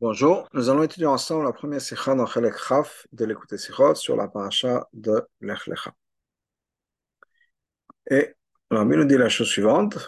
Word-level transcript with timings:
Bonjour, 0.00 0.48
nous 0.54 0.70
allons 0.70 0.84
étudier 0.84 1.04
ensemble 1.04 1.44
la 1.44 1.52
première 1.52 1.80
sikha 1.82 2.14
dans 2.14 2.24
Chelek 2.24 2.56
Chaf 2.56 3.06
de 3.12 3.26
l'écouter 3.26 3.58
sikhot 3.58 3.94
sur 3.94 4.16
la 4.16 4.26
paracha 4.26 4.88
de 4.94 5.22
Lech 5.42 5.66
Lecha. 5.66 5.92
Et 8.10 8.34
Rabbi 8.70 8.96
nous 8.96 9.04
dit 9.04 9.18
la 9.18 9.28
chose 9.28 9.48
suivante. 9.48 9.98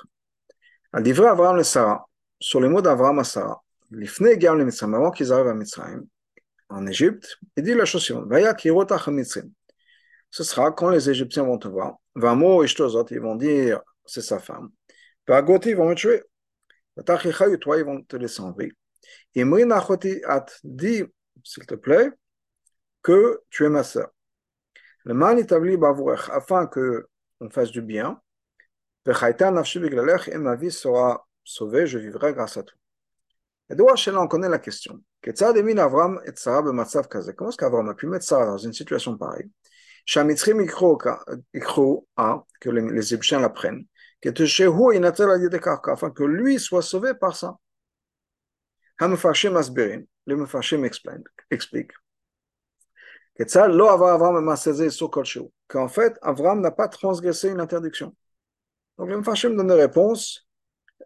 À 0.91 1.01
livrer 1.01 1.29
Abraham 1.29 1.57
le 1.57 1.65
Sarah, 1.65 2.09
sur 2.41 2.63
les 2.63 2.69
mots 2.71 2.81
d'Abraham 2.81 3.19
à 3.19 3.25
Sarah, 3.25 3.63
l'ifne 3.91 4.33
gam 4.37 4.57
le 4.57 4.65
Mitzrayim, 4.65 4.95
avant 4.95 5.11
qu'ils 5.11 5.31
arrivent 5.35 5.49
à 5.49 5.55
Mitzrayim, 5.55 6.07
en 6.71 6.87
Égypte, 6.87 7.37
il 7.55 7.63
dit 7.63 7.75
la 7.75 7.85
chose 7.85 8.03
suivante. 8.03 8.27
Vaya 8.27 8.55
kirotach 8.55 9.09
Mitzrayim. 9.09 9.51
Ce 10.31 10.45
sera 10.45 10.73
quand 10.73 10.89
les 10.89 11.11
Égyptiens 11.11 11.45
vont 11.45 11.59
te 11.59 11.69
voir, 11.69 11.97
Vamo 12.15 12.65
ishtozot, 12.65 13.05
ils 13.11 13.21
vont 13.21 13.37
dire 13.37 13.83
c'est 14.07 14.23
sa 14.23 14.39
femme, 14.39 14.71
Vagoti, 15.29 15.71
ils 15.71 15.77
vont 15.77 15.91
me 15.91 15.95
tuer, 15.95 16.23
Vatachicha, 16.97 17.55
toi, 17.59 17.77
ils 17.77 17.85
vont 17.85 18.03
te 18.03 18.17
laisser 18.17 18.41
en 18.41 18.53
vie. 18.53 18.73
Et 19.35 19.45
dit, 20.65 21.03
s'il 21.43 21.67
te 21.67 21.75
plaît, 21.75 22.11
que 23.03 23.43
tu 23.51 23.65
es 23.65 23.69
ma 23.69 23.83
sœur. 23.83 24.11
Le 25.05 25.15
mal 25.15 25.39
établi 25.39 25.77
afin 26.31 26.67
que 26.67 27.09
on 27.41 27.51
fasse 27.51 27.71
du 27.71 27.83
bien. 27.83 28.21
Et 29.07 30.39
ma 30.39 30.55
vie 30.57 30.71
sera 30.71 31.29
sauvée, 31.45 31.87
je 31.87 31.99
vivrai 31.99 32.33
grâce 32.33 32.57
à 32.57 32.63
toi. 32.63 32.79
Et 33.71 33.75
donc, 33.75 33.91
on 34.07 34.29
connaît 34.29 34.49
la 34.49 34.59
question. 34.59 35.01
Comment 35.23 36.21
est-ce 36.25 37.57
qu'Avram 37.57 37.89
a 37.89 37.95
pu 37.95 38.07
mettre 38.07 38.25
Sarah 38.25 38.47
dans 38.47 38.59
une 38.59 38.73
situation 38.73 39.17
pareille? 39.19 39.51
Que 40.07 40.21
les 42.71 42.99
Égyptiens 42.99 43.41
l'apprennent, 43.41 43.87
afin 44.23 46.11
que 46.11 46.25
lui 46.25 46.59
soit 46.59 46.83
sauvé 46.83 47.15
par 47.15 47.37
ça. 47.37 47.57
המפרשים 49.00 49.54
מסבירים, 49.54 50.04
למפרשים 50.28 50.86
explique 51.54 51.94
כיצד 53.40 53.68
לא 53.72 53.94
עבר 53.94 54.16
אברהם 54.16 54.36
במעשה 54.36 54.72
זה 54.72 54.84
איסור 54.84 55.12
כלשהו, 55.12 55.50
qu'en 55.74 55.88
fait 55.88 56.14
Abraham 56.22 56.62
n'a 56.62 56.72
pas 56.72 56.90
transgressé 56.90 57.50
une 57.50 57.62
interdiction. 57.62 58.14
Donc 58.98 59.10
les 59.10 59.16
mufashim 59.16 59.56
donnent 59.56 59.68
des 59.68 59.74
réponses, 59.76 60.46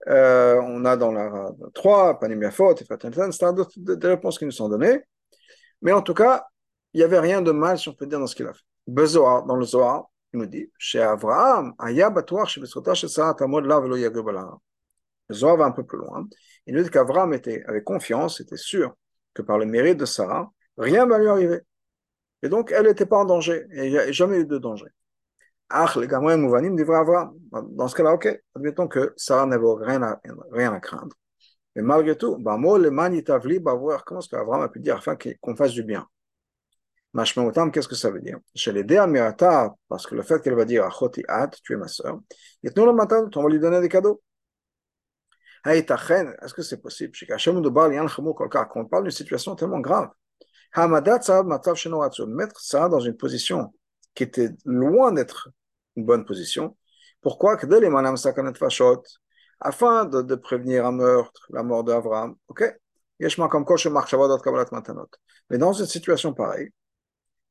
euh, 0.07 0.59
on 0.63 0.83
a 0.85 0.97
dans 0.97 1.11
la 1.11 1.51
3, 1.75 2.19
Panim 2.19 2.41
Yafot, 2.41 2.75
c'est 2.75 2.87
des 3.77 4.07
réponses 4.07 4.39
qui 4.39 4.45
nous 4.45 4.51
sont 4.51 4.67
données, 4.67 4.99
mais 5.81 5.91
en 5.91 6.01
tout 6.01 6.15
cas, 6.15 6.45
il 6.93 6.97
n'y 6.97 7.03
avait 7.03 7.19
rien 7.19 7.41
de 7.41 7.51
mal, 7.51 7.77
si 7.77 7.87
on 7.89 7.93
peut 7.93 8.07
dire, 8.07 8.19
dans 8.19 8.27
ce 8.27 8.35
qu'il 8.35 8.47
a 8.47 8.53
fait. 8.53 8.63
Bezoar, 8.87 9.45
dans 9.45 9.55
le 9.55 9.65
Zohar, 9.65 10.05
il 10.33 10.39
nous 10.39 10.45
dit, 10.47 10.71
chez 10.77 11.01
Abraham, 11.01 11.73
Aya 11.77 12.09
batoar, 12.09 12.49
chez 12.49 12.59
Besrota, 12.59 12.93
chez 12.95 13.07
Sarah, 13.07 13.35
Tamod, 13.35 13.65
là, 13.65 13.79
velo 13.79 13.95
yagub 13.95 14.27
Le 14.27 14.39
Zohar 15.32 15.56
va 15.56 15.66
un 15.66 15.72
peu 15.72 15.84
plus 15.84 15.98
loin. 15.98 16.26
Il 16.66 16.74
nous 16.74 16.82
dit 16.82 16.90
qu'Avram 16.90 17.32
était 17.32 17.64
avec 17.66 17.84
confiance, 17.84 18.40
était 18.40 18.56
sûr 18.56 18.94
que 19.34 19.42
par 19.42 19.58
le 19.58 19.66
mérite 19.66 19.98
de 19.98 20.04
Sarah, 20.04 20.52
rien 20.76 21.06
ne 21.06 21.10
va 21.10 21.18
lui 21.18 21.28
arriver. 21.28 21.60
Et 22.42 22.48
donc, 22.48 22.72
elle 22.72 22.86
n'était 22.86 23.06
pas 23.06 23.18
en 23.18 23.24
danger. 23.24 23.66
Et 23.72 23.86
il 23.86 23.92
n'y 23.92 23.98
a 23.98 24.12
jamais 24.12 24.40
eu 24.40 24.46
de 24.46 24.58
danger. 24.58 24.86
Ah, 25.70 25.92
les 25.96 26.06
gamins 26.06 26.36
mouvanim 26.36 26.76
dit 26.76 26.82
Avram. 26.82 27.36
Dans 27.72 27.88
ce 27.88 27.94
cas-là, 27.96 28.14
ok, 28.14 28.42
admettons 28.54 28.88
que 28.88 29.12
Sarah 29.16 29.46
n'avait 29.46 29.66
rien 29.80 30.02
à, 30.02 30.20
rien 30.52 30.72
à 30.72 30.80
craindre. 30.80 31.14
Mais 31.76 31.82
malgré 31.82 32.16
tout, 32.16 32.36
moi, 32.38 32.78
le 32.78 32.90
manitavli, 32.90 33.58
bah, 33.58 33.74
voir 33.74 34.04
comment 34.04 34.20
est-ce 34.20 34.28
qu'Avram 34.28 34.62
a 34.62 34.68
pu 34.68 34.80
dire 34.80 34.96
afin 34.96 35.16
qu'on 35.40 35.56
fasse 35.56 35.72
du 35.72 35.82
bien. 35.82 36.06
Mashmaotam, 37.12 37.70
qu'est-ce 37.70 37.88
que 37.88 37.94
ça 37.94 38.10
veut 38.10 38.20
dire? 38.20 38.38
Chez 38.54 38.72
les 38.72 38.84
Mirata, 38.84 39.74
parce 39.88 40.06
que 40.06 40.14
le 40.14 40.22
fait 40.22 40.40
qu'elle 40.42 40.54
va 40.54 40.64
dire 40.64 40.84
Achoti 40.84 41.24
At, 41.28 41.50
tu 41.62 41.72
es 41.72 41.76
ma 41.76 41.88
soeur, 41.88 42.20
et 42.62 42.68
nous 42.76 42.84
le 42.86 42.92
matin, 42.92 43.28
on 43.34 43.42
va 43.42 43.48
lui 43.48 43.58
donner 43.58 43.80
des 43.80 43.88
cadeaux. 43.88 44.22
Est-ce 45.66 46.54
que 46.54 46.62
c'est 46.62 46.80
possible? 46.80 47.12
Quand 47.16 48.68
on 48.76 48.84
parle 48.86 49.02
d'une 49.02 49.10
situation 49.10 49.54
tellement 49.54 49.80
grave, 49.80 50.08
mettre 52.26 52.60
ça 52.60 52.88
dans 52.88 53.00
une 53.00 53.16
position 53.16 53.74
qui 54.14 54.22
était 54.22 54.50
loin 54.64 55.12
d'être 55.12 55.48
une 55.96 56.04
bonne 56.04 56.24
position. 56.24 56.76
Pourquoi? 57.20 57.56
Afin 59.60 60.04
de, 60.04 60.22
de 60.22 60.34
prévenir 60.36 60.86
un 60.86 60.92
meurtre, 60.92 61.46
la 61.50 61.62
mort 61.62 61.84
d'Abraham. 61.84 62.36
Ok? 62.48 62.64
Mais 65.50 65.58
dans 65.58 65.72
une 65.72 65.86
situation 65.86 66.32
pareille, 66.32 66.70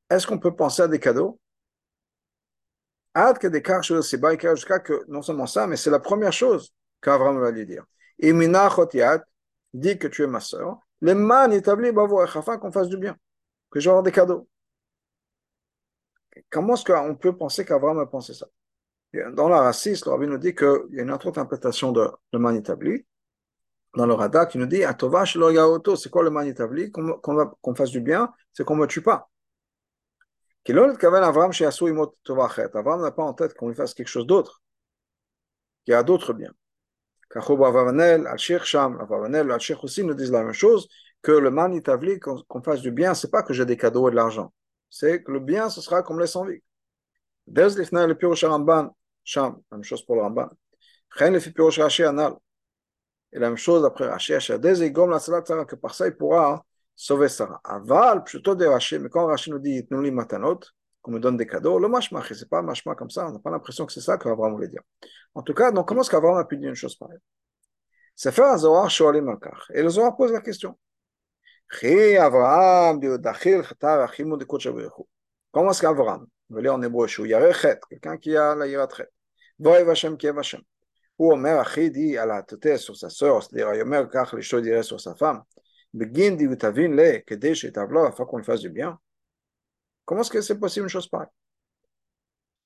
est-ce 0.10 0.26
qu'on 0.26 0.40
peut 0.40 0.56
penser 0.56 0.84
à 0.84 0.88
des 0.88 1.00
cadeaux? 1.00 1.40
Jusqu'à 4.56 4.80
que 4.80 5.04
non 5.08 5.22
seulement 5.22 5.48
ça, 5.48 5.68
mais 5.68 5.76
c'est 5.76 5.90
la 5.90 6.00
première 6.00 6.32
chose 6.32 6.74
qu'Abraham 7.02 7.40
va 7.40 7.52
lui 7.52 7.66
dire. 7.66 7.84
Et 8.20 8.34
Mina 8.34 8.70
Chotiat 8.70 9.24
dit 9.74 9.98
que 9.98 10.08
tu 10.08 10.24
es 10.24 10.28
ma 10.28 10.40
soeur. 10.40 10.80
Les 11.02 11.14
man 11.14 11.54
établit 11.54 11.92
afin 12.34 12.58
qu'on 12.58 12.72
fasse 12.72 12.88
du 12.88 12.98
bien, 12.98 13.16
que 13.70 13.80
j'aurai 13.80 14.02
des 14.04 14.12
cadeaux. 14.12 14.48
Comment 16.50 16.74
est-ce 16.74 16.86
qu'on 16.86 17.16
peut 17.16 17.36
penser 17.36 17.66
qu'Abraham 17.66 18.00
a 18.00 18.06
pensé 18.06 18.34
ça? 18.34 18.48
Dans 19.34 19.48
la 19.48 19.62
raciste, 19.62 20.06
le 20.06 20.12
rabbi 20.12 20.28
nous 20.28 20.38
dit 20.38 20.54
qu'il 20.54 20.68
y 20.92 21.00
a 21.00 21.04
une 21.04 21.12
autre 21.12 21.28
interprétation 21.28 21.92
de 21.92 22.10
le 22.34 22.40
man 22.40 22.56
établi. 22.56 23.06
Dans 23.96 24.06
le 24.06 24.14
Rada 24.14 24.46
qui 24.46 24.58
nous 24.58 24.66
dit 24.66 24.84
Atova 24.84 25.24
auto, 25.66 25.96
c'est 25.96 26.10
quoi 26.10 26.24
le 26.24 26.30
man 26.30 26.46
établi? 26.46 26.92
Qu'on 26.92 27.76
fasse 27.76 27.90
du 27.90 28.02
bien, 28.02 28.34
c'est 28.54 28.64
qu'on 28.64 28.76
ne 28.76 28.82
me 28.82 28.88
tue 28.88 29.02
pas. 29.02 29.30
Abraham 30.70 30.92
n'a 33.02 33.12
pas 33.12 33.24
en 33.24 33.34
tête 33.34 33.54
qu'on 33.54 33.70
lui 33.70 33.76
fasse 33.76 33.94
quelque 33.94 34.10
chose 34.10 34.28
d'autre, 34.28 34.62
qu'il 35.86 35.94
y 35.94 35.96
a 35.96 36.04
d'autres 36.04 36.34
biens. 36.34 36.54
Al-Sheikh 37.36 38.64
aussi 39.84 40.04
nous 40.04 40.14
disent 40.14 40.32
la 40.32 40.44
même 40.44 40.54
chose, 40.54 40.88
que 41.22 41.32
le 41.32 41.50
qu'on 42.20 42.62
fasse 42.62 42.82
du 42.82 42.92
bien, 42.92 43.14
c'est 43.14 43.30
pas 43.30 43.44
que 43.44 43.54
j'ai 43.54 43.66
des 43.66 43.78
cadeaux 43.78 44.08
et 44.08 44.12
de 44.12 44.16
l'argent. 44.16 44.54
C'est 44.90 45.24
que 45.24 45.32
le 45.32 45.40
bien, 45.40 45.70
ce 45.70 45.82
sera 45.82 46.04
comme 46.04 46.20
les 46.20 46.28
sans 46.28 46.46
vie. 46.46 46.62
Dez 47.48 47.80
le 47.92 48.48
Ramban, 48.48 48.96
Sham, 49.24 49.62
même 49.72 49.84
chose 49.84 50.06
pour 50.06 50.16
le 50.16 50.22
Ramban. 50.22 50.50
Anal. 51.20 52.34
Et 53.34 53.40
la 53.40 53.50
même 53.50 53.58
chose 53.58 53.84
après 53.84 54.08
Rashi, 54.08 54.34
Asher 54.34 54.58
la 54.58 55.20
salat 55.20 55.66
que 55.66 55.76
par 55.76 55.94
ça 55.94 56.08
il 56.08 56.16
pourra 56.16 56.66
sauver 56.96 57.28
Sarah. 57.28 57.60
Aval, 57.64 58.24
plutôt 58.24 58.56
de 58.56 58.66
Rashi, 58.66 59.00
mais 59.00 59.10
quand 59.10 59.36
nous 59.48 59.60
dit, 59.60 59.86
matanot, 59.90 60.60
qu'on 61.08 61.14
me 61.14 61.20
donne 61.20 61.38
des 61.38 61.48
cadeaux, 61.48 61.80
le 61.80 61.88
mashma, 61.88 62.22
c'est 62.30 62.50
pas 62.50 62.62
mashma 62.62 62.94
comme 62.94 63.10
ça, 63.10 63.28
on 63.28 63.32
n'a 63.32 63.40
pas 63.40 63.50
l'impression 63.50 63.86
que 63.86 63.94
c'est 63.94 64.02
ça 64.02 64.18
qu'Abraham 64.18 64.54
voulait 64.54 64.68
dire. 64.68 64.82
En 65.34 65.42
tout 65.42 65.54
cas, 65.54 65.72
donc 65.72 65.88
comment 65.88 66.02
est-ce 66.02 66.10
qu'Abraham 66.10 66.38
a 66.38 66.44
pu 66.44 66.58
dire 66.58 66.68
une 66.70 66.76
chose 66.76 66.98
pareille? 66.98 67.20
C'est 68.14 68.34
faire 68.34 68.48
un 68.48 68.58
Zohar 68.58 68.90
Shoalim 68.90 69.24
Malkar. 69.24 69.72
Et 69.74 69.82
le 69.82 69.90
Zohar 69.90 70.18
pose 70.18 70.34
la 70.34 70.42
question. 70.42 70.78
Comment 75.52 75.72
est-ce 75.72 75.82
qu'Abraham, 75.82 76.28
dire 76.50 76.74
en 76.74 76.82
hébreu, 76.82 77.08
quelqu'un 77.08 78.18
qui 78.18 78.36
a 78.36 78.56
la 78.56 78.68
yiratchet, 78.68 79.08
Voy 79.60 79.84
Vashem 79.84 80.18
qui 80.18 80.28
est 80.28 80.34
Vashem. 80.34 80.62
Ou 81.18 81.32
Omer 81.32 81.58
Achi 81.58 81.90
dit 81.90 82.18
à 82.18 82.26
la 82.26 82.44
tête 82.44 82.78
sur 82.78 82.98
sa 82.98 83.10
sœur, 83.10 83.42
c'est-à-dire 83.42 83.70
Omer 83.82 84.10
Kach 84.10 84.34
les 84.34 84.42
choses 84.42 84.62
dirait 84.62 84.84
sur 84.84 85.00
sa 85.00 85.16
femme, 85.16 85.42
Begin 85.94 86.38
Utavin 86.38 86.90
le, 86.90 88.06
afin 88.06 88.26
qu'on 88.26 88.44
fasse 88.44 88.60
du 88.60 88.70
bien. 88.70 89.00
Comment 90.08 90.22
est-ce 90.22 90.32
que 90.32 90.40
c'est 90.40 90.58
possible 90.58 90.86
une 90.86 90.90
chose 90.90 91.10
pareille? 91.10 91.28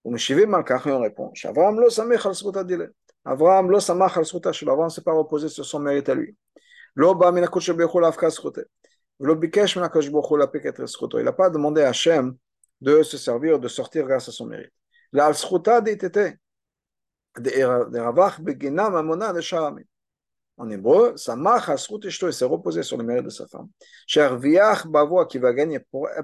On 0.04 0.12
répond 0.12 1.34
Avram 1.44 1.80
lo 1.80 1.90
samech 1.90 2.24
al 2.28 2.94
Avram 3.26 3.72
lo 3.72 3.80
samach 3.80 4.18
al 4.18 4.26
Avram 4.70 4.86
ne 4.86 4.90
s'est 4.90 5.02
pas 5.02 5.14
reposé 5.14 5.50
sur 5.50 5.66
son 5.66 5.80
mérite 5.80 6.08
à 6.10 6.14
lui. 6.14 6.38
Lo 6.94 7.16
ba 7.16 7.32
min 7.32 7.42
akosh 7.42 7.72
bechol 7.72 8.06
afka 8.06 8.30
schuté. 8.30 8.62
Lo 9.20 9.36
bikesh 9.36 9.76
min 9.76 9.84
akosh 9.84 10.12
bechol 10.12 10.44
apeket 10.44 10.86
schuto. 10.86 11.18
Il 11.18 11.26
n'a 11.26 11.34
pas 11.34 11.50
demandé 11.50 11.82
à 11.82 11.90
Hachem 11.90 12.38
de 12.80 13.02
se 13.02 13.18
servir, 13.18 13.58
de 13.60 13.68
sortir 13.68 14.06
grâce 14.06 14.30
à 14.30 14.32
son 14.32 14.46
mérite. 14.46 14.74
La 15.12 15.26
al 15.26 15.34
dit 15.34 15.90
était 15.90 16.38
de 17.40 18.00
ravach 18.00 18.40
beginam 18.40 18.96
amona 18.96 19.34
de 19.34 19.42
sharamit 19.42 19.88
en 20.58 20.70
hébreu, 20.70 21.16
Samach 21.18 21.70
Hasrut 21.70 22.00
il 22.04 22.34
s'est 22.34 22.46
reposé 22.46 22.84
sur 22.84 22.98
le 22.98 23.04
mérite 23.04 23.26
de 23.26 23.30
sa 23.30 23.48
femme. 23.48 23.70
Cherviach 24.06 24.86
Bavoa, 24.88 25.26
qui 25.26 25.40
va 25.40 25.54
gagner 25.54 25.80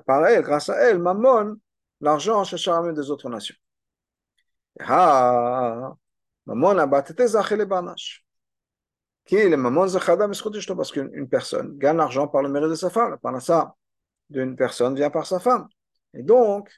par 0.05 0.27
elle, 0.27 0.43
grâce 0.43 0.69
à 0.69 0.75
elle, 0.75 0.99
Mammon, 0.99 1.57
l'argent 2.01 2.43
chez 2.43 2.57
Charamé 2.57 2.93
des 2.93 3.09
autres 3.09 3.29
nations. 3.29 3.55
Ha 4.79 5.95
Mammon 6.45 6.77
abatete 6.77 7.27
Zachel 7.27 7.65
Barnash. 7.65 8.23
Qui 9.25 9.35
est 9.35 9.49
le 9.49 9.57
Mammon 9.57 9.87
Zachadam 9.87 10.31
Ishto 10.31 10.51
Parce 10.75 10.91
qu'une 10.91 11.27
personne 11.27 11.77
gagne 11.77 11.97
l'argent 11.97 12.27
par 12.27 12.41
le 12.41 12.49
mérite 12.49 12.69
de 12.69 12.75
sa 12.75 12.89
femme. 12.89 13.11
La 13.11 13.17
parnassa 13.17 13.75
d'une 14.29 14.55
personne 14.55 14.95
vient 14.95 15.09
par 15.09 15.25
sa 15.25 15.39
femme. 15.39 15.67
Et 16.13 16.23
donc, 16.23 16.69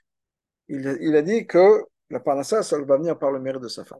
il, 0.68 1.16
a 1.16 1.22
dit 1.22 1.46
que 1.46 1.84
la 2.10 2.20
parnassa, 2.20 2.64
ça 2.64 2.80
va 2.80 2.98
venir 2.98 3.20
par 3.20 3.32
le 3.32 3.40
mérite 3.40 3.62
de 3.62 3.68
sa 3.68 3.86
femme. 3.86 4.00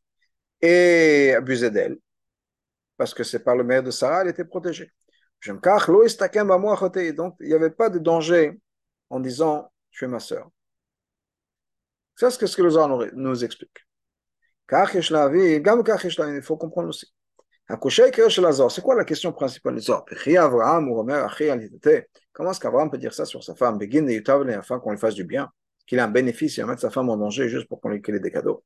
et 0.61 1.33
abuser 1.35 1.71
d'elle, 1.71 1.97
parce 2.97 3.13
que 3.13 3.23
c'est 3.23 3.43
par 3.43 3.55
le 3.55 3.63
mère 3.63 3.83
de 3.83 3.91
Sarah, 3.91 4.21
elle 4.21 4.29
était 4.29 4.45
protégée. 4.45 4.91
Donc, 5.45 5.65
il 7.39 7.47
n'y 7.47 7.53
avait 7.53 7.71
pas 7.71 7.89
de 7.89 7.97
danger 7.99 8.59
en 9.09 9.19
disant, 9.19 9.71
tu 9.89 10.05
es 10.05 10.07
ma 10.07 10.19
sœur. 10.19 10.49
C'est 12.15 12.29
ce 12.29 12.55
que 12.55 12.61
le 12.61 12.69
Zohar 12.69 12.87
nous 13.13 13.43
explique. 13.43 13.87
Il 14.71 16.41
faut 16.43 16.57
comprendre 16.57 16.89
aussi. 16.89 17.11
C'est 17.67 18.81
quoi 18.81 18.95
la 18.95 19.05
question 19.05 19.33
principale 19.33 19.75
du 19.75 19.81
Zohar? 19.81 20.05
Comment 22.33 22.51
est-ce 22.51 22.59
qu'Abraham 22.59 22.91
peut 22.91 22.97
dire 22.97 23.13
ça 23.13 23.25
sur 23.25 23.43
sa 23.43 23.55
femme? 23.55 23.79
Afin 23.81 24.79
qu'on 24.79 24.91
lui 24.91 24.99
fasse 24.99 25.15
du 25.15 25.23
bien 25.23 25.49
Qu'il 25.87 25.99
a 25.99 26.05
un 26.05 26.07
bénéfice 26.07 26.59
et 26.59 26.63
mettre 26.63 26.81
sa 26.81 26.91
femme 26.91 27.09
en 27.09 27.17
danger 27.17 27.49
juste 27.49 27.67
pour 27.67 27.81
qu'on 27.81 27.89
lui 27.89 28.01
ait 28.05 28.19
des 28.19 28.31
cadeaux 28.31 28.63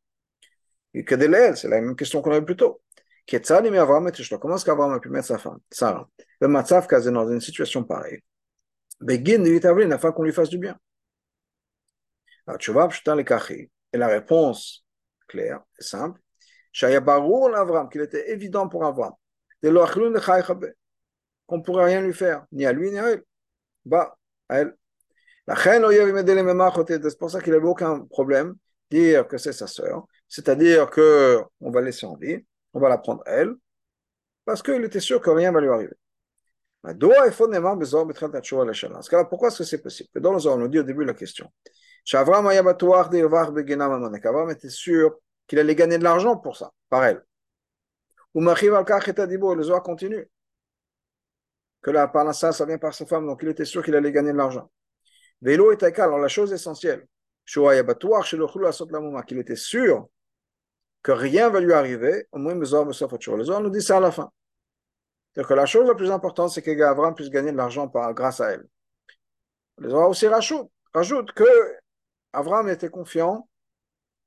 Que 1.04 1.16
de 1.16 1.56
c'est 1.56 1.68
la 1.68 1.82
même 1.82 1.96
question 1.96 2.22
qu'on 2.22 2.32
avait 2.32 2.46
plus 2.46 2.56
tôt. 2.56 2.82
Comment 3.28 4.56
est-ce 4.56 4.66
qu'Abraham 4.66 4.94
a 4.94 5.00
pu 5.00 5.10
mettre 5.10 5.28
sa 5.28 5.38
femme, 5.38 5.60
Sarah, 5.70 6.08
le 6.40 6.48
Matzav 6.48 6.88
Kazé 6.88 7.12
dans 7.12 7.28
une 7.28 7.42
situation 7.42 7.84
pareille. 7.84 8.22
Afin 9.02 10.12
qu'on 10.12 10.24
lui 10.24 10.32
fasse 10.32 10.50
du 10.50 10.58
bien. 10.58 10.78
Alors, 12.48 12.60
tu 12.60 12.72
vois, 12.72 12.88
et 13.08 13.98
la 13.98 14.08
réponse 14.08 14.86
claire 15.28 15.62
et 15.80 15.84
simple, 15.84 16.22
qu'il 16.72 18.02
était 18.02 18.32
évident 18.32 18.70
pour 18.70 18.86
Abraham, 18.86 19.14
qu'on 21.48 21.58
ne 21.58 21.62
pourrait 21.64 21.86
rien 21.86 22.02
lui 22.02 22.14
faire, 22.14 22.46
ni 22.52 22.66
à 22.66 22.74
lui 22.74 22.92
ni 22.92 23.00
à 23.00 23.12
elle. 23.12 23.24
Bah, 23.86 24.18
à 24.50 24.60
elle. 24.60 24.76
C'est 25.48 27.20
pour 27.20 27.32
ça 27.32 27.42
qu'il 27.42 27.54
n'avait 27.54 27.68
aucun 27.68 28.02
problème 28.06 28.56
dire 28.90 29.28
que 29.28 29.38
c'est 29.38 29.54
sa 29.54 29.68
sœur, 29.68 30.06
c'est-à-dire 30.36 30.90
qu'on 30.90 31.72
va 31.72 31.80
laisser 31.80 32.06
en 32.06 32.18
vie, 32.18 32.46
on 32.74 32.82
va 32.82 32.90
la 32.90 32.98
prendre 32.98 33.24
elle, 33.26 33.56
parce 34.44 34.62
qu'il 34.62 34.84
était 34.84 35.00
sûr 35.00 35.22
que 35.22 35.30
rien 35.30 35.52
ne 35.52 35.56
va 35.56 35.62
lui 35.62 35.70
arriver. 35.70 35.94
Pourquoi 39.30 39.48
est-ce 39.48 39.58
que 39.60 39.64
c'est 39.64 39.82
possible? 39.82 40.10
Dans 40.16 40.34
le 40.34 40.46
on 40.48 40.58
nous 40.58 40.68
dit 40.68 40.80
au 40.80 40.84
début 40.84 41.04
de 41.04 41.08
la 41.08 41.14
question. 41.14 41.50
Avram 42.12 42.52
était 44.50 44.70
sûr 44.70 45.18
qu'il 45.48 45.58
allait 45.58 45.74
gagner 45.74 45.98
de 46.00 46.04
l'argent 46.04 46.36
pour 46.36 46.58
ça, 46.58 46.74
par 46.90 47.06
elle. 47.06 47.24
Ou 48.34 48.42
le 48.42 49.64
Zohar 49.64 49.84
continue. 49.84 50.30
Que 51.82 51.92
là, 51.92 52.10
par 52.10 52.36
ça, 52.36 52.52
vient 52.66 52.78
par 52.78 52.94
sa 52.94 53.06
femme, 53.06 53.26
donc 53.26 53.40
il 53.42 53.48
était 53.48 53.64
sûr 53.64 53.82
qu'il 53.82 53.96
allait 53.96 54.12
gagner 54.12 54.34
de 54.34 54.38
l'argent. 54.38 54.70
Est 55.46 56.00
alors 56.00 56.20
la 56.20 56.28
chose 56.28 56.52
essentielle, 56.52 57.08
qu'il 57.46 59.38
était 59.38 59.56
sûr 59.56 60.10
que 61.06 61.12
rien 61.12 61.50
va 61.50 61.60
lui 61.60 61.72
arriver, 61.72 62.28
au 62.32 62.40
moins 62.40 62.56
le 62.56 62.66
Zohar 62.66 62.88
nous 63.62 63.70
dit 63.70 63.82
ça 63.84 63.98
à 63.98 64.00
la 64.00 64.12
fin. 64.12 64.32
C'est-à-dire 65.32 65.50
que 65.50 65.54
la 65.54 65.68
chose 65.68 65.88
la 65.88 65.94
plus 65.94 66.10
importante, 66.10 66.50
c'est 66.50 66.64
que 66.64 66.82
Avram 66.82 67.14
puisse 67.14 67.30
gagner 67.30 67.52
de 67.52 67.58
l'argent 67.58 67.86
grâce 67.86 68.42
à 68.42 68.54
elle. 68.54 68.66
Le 69.78 69.92
Zohar 69.92 70.10
aussi 70.10 70.28
rajoute, 70.28 70.68
rajoute 70.96 71.32
que 71.34 71.46
Avram 72.34 72.68
était 72.70 72.90
confiant 72.90 73.48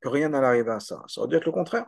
que 0.01 0.09
rien 0.09 0.29
n'allait 0.29 0.47
arriver 0.47 0.71
à 0.71 0.79
ça. 0.79 1.03
Ça 1.09 1.21
veut 1.21 1.27
dire 1.27 1.41
le 1.45 1.51
contraire. 1.51 1.87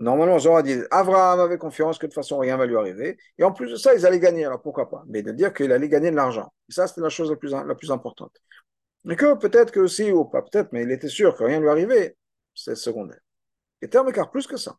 Normalement, 0.00 0.38
Zohar 0.38 0.62
dit 0.62 0.78
Avram 0.90 1.38
avait 1.38 1.58
confiance 1.58 1.98
que 1.98 2.06
de 2.06 2.12
toute 2.12 2.14
façon 2.14 2.38
rien 2.38 2.54
ne 2.54 2.60
va 2.60 2.66
lui 2.66 2.78
arriver. 2.78 3.18
Et 3.36 3.44
en 3.44 3.52
plus 3.52 3.70
de 3.70 3.76
ça, 3.76 3.94
ils 3.94 4.06
allaient 4.06 4.20
gagner. 4.20 4.46
Alors 4.46 4.62
pourquoi 4.62 4.88
pas? 4.88 5.04
Mais 5.06 5.22
de 5.22 5.32
dire 5.32 5.52
qu'il 5.52 5.70
allait 5.70 5.90
gagner 5.90 6.10
de 6.10 6.16
l'argent. 6.16 6.50
Et 6.70 6.72
ça, 6.72 6.86
c'était 6.86 7.02
la 7.02 7.10
chose 7.10 7.28
la 7.28 7.36
plus, 7.36 7.50
la 7.50 7.74
plus 7.74 7.90
importante. 7.90 8.34
Mais 9.04 9.16
que 9.16 9.34
peut-être 9.34 9.70
que 9.70 9.80
aussi, 9.80 10.10
ou 10.10 10.24
pas 10.24 10.40
peut-être, 10.40 10.72
mais 10.72 10.84
il 10.84 10.90
était 10.92 11.10
sûr 11.10 11.36
que 11.36 11.44
rien 11.44 11.58
ne 11.58 11.64
lui 11.64 11.68
arrivait 11.68 12.16
c'est 12.54 12.74
secondaire. 12.76 13.20
Et 13.80 13.88
terme 13.88 14.12
car 14.12 14.30
plus 14.30 14.46
que 14.46 14.56
ça. 14.56 14.76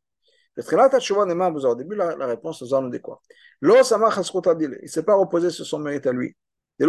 Au 0.56 1.76
début, 1.76 1.96
la, 1.96 2.16
la 2.16 2.28
réponse 2.28 2.62
nous 2.62 2.74
en 2.74 2.84
dit 2.84 3.02
quoi 3.02 3.22
Il 3.62 3.70
ne 3.70 4.88
s'est 4.88 5.04
pas 5.04 5.16
reposé 5.16 5.50
sur 5.50 5.66
son 5.66 5.80
mérite 5.80 6.06
à 6.06 6.12
lui. 6.12 6.36
Il 6.80 6.88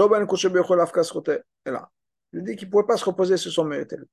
dit 2.42 2.56
qu'il 2.56 2.68
ne 2.68 2.70
pouvait 2.70 2.86
pas 2.86 2.96
se 2.96 3.04
reposer 3.04 3.36
sur 3.36 3.52
son 3.52 3.64
mérite 3.64 3.92
à 3.94 3.96
lui. 3.96 4.06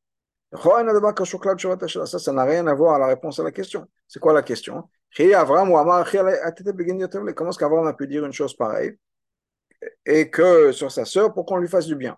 Ça, 0.54 2.20
ça 2.20 2.32
n'a 2.34 2.44
rien 2.44 2.68
à 2.68 2.74
voir 2.74 2.96
à 2.96 3.00
la 3.00 3.08
réponse 3.08 3.40
à 3.40 3.44
la 3.44 3.52
question. 3.52 3.88
C'est 4.08 4.20
quoi 4.20 4.34
la 4.34 4.42
question? 4.42 4.90
Comment 5.16 5.70
est-ce 7.50 7.58
qu'Abraham 7.60 7.88
a 7.88 7.94
pu 7.94 8.08
dire 8.08 8.26
une 8.26 8.34
chose 8.34 8.56
pareille? 8.56 8.98
Et 10.06 10.30
que 10.30 10.72
sur 10.72 10.92
sa 10.92 11.06
sœur 11.06 11.34
pour 11.34 11.46
qu'on 11.46 11.58
lui 11.58 11.68
fasse 11.68 11.88
du 11.88 11.96
bien 11.96 12.18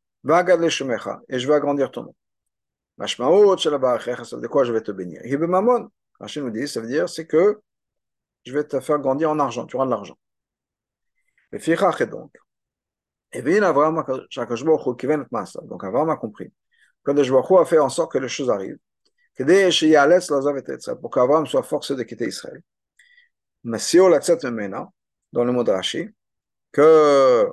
et 0.23 1.39
je 1.39 1.47
vais 1.47 1.55
agrandir 1.55 1.91
ton 1.91 2.03
nom. 2.03 2.15
de 4.41 4.47
quoi? 4.47 4.63
Je 4.63 4.71
vais 4.71 4.81
te 4.81 4.91
bénir 4.91 5.25
Hibemamon, 5.25 5.89
Rachid 6.19 6.43
nous 6.43 6.51
dit, 6.51 6.67
ça 6.67 6.79
veut 6.79 6.87
dire, 6.87 7.09
c'est 7.09 7.25
que 7.25 7.59
je 8.45 8.53
vais 8.53 8.63
te 8.63 8.79
faire 8.79 8.99
grandir 8.99 9.31
en 9.31 9.39
argent, 9.39 9.65
tu 9.65 9.75
auras 9.75 9.85
de 9.85 9.91
l'argent. 9.91 10.17
Le 11.51 11.59
fichach 11.59 12.01
donc. 12.03 12.31
Et 13.33 13.41
bien 13.41 13.63
Avraham 13.63 13.97
a 16.09 16.17
compris. 16.17 16.51
Quand 17.03 17.13
Baruch 17.13 17.59
a 17.59 17.65
fait 17.65 17.79
en 17.79 17.89
sorte 17.89 18.11
que 18.11 18.17
les 18.17 18.27
choses 18.27 18.49
arrivent, 18.49 18.77
pour 21.01 21.11
qu'Avraham 21.11 21.47
soit 21.47 21.63
forcé 21.63 21.95
de 21.95 22.03
quitter 22.03 22.27
Israël. 22.27 22.61
Mais 23.63 23.79
si 23.79 23.99
on 23.99 24.07
l'a 24.07 24.19
dans 25.31 25.43
le 25.43 25.51
mot 25.51 25.63
de 25.63 25.71
Rashi, 25.71 26.09
que 26.71 27.47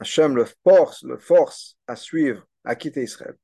Hachem 0.00 0.34
le 0.34 0.46
force, 0.64 1.02
le 1.04 1.18
force 1.18 1.76
à 1.86 1.94
suivre, 1.94 2.46
à 2.64 2.74
quitter 2.74 3.02
Israël, 3.02 3.36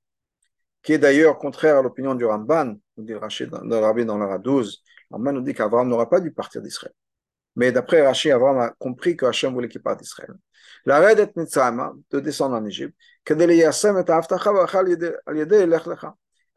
qui 0.82 0.94
est 0.94 0.98
d'ailleurs 0.98 1.38
contraire 1.38 1.76
à 1.76 1.82
l'opinion 1.82 2.14
du 2.14 2.24
Ramban, 2.24 2.76
nous 2.96 3.04
dit 3.04 3.14
Rachid 3.14 3.50
dans 3.50 3.62
le 3.62 3.76
Rabbi 3.76 4.04
dans 4.04 4.18
l'Ara 4.18 4.38
12. 4.38 4.82
Ramban 5.10 5.32
nous 5.32 5.42
dit 5.42 5.54
qu'Abraham 5.54 5.88
n'aura 5.88 6.08
pas 6.08 6.20
dû 6.20 6.32
partir 6.32 6.62
d'Israël. 6.62 6.94
Mais 7.56 7.72
d'après 7.72 8.06
Rachid, 8.06 8.32
Abraham 8.32 8.58
a 8.58 8.70
compris 8.78 9.16
que 9.16 9.26
Hachem 9.26 9.52
voulait 9.52 9.68
qu'il 9.68 9.82
parte 9.82 10.00
d'Israël. 10.00 10.30
La 10.84 10.98
raide 10.98 11.32
de 11.34 12.20
descendre 12.20 12.56
en 12.56 12.64
Égypte, 12.64 12.96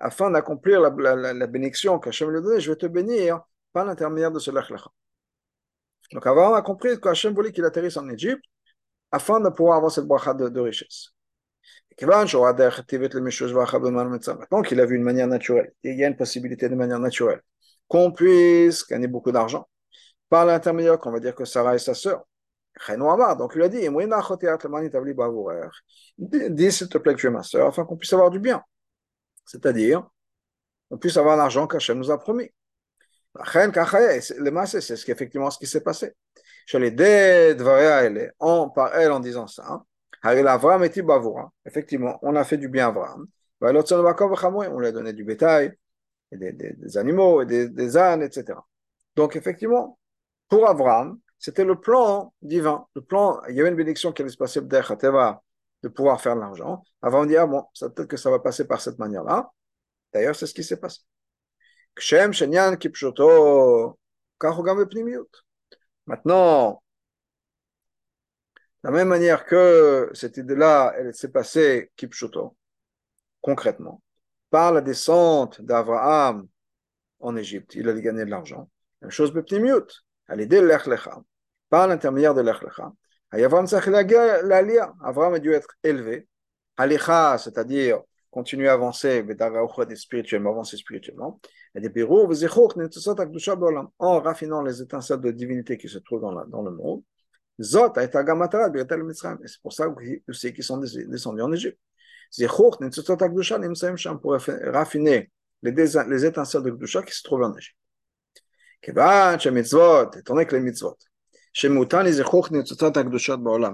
afin 0.01 0.32
d'accomplir 0.32 0.82
la, 0.82 1.15
la, 1.15 1.34
la, 1.34 1.48
bénédiction 1.48 2.00
qu'Hachem 2.00 2.29
lui 2.29 2.38
a 2.38 2.41
donnée, 2.41 2.62
je 2.62 2.72
vais 2.72 2.77
te 2.77 2.86
bénir 2.86 3.41
par 3.74 3.86
l'intermédiaire 3.86 4.32
de 4.32 4.39
ce 4.39 4.50
lech 4.51 4.70
lecha. 4.70 4.89
Donc 6.13 6.25
Abraham 6.25 6.53
a 6.53 6.62
compris 6.62 7.00
que 7.00 7.10
Hachem 7.10 7.34
voulait 7.34 7.51
qu'il 7.51 7.65
atterrisse 7.65 7.98
en 7.98 8.08
Égypte 8.10 8.44
afin 9.11 9.39
de 9.39 9.49
pouvoir 9.49 9.77
avoir 9.77 9.91
cette 9.91 10.05
bracha 10.05 10.33
de, 10.33 10.49
de 10.49 10.59
richesse. 10.59 11.09
Donc, 14.51 14.71
il 14.71 14.79
a 14.79 14.85
vu 14.85 14.95
une 14.95 15.03
manière 15.03 15.27
naturelle. 15.27 15.73
Il 15.83 15.97
y 15.97 16.03
a 16.03 16.07
une 16.07 16.15
possibilité 16.15 16.69
de 16.69 16.75
manière 16.75 16.99
naturelle 16.99 17.41
qu'on 17.89 18.11
puisse 18.11 18.87
gagner 18.87 19.07
beaucoup 19.07 19.31
d'argent 19.31 19.67
par 20.29 20.45
l'intermédiaire 20.45 20.97
qu'on 20.99 21.11
va 21.11 21.19
dire 21.19 21.35
que 21.35 21.43
Sarah 21.43 21.75
est 21.75 21.79
sa 21.79 21.93
sœur. 21.93 22.23
Donc, 23.37 23.51
il 23.55 23.61
a 23.61 23.67
dit 23.67 23.89
Dis 26.17 26.71
s'il 26.71 26.87
te 26.87 26.97
plaît 26.99 27.15
que 27.15 27.19
tu 27.19 27.27
es 27.27 27.31
ma 27.31 27.43
sœur 27.43 27.67
afin 27.67 27.83
qu'on 27.83 27.97
puisse 27.97 28.13
avoir 28.13 28.29
du 28.29 28.39
bien. 28.39 28.63
C'est-à-dire, 29.43 30.07
qu'on 30.89 30.97
puisse 30.97 31.17
avoir 31.17 31.35
l'argent 31.35 31.67
qu'Hachem 31.67 31.97
nous 31.97 32.11
a 32.11 32.19
promis. 32.19 32.49
C'est 33.45 34.81
ce 34.81 34.95
ce 34.95 35.57
qui 35.59 35.67
s'est 35.67 35.81
passé. 35.81 36.13
En, 38.39 38.69
par 38.69 38.95
elle 38.95 39.11
en 39.11 39.19
disant 39.19 39.47
ça. 39.47 39.83
Effectivement, 41.65 42.19
on 42.21 42.35
a 42.35 42.43
fait 42.43 42.57
du 42.57 42.67
bien 42.67 42.88
à 42.88 42.89
Avram. 42.89 43.27
On 43.61 44.79
lui 44.79 44.88
a 44.88 44.91
donné 44.91 45.13
du 45.13 45.23
bétail, 45.23 45.73
des, 46.31 46.97
animaux, 46.97 47.43
des, 47.45 47.97
ânes, 47.97 48.21
etc. 48.21 48.59
Donc, 49.15 49.35
effectivement, 49.35 49.97
pour 50.47 50.67
Avram, 50.69 51.19
c'était 51.39 51.65
le 51.65 51.79
plan 51.79 52.33
divin. 52.41 52.85
Il 52.95 53.55
y 53.55 53.59
avait 53.59 53.69
une 53.69 53.75
bénédiction 53.75 54.11
qui 54.11 54.21
allait 54.21 54.31
se 54.31 54.38
passer 54.38 54.61
de 54.61 55.88
pouvoir 55.88 56.21
faire 56.21 56.35
de 56.35 56.41
l'argent. 56.41 56.83
Avant 57.01 57.25
dit, 57.25 57.38
ah 57.38 57.47
bon, 57.47 57.63
peut-être 57.79 58.05
que 58.05 58.17
ça 58.17 58.29
va 58.29 58.39
passer 58.39 58.67
par 58.67 58.81
cette 58.81 58.99
manière-là. 58.99 59.49
D'ailleurs, 60.13 60.35
c'est 60.35 60.45
ce 60.47 60.53
qui 60.53 60.63
s'est 60.63 60.79
passé. 60.79 60.99
Kshem, 61.95 62.33
Shenyan, 62.33 62.75
Kipshoto, 62.75 63.97
Maintenant, 66.09 66.81
de 68.83 68.89
la 68.89 68.91
même 68.91 69.09
manière 69.09 69.45
que 69.45 70.09
cette 70.13 70.37
idée-là, 70.37 70.95
elle 70.97 71.13
s'est 71.13 71.29
passée 71.29 71.91
kipchuto, 71.97 72.57
concrètement, 73.41 74.01
par 74.49 74.71
la 74.71 74.81
descente 74.81 75.61
d'Abraham 75.61 76.47
en 77.19 77.35
Égypte, 77.35 77.75
il 77.75 77.87
allait 77.87 78.01
gagner 78.01 78.25
de 78.25 78.31
l'argent. 78.31 78.71
Même 79.03 79.11
chose 79.11 79.31
Bepnimiut, 79.31 79.85
à 80.27 80.35
l'idée 80.35 80.61
de 80.61 80.65
l'Echlecha, 80.65 81.21
par 81.69 81.87
l'intermédiaire 81.87 82.33
de 82.33 82.41
l'Echlecha. 82.41 82.91
Avram 83.29 83.67
a 85.35 85.39
dû 85.39 85.53
être 85.53 85.75
élevé. 85.83 86.27
Alecha, 86.75 87.37
c'est-à-dire 87.37 88.01
continuer 88.31 88.67
à 88.67 88.74
avancer, 88.74 89.25
spirituellement, 89.95 90.51
avancer 90.51 90.77
spirituellement. 90.77 91.39
Et 91.75 91.81
en 94.00 94.19
raffinant 94.19 94.62
les 94.62 94.81
étincelles 94.81 95.21
de 95.21 95.31
divinité 95.31 95.77
qui 95.77 95.88
se 95.88 95.98
trouvent 96.00 96.21
dans, 96.21 96.31
la, 96.31 96.45
dans 96.45 96.62
le 96.62 96.71
monde. 96.71 97.03
Été 97.59 98.17
C'est 99.45 99.62
pour 99.62 99.74
ça 99.74 99.88
aussi 100.27 100.53
qu'ils 100.53 100.63
sont 100.63 100.77
descendus 100.77 101.41
en 101.41 101.51
Égypte. 101.51 101.79
Pour 104.21 104.38
raffiner 104.71 105.31
les, 105.62 105.71
les 105.71 106.25
étincelles 106.25 106.63
de 106.63 106.71
Gdusha 106.71 107.03
qui 107.03 107.13
se 107.13 107.24
trouvent 107.24 107.43
en 107.43 107.55
Égypte. 107.55 107.75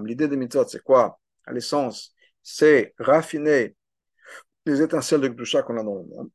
l'idée 0.05 0.27
des 0.27 0.37
mitzvot, 0.37 0.67
c'est 0.67 0.81
quoi? 0.81 1.19
À 1.45 1.53
l'essence, 1.53 2.15
c'est 2.41 2.93
raffiner 2.97 3.75
les 4.65 4.81
étincelles 4.81 5.21
de 5.21 5.27
Gdusha 5.27 5.63
qu'on 5.63 5.77
a 5.77 5.83
dans 5.83 5.95
le 5.95 6.03
monde. 6.03 6.29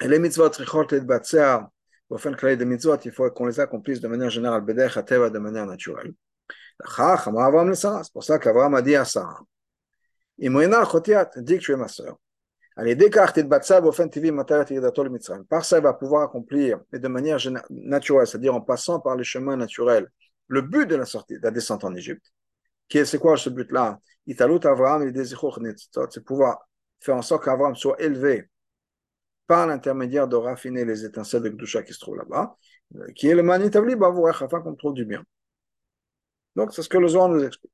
Et 0.00 0.08
les 0.08 0.18
mitzvot, 0.18 0.48
au 0.48 2.18
fin 2.18 2.30
de 2.30 2.54
des 2.54 2.64
mitzvot, 2.64 2.96
il 3.04 3.12
faut 3.12 3.30
qu'on 3.30 3.46
les 3.46 3.60
accomplisse 3.60 4.00
de 4.00 4.08
manière 4.08 4.30
générale, 4.30 4.64
de 4.64 5.38
manière 5.38 5.66
naturelle. 5.66 6.14
C'est 6.86 8.12
pour 8.12 8.24
ça 8.24 8.38
qu'Abraham 8.38 8.74
a 8.74 8.82
dit 8.82 8.96
à 8.96 9.04
Sarah, 9.04 9.40
dit 10.36 10.48
que 10.48 11.58
tu 11.58 11.72
es 11.72 11.76
ma 11.76 11.86
soeur. 11.88 12.16
Par 15.48 15.64
ça, 15.64 15.78
il 15.78 15.82
va 15.82 15.94
pouvoir 15.94 16.24
accomplir, 16.24 16.80
et 16.92 16.98
de 16.98 17.06
manière 17.06 17.38
naturelle, 17.70 18.26
c'est-à-dire 18.26 18.52
en 18.54 18.60
passant 18.60 18.98
par 18.98 19.14
les 19.14 19.22
chemins 19.22 19.56
naturels, 19.56 20.10
le 20.48 20.60
but 20.60 20.86
de 20.86 20.96
la 20.96 21.06
sortie, 21.06 21.38
de 21.38 21.42
la 21.44 21.52
descente 21.52 21.84
en 21.84 21.94
Égypte. 21.94 22.32
C'est 22.90 23.18
quoi 23.18 23.36
ce 23.36 23.48
but-là? 23.50 24.00
C'est 24.26 26.24
pouvoir 26.24 26.68
faire 27.03 27.15
en 27.15 27.21
sorte 27.21 27.43
qu'Abraham 27.45 27.75
soit 27.75 27.99
élevé 28.01 28.49
par 29.47 29.67
l'intermédiaire 29.67 30.27
de 30.27 30.35
raffiner 30.35 30.85
les 30.85 31.05
étincelles 31.05 31.43
de 31.43 31.49
Gdusha 31.49 31.83
qui 31.83 31.93
se 31.93 31.99
trouvent 31.99 32.17
là-bas, 32.17 32.55
qui 33.15 33.27
est 33.27 33.35
le 33.35 33.43
manitabli 33.43 33.95
bavouach, 33.95 34.41
afin 34.41 34.61
qu'on 34.61 34.75
trouve 34.75 34.93
du 34.93 35.05
bien. 35.05 35.23
Donc, 36.55 36.73
c'est 36.73 36.83
ce 36.83 36.89
que 36.89 36.97
le 36.97 37.07
Zohar 37.07 37.29
nous 37.29 37.43
explique. 37.43 37.71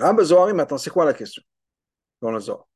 Maintenant, 0.00 0.78
c'est 0.78 0.90
quoi 0.90 1.04
la 1.04 1.14
question 1.14 1.42
dans 2.20 2.30
le 2.30 2.40
Zohar 2.40 2.66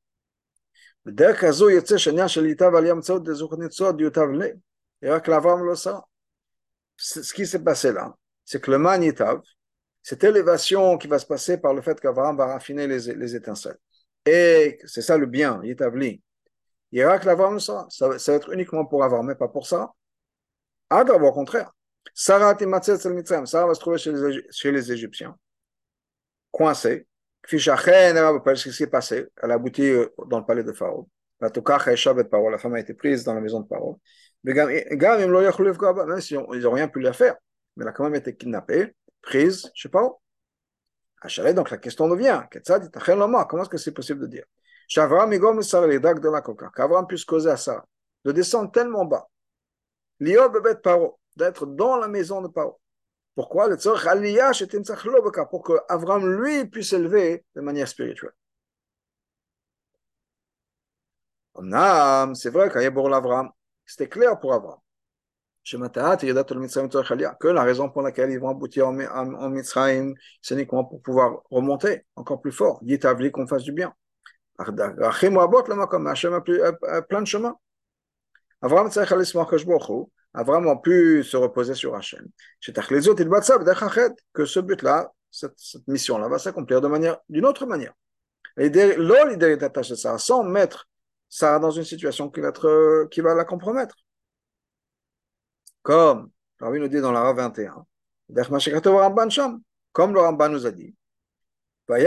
בדרך 1.05 1.41
כזו 1.41 1.69
יוצא 1.69 1.97
שעניין 1.97 2.27
של 2.27 2.45
ייטב 2.45 2.75
עלייה 2.75 2.93
באמצעות 2.93 3.23
דזוכת 3.23 3.57
ניצוד 3.57 4.01
ייטב 4.01 4.29
לי, 4.29 4.49
רק 5.03 5.27
לאברהם 5.27 5.65
לא 5.65 5.75
שרה. 5.75 5.99
Ce 6.97 7.33
qui 7.33 7.45
s'est 7.45 7.63
passé 7.63 7.91
là, 7.91 8.15
c'est 8.45 8.61
que 8.63 8.71
le 8.71 8.77
man 8.77 9.03
yitav, 9.03 9.41
cette 10.01 10.23
élévation 10.23 10.97
qui 10.97 11.07
va 11.07 11.19
se 11.19 11.25
passer 11.25 11.57
par 11.57 11.73
le 11.73 11.81
fait 11.81 11.99
qu'Abraham 11.99 12.37
va 12.37 12.45
raffiner 12.45 12.87
les, 12.87 13.13
les 13.13 13.35
étincelles. 13.35 13.77
Et 14.26 14.78
c'est 14.84 15.02
ça 15.02 15.16
le 15.16 15.26
bien, 15.26 15.60
yitavli. 15.62 16.22
Il 16.92 17.00
y 17.00 17.04
aura 17.04 17.18
que 17.18 17.26
l'Abraham 17.26 17.60
ça, 17.60 17.86
ça 17.88 18.08
va 18.08 18.16
être 18.16 18.52
uniquement 18.52 18.84
pour 18.84 19.04
Abraham, 19.04 19.26
mais 19.26 19.34
pas 19.34 19.48
pour 19.48 19.66
Sarah. 19.66 19.94
Adra, 20.90 21.16
au 21.16 21.32
contraire. 21.32 21.72
Sarah 22.14 22.54
va 22.54 23.74
se 23.74 23.80
trouver 23.80 23.98
chez 23.98 24.12
les, 24.12 24.42
chez 24.50 24.72
les 24.72 24.92
Égyptiens, 24.92 25.36
coincée, 26.50 27.06
ce 27.48 28.64
qui 28.64 28.72
s'est 28.72 28.86
passé, 28.86 29.26
elle 29.42 29.50
a 29.50 29.54
abouti 29.54 29.82
euh, 29.82 30.06
dans 30.28 30.38
le 30.38 30.44
palais 30.44 30.64
de 30.64 30.72
Pharaon. 30.72 31.08
La 31.40 32.58
femme 32.58 32.74
a 32.74 32.80
été 32.80 32.94
prise 32.94 33.24
dans 33.24 33.34
la 33.34 33.40
maison 33.40 33.60
de 33.60 33.66
Pharaon. 33.66 33.98
Même 34.44 34.68
ils 34.78 36.60
n'ont 36.60 36.70
rien 36.70 36.88
pu 36.88 37.00
la 37.00 37.12
faire, 37.12 37.36
mais 37.76 37.84
elle 37.84 37.88
a 37.88 37.92
quand 37.92 38.04
même 38.04 38.14
été 38.14 38.36
kidnappée, 38.36 38.94
prise 39.22 39.70
chez 39.74 39.88
Pharaon. 41.20 41.54
Donc 41.54 41.70
la 41.70 41.78
question 41.78 42.08
devient, 42.08 42.42
comment 43.48 43.62
est-ce 43.62 43.68
que 43.68 43.78
c'est 43.78 43.92
possible 43.92 44.20
de 44.20 44.26
dire? 44.26 44.44
qu'Avram 46.74 47.06
puisse 47.06 47.24
causer 47.24 47.50
à 47.50 47.56
Sarah 47.56 47.86
de 48.24 48.32
descendre 48.32 48.72
tellement 48.72 49.04
bas, 49.04 49.28
d'être 50.18 51.66
dans 51.66 51.96
la 51.96 52.08
maison 52.08 52.42
de 52.42 52.48
Pharaon. 52.52 52.76
Pourquoi? 53.36 53.68
Le 53.68 53.76
tzorch 53.76 54.06
aliyah 54.06 54.50
pour 55.48 55.62
que 55.62 55.74
Avram 55.88 56.26
lui 56.42 56.66
puisse 56.66 56.92
élever 56.92 57.44
de 57.54 57.60
manière 57.60 57.86
spirituelle. 57.88 58.32
C'est 62.34 62.50
vrai 62.50 62.90
pour 62.90 63.08
l'Avram, 63.08 63.50
c'était 63.86 64.08
clair 64.08 64.38
pour 64.40 64.52
Avram. 64.54 64.78
Que 65.64 67.48
la 67.48 67.62
raison 67.62 67.90
pour 67.90 68.02
laquelle 68.02 68.30
ils 68.30 68.40
vont 68.40 68.50
aboutir 68.50 68.88
en, 68.88 68.98
en, 68.98 69.34
en 69.34 69.50
Mitzrayim, 69.50 70.14
c'est 70.40 70.54
uniquement 70.54 70.84
pour 70.84 71.02
pouvoir 71.02 71.42
remonter 71.50 72.04
encore 72.16 72.40
plus 72.40 72.52
fort. 72.52 72.80
Établit 72.86 73.30
qu'on 73.30 73.46
fasse 73.46 73.62
du 73.62 73.72
bien. 73.72 73.94
Hachem 74.58 75.38
a 75.38 75.48
plein 77.02 77.22
de 77.22 77.26
chemins. 77.26 77.56
Avram 78.62 78.90
Avram 80.32 80.68
a 80.68 80.76
pu 80.76 81.24
se 81.24 81.36
reposer 81.36 81.74
sur 81.74 81.94
Hachem. 81.94 82.28
Que 82.62 84.44
ce 84.44 84.60
but-là, 84.60 85.12
cette, 85.30 85.88
mission-là, 85.88 86.28
va 86.28 86.38
s'accomplir 86.38 86.80
de 86.80 86.88
manière, 86.88 87.18
d'une 87.28 87.46
autre 87.46 87.66
manière. 87.66 87.92
L'idée 88.56 89.56
d'attacher 89.56 89.96
ça 89.96 90.18
sans 90.18 90.44
mettre 90.44 90.88
ça 91.28 91.58
dans 91.58 91.70
une 91.70 91.84
situation 91.84 92.30
qui 92.30 92.40
va, 92.40 92.52
va 92.52 93.34
la 93.34 93.44
compromettre. 93.44 93.96
Comme, 95.82 96.30
Rabbi 96.60 96.78
nous 96.78 96.88
dit 96.88 97.00
dans 97.00 97.12
la 97.12 97.32
21, 97.32 97.86
comme 99.92 100.14
le 100.14 100.20
Ramban 100.20 100.48
nous 100.48 100.66
a 100.66 100.70
dit, 100.70 100.94
il 101.88 102.06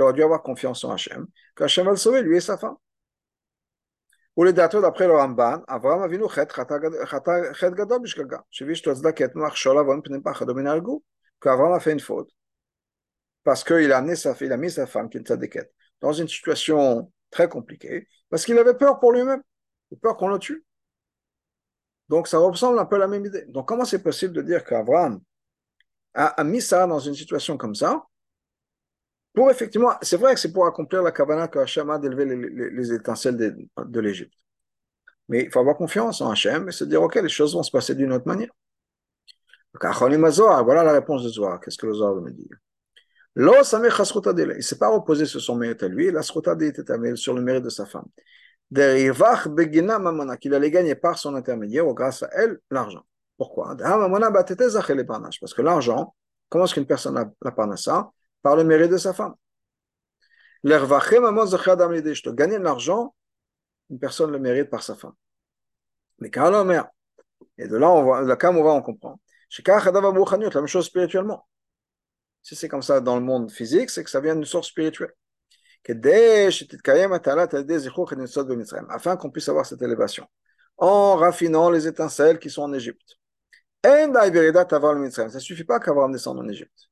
aurait 0.00 0.12
dû 0.12 0.22
avoir 0.22 0.42
confiance 0.42 0.84
en 0.84 0.92
Hachem, 0.92 1.26
qu'Hachem 1.56 1.84
va 1.84 1.90
le 1.90 1.96
sauver, 1.96 2.22
lui 2.22 2.36
et 2.36 2.40
sa 2.40 2.56
femme. 2.56 2.76
Ou 4.36 4.44
les 4.44 4.52
dates 4.52 4.76
d'après 4.76 5.06
le 5.06 5.14
Ramban, 5.14 5.62
Avram 5.66 6.02
Avinu 6.02 6.28
chet 6.28 6.46
chet 6.52 7.70
gadol 7.72 8.02
a 11.72 11.80
fait 11.80 11.92
une 11.92 12.00
faute. 12.00 12.30
Parce 13.42 13.64
qu'il 13.64 13.92
a 13.92 13.98
amené 13.98 14.16
sa 14.16 14.34
il 14.40 14.52
a 14.52 14.56
mis 14.56 14.70
sa 14.70 14.86
femme, 14.86 15.08
qui 15.08 15.18
tzadeket, 15.18 15.72
dans 16.00 16.12
une 16.12 16.28
situation 16.28 17.12
très 17.30 17.48
compliquée, 17.48 18.08
parce 18.30 18.44
qu'il 18.44 18.58
avait 18.58 18.74
peur 18.74 19.00
pour 19.00 19.12
lui-même. 19.12 19.42
Peur 20.02 20.16
qu'on 20.16 20.28
le 20.28 20.38
tue. 20.38 20.64
Donc 22.08 22.28
ça 22.28 22.38
ressemble 22.38 22.78
un 22.78 22.84
peu 22.84 22.96
à 22.96 23.00
la 23.00 23.08
même 23.08 23.24
idée. 23.24 23.44
Donc 23.46 23.68
comment 23.68 23.84
c'est 23.84 24.02
possible 24.02 24.34
de 24.34 24.42
dire 24.42 24.64
qu'Avram 24.64 25.20
a, 26.14 26.26
a 26.26 26.44
mis 26.44 26.60
ça 26.60 26.86
dans 26.86 26.98
une 26.98 27.14
situation 27.14 27.56
comme 27.56 27.74
ça 27.74 28.04
pour 29.34 29.50
effectivement, 29.50 29.94
c'est 30.00 30.16
vrai 30.16 30.32
que 30.34 30.40
c'est 30.40 30.52
pour 30.52 30.64
accomplir 30.64 31.02
la 31.02 31.10
cabana 31.10 31.48
que 31.48 31.58
Hachem 31.58 31.90
a 31.90 31.98
d'élever 31.98 32.24
les, 32.24 32.92
étincelles 32.92 33.36
de, 33.36 34.00
l'Égypte. 34.00 34.32
Mais 35.28 35.42
il 35.42 35.50
faut 35.50 35.58
avoir 35.58 35.76
confiance 35.76 36.20
en 36.20 36.30
Hachem 36.30 36.68
et 36.68 36.72
se 36.72 36.84
dire, 36.84 37.02
OK, 37.02 37.16
les 37.16 37.28
choses 37.28 37.54
vont 37.54 37.64
se 37.64 37.72
passer 37.72 37.96
d'une 37.96 38.12
autre 38.12 38.28
manière. 38.28 38.52
Voilà 39.72 40.84
la 40.84 40.92
réponse 40.92 41.24
de 41.24 41.28
Zohar. 41.30 41.60
Qu'est-ce 41.60 41.76
que 41.76 41.86
le 41.86 41.94
Zohar 41.94 42.14
veut 42.14 42.20
me 42.20 42.30
dire? 42.30 42.56
Il 43.36 43.42
ne 43.42 44.60
s'est 44.60 44.78
pas 44.78 44.88
reposé 44.88 45.26
sur 45.26 45.40
son 45.40 45.56
mérite 45.56 45.82
à 45.82 45.88
lui, 45.88 46.12
la 46.12 46.22
sur 46.22 46.42
le 47.34 47.40
mérite 47.40 47.64
de 47.64 47.70
sa 47.70 47.86
femme. 47.86 48.06
Qu'il 48.70 50.54
allait 50.54 50.70
gagner 50.70 50.94
par 50.94 51.18
son 51.18 51.34
intermédiaire 51.34 51.86
ou 51.86 51.94
grâce 51.94 52.22
à 52.22 52.28
elle 52.32 52.58
l'argent. 52.70 53.04
Pourquoi? 53.36 53.74
Parce 53.76 55.54
que 55.54 55.62
l'argent, 55.62 56.14
comment 56.48 56.64
est-ce 56.64 56.74
qu'une 56.74 56.86
personne 56.86 57.16
a 57.16 57.30
la 57.42 57.50
parnassa? 57.52 58.10
Par 58.42 58.56
le 58.56 58.64
mérite 58.64 58.90
de 58.90 58.96
sa 58.98 59.12
femme. 59.12 59.34
Gagner 60.62 60.88
de 62.58 62.64
l'argent, 62.64 63.14
une 63.90 63.98
personne 63.98 64.30
le 64.30 64.38
mérite 64.38 64.70
par 64.70 64.82
sa 64.82 64.94
femme. 64.94 65.14
Mais 66.18 66.30
et 67.58 67.68
de 67.68 67.76
là, 67.76 67.90
on 67.90 68.04
va, 68.04 68.22
là, 68.22 68.36
on 68.42 68.62
va, 68.62 68.70
on 68.70 68.82
comprend. 68.82 69.20
La 69.58 70.60
même 70.60 70.66
chose 70.66 70.86
spirituellement. 70.86 71.46
Si 72.42 72.56
c'est 72.56 72.68
comme 72.68 72.82
ça 72.82 73.00
dans 73.00 73.16
le 73.16 73.22
monde 73.22 73.50
physique, 73.50 73.90
c'est 73.90 74.04
que 74.04 74.10
ça 74.10 74.20
vient 74.20 74.34
d'une 74.34 74.44
source 74.44 74.68
spirituelle. 74.68 75.14
Afin 78.88 79.16
qu'on 79.16 79.30
puisse 79.30 79.48
avoir 79.48 79.66
cette 79.66 79.82
élévation. 79.82 80.26
En 80.76 81.16
raffinant 81.16 81.70
les 81.70 81.86
étincelles 81.86 82.38
qui 82.38 82.50
sont 82.50 82.62
en 82.62 82.72
Égypte. 82.72 83.18
Ça 83.84 84.06
ne 84.06 85.38
suffit 85.38 85.64
pas 85.64 85.78
qu'Abraham 85.78 86.12
descende 86.12 86.38
en 86.38 86.48
Égypte. 86.48 86.90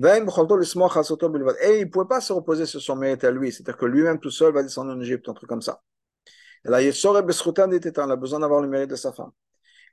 il 0.00 0.24
ne 0.24 1.90
pouvait 1.90 2.08
pas 2.08 2.20
se 2.20 2.32
reposer 2.32 2.66
sur 2.66 2.80
son 2.80 2.96
mérite 2.96 3.24
à 3.24 3.30
lui, 3.30 3.52
c'est-à-dire 3.52 3.76
que 3.76 3.86
lui-même 3.86 4.18
tout 4.18 4.30
seul 4.30 4.52
va 4.52 4.62
descendre 4.62 4.92
en 4.92 5.00
Égypte, 5.00 5.28
un 5.28 5.34
truc 5.34 5.48
comme 5.48 5.62
ça. 5.62 5.80
Elle 6.64 6.74
a 6.74 6.80
besoin 8.16 8.40
d'avoir 8.40 8.60
le 8.60 8.68
mérite 8.68 8.90
de 8.90 8.96
sa 8.96 9.12
femme. 9.12 9.30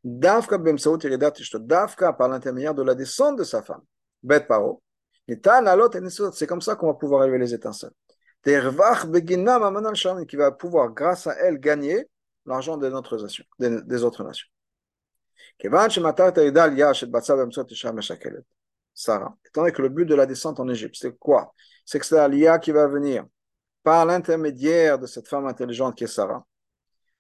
Dafka 0.04 0.58
Dafka 0.58 2.14
par 2.14 2.30
l'intermédiaire 2.30 2.76
de 2.76 2.84
la 2.84 2.96
descente 2.96 3.38
de 3.38 3.44
sa 3.44 3.64
femme. 3.64 3.82
Bet 4.22 4.42
paro. 4.42 4.84
C'est 5.28 6.48
comme 6.48 6.62
ça 6.62 6.76
qu'on 6.76 6.88
va 6.88 6.94
pouvoir 6.94 7.24
élever 7.24 7.40
les 7.40 7.54
étincelles. 7.54 7.94
Qui 8.46 10.36
va 10.36 10.52
pouvoir, 10.52 10.92
grâce 10.92 11.26
à 11.28 11.34
elle, 11.40 11.58
gagner 11.60 12.08
l'argent 12.46 12.78
des 12.78 12.90
autres 12.90 13.18
nations. 13.18 13.44
Des, 13.58 14.04
autres 14.04 14.24
nations. 14.24 14.48
Sarah. 18.94 19.36
Étant 19.46 19.62
donné 19.62 19.74
que 19.74 19.82
le 19.82 19.90
but 19.90 20.06
de 20.06 20.16
la 20.16 20.26
descente 20.26 20.60
en 20.60 20.70
Égypte, 20.70 20.96
c'est 20.98 21.18
quoi? 21.18 21.54
C'est 21.86 22.00
que 22.00 22.06
c'est 22.06 22.16
l'Aliyah 22.16 22.60
qui 22.60 22.72
va 22.72 22.88
venir 22.88 23.26
par 23.84 24.06
l'intermédiaire 24.06 25.00
de 25.00 25.08
cette 25.08 25.28
femme 25.28 25.48
intelligente 25.48 25.96
qui 25.96 26.04
est 26.04 26.08
Sarah. 26.08 26.46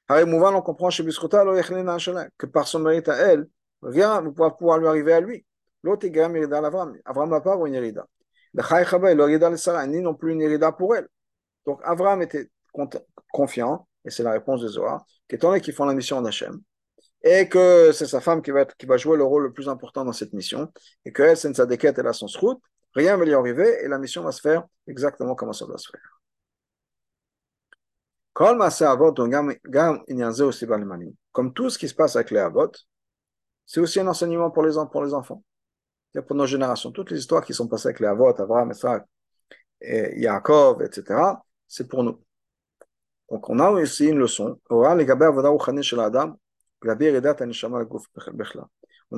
on 0.10 0.62
comprend 0.62 0.90
chez 0.90 1.04
que 1.04 2.46
par 2.46 2.68
son 2.68 2.80
mérite 2.80 3.10
à 3.10 3.16
elle, 3.16 3.48
rien 3.82 4.22
ne 4.22 4.30
va 4.30 4.52
pouvoir 4.52 4.78
lui 4.78 4.88
arriver 4.88 5.14
à 5.14 5.22
lui. 5.22 5.46
L'autre 5.84 6.06
est 6.06 6.18
Avram. 6.18 6.98
Avram 7.04 7.30
n'a 7.30 7.42
pas 7.42 7.56
une 7.66 7.74
Yerida. 7.74 8.08
Le 8.54 9.14
le 9.14 9.20
Yerida 9.22 9.50
de 9.50 9.56
Sarah, 9.56 9.86
ni 9.86 10.02
non 10.02 10.16
plus 10.16 10.32
une 10.34 10.42
Yerida 10.42 10.72
pour 10.72 10.96
elle. 10.96 11.08
Donc 11.66 11.82
Avram 11.84 12.22
était 12.22 12.50
confiant, 13.32 13.88
et 14.06 14.10
c'est 14.10 14.24
la 14.24 14.32
réponse 14.32 14.62
de 14.62 14.68
Zohar, 14.68 15.06
qu'étant 15.28 15.50
donné 15.50 15.62
qu'ils 15.62 15.74
font 15.74 15.86
la 15.86 15.94
mission 15.94 16.18
en 16.18 16.26
Hachem, 16.26 16.62
et 17.24 17.50
que 17.50 17.92
c'est 17.92 18.06
sa 18.06 18.22
femme 18.22 18.42
qui 18.42 18.52
va, 18.52 18.66
qui 18.66 18.86
va 18.86 18.98
jouer 18.98 19.18
le 19.18 19.24
rôle 19.24 19.44
le 19.44 19.54
plus 19.54 19.68
important 19.68 20.06
dans 20.06 20.14
cette 20.14 20.34
mission, 20.34 20.72
et 21.06 21.12
qu'elle, 21.12 21.36
c'est 21.36 21.48
une 21.48 21.56
sadeket, 21.56 21.98
elle 21.98 22.08
a 22.08 22.14
son 22.14 22.28
route, 22.40 22.62
rien 22.94 23.14
ne 23.14 23.20
va 23.20 23.26
lui 23.26 23.34
arriver, 23.34 23.84
et 23.84 23.88
la 23.88 23.98
mission 23.98 24.24
va 24.24 24.32
se 24.32 24.42
faire 24.42 24.64
exactement 24.88 25.36
comme 25.36 25.52
ça 25.54 25.66
doit 25.66 25.78
se 25.78 25.90
faire. 25.90 26.22
Comme 31.32 31.54
tout 31.54 31.70
ce 31.70 31.78
qui 31.78 31.88
se 31.88 31.96
passe 31.96 32.16
avec 32.16 32.32
les 32.32 32.40
avot, 32.40 32.72
c'est 33.66 33.80
aussi 33.80 34.00
un 34.00 34.08
enseignement 34.08 34.52
pour 34.52 34.64
les, 34.64 34.74
pour 34.92 35.04
les 35.04 35.14
enfants, 35.14 35.42
pour 36.28 36.36
nos 36.36 36.46
générations. 36.46 36.92
Toutes 36.92 37.12
les 37.12 37.20
histoires 37.20 37.44
qui 37.44 37.54
sont 37.54 37.68
passées 37.68 37.88
avec 37.88 38.02
les 38.02 38.08
avot, 38.08 38.28
Abraham, 38.28 38.72
Isaac, 38.72 39.06
et 39.82 40.20
Yaakov, 40.20 40.82
etc., 40.84 41.16
c'est 41.68 41.88
pour 41.88 42.04
nous. 42.04 42.22
Donc 43.30 43.50
on 43.50 43.60
a 43.60 43.70
aussi 43.72 44.08
une 44.08 44.20
leçon. 44.20 44.60
On 44.70 44.84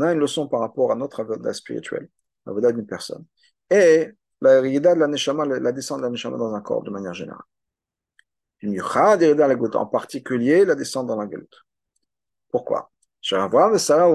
a 0.01 0.13
une 0.13 0.19
leçon 0.19 0.47
par 0.47 0.59
rapport 0.61 0.91
à 0.91 0.95
notre 0.95 1.19
avoda 1.21 1.53
spirituel, 1.53 2.09
l'avoda 2.45 2.71
d'une 2.71 2.85
personne. 2.85 3.25
Et 3.69 4.09
la 4.41 4.61
de 4.61 4.67
la 4.99 5.59
la 5.59 5.71
descente 5.71 5.97
de 5.97 6.03
la 6.03 6.09
neshama 6.09 6.37
dans 6.37 6.53
un 6.53 6.61
corps 6.61 6.83
de 6.83 6.91
manière 6.91 7.13
générale. 7.13 7.43
En 8.63 9.85
particulier 9.87 10.65
la 10.65 10.75
descente 10.75 11.07
dans 11.07 11.17
la 11.17 11.25
galut. 11.27 11.47
Pourquoi? 12.49 12.91
Avraham 13.31 13.75
et 13.75 13.79
Sarah 13.79 14.05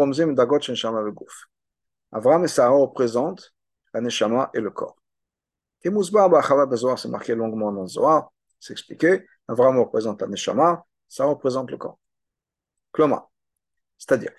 représentent 2.70 3.54
la 3.92 4.00
neshama 4.00 4.50
et 4.54 4.60
le 4.60 4.70
corps. 4.70 5.01
C'est 5.84 7.08
marqué 7.08 7.34
longuement 7.34 7.72
dans 7.72 7.82
le 7.82 7.88
Zohar, 7.88 8.32
c'est 8.58 8.72
expliqué. 8.72 9.26
Avraham 9.48 9.78
représente 9.78 10.20
la 10.20 10.28
neshama, 10.28 10.84
ça 11.08 11.24
représente 11.24 11.70
le 11.70 11.76
corps. 11.76 11.98
Kloma, 12.92 13.28
c'est-à-dire, 13.98 14.32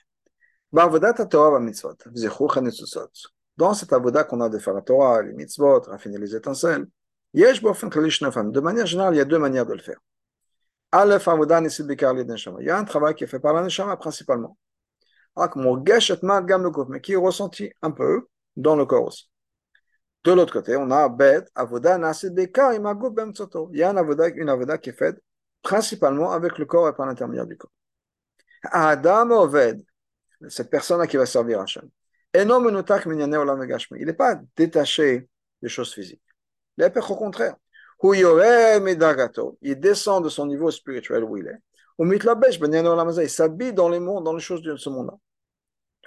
dans 3.58 3.74
cette 3.74 3.94
avoda 3.94 4.24
qu'on 4.24 4.42
a 4.42 4.50
de 4.50 4.58
faire 4.58 4.74
la 4.74 4.82
Torah, 4.82 5.22
les 5.22 5.34
mitzvot, 5.34 5.82
raffiner 5.82 6.18
les 6.18 6.36
étincelles, 6.36 6.88
de 7.34 8.60
manière 8.60 8.86
générale, 8.86 9.16
il 9.16 9.18
y 9.18 9.22
a 9.22 9.26
deux 9.26 9.40
manières 9.40 9.66
de 9.66 9.74
le 9.74 9.80
faire. 9.80 10.00
Il 10.96 12.66
y 12.66 12.70
a 12.70 12.78
un 12.78 12.84
travail 12.84 13.16
qui 13.16 13.24
est 13.24 13.28
fait 13.28 13.40
par 13.40 13.54
la 13.54 13.64
neshama 13.64 13.98
principalement. 13.98 14.58
Mais 15.36 17.02
qui 17.02 17.14
est 17.14 17.16
ressenti 17.16 17.72
un 17.82 17.90
peu 17.92 18.28
dans 18.56 18.76
le 18.76 18.86
corps 18.86 19.06
aussi. 19.06 19.33
De 20.24 20.32
l'autre 20.32 20.54
côté, 20.54 20.76
on 20.78 20.90
a 20.92 21.10
Bet, 21.10 21.46
Avoda, 21.54 21.98
Nasideka, 21.98 22.74
Imagou, 22.74 23.10
Bemtsoto. 23.10 23.70
Il 23.74 23.80
y 23.80 23.84
a 23.84 23.90
une 23.92 23.98
avoda, 24.50 24.78
qui 24.78 24.90
est 24.90 24.98
faite 24.98 25.22
principalement 25.62 26.32
avec 26.32 26.58
le 26.58 26.66
corps 26.66 26.90
et 26.90 26.94
par 26.94 27.06
l'intermédiaire 27.06 27.46
du 27.46 27.58
corps. 27.58 27.72
Adam 28.64 29.32
Oved, 29.32 29.84
cette 30.50 30.70
personne 30.70 31.06
qui 31.08 31.18
va 31.18 31.26
servir 31.26 31.60
Hachem. 31.62 31.90
Il 32.34 32.46
n'est 34.06 34.14
pas 34.14 34.40
détaché 34.56 35.28
des 35.62 35.70
choses 35.70 35.94
physiques. 35.94 36.22
Il 36.78 36.84
est 36.84 36.98
au 36.98 37.16
contraire. 37.16 37.56
Il 38.02 39.80
descend 39.80 40.24
de 40.24 40.30
son 40.30 40.46
niveau 40.48 40.72
spirituel 40.72 41.24
où 41.24 41.38
il 41.38 41.48
est. 41.48 41.60
Il 42.00 43.30
s'habille 43.30 43.74
dans 43.74 43.90
les 43.90 44.00
mondes, 44.00 44.24
dans 44.24 44.34
les 44.34 44.42
choses 44.42 44.62
de 44.62 44.76
ce 44.76 44.90
monde-là. 44.90 45.14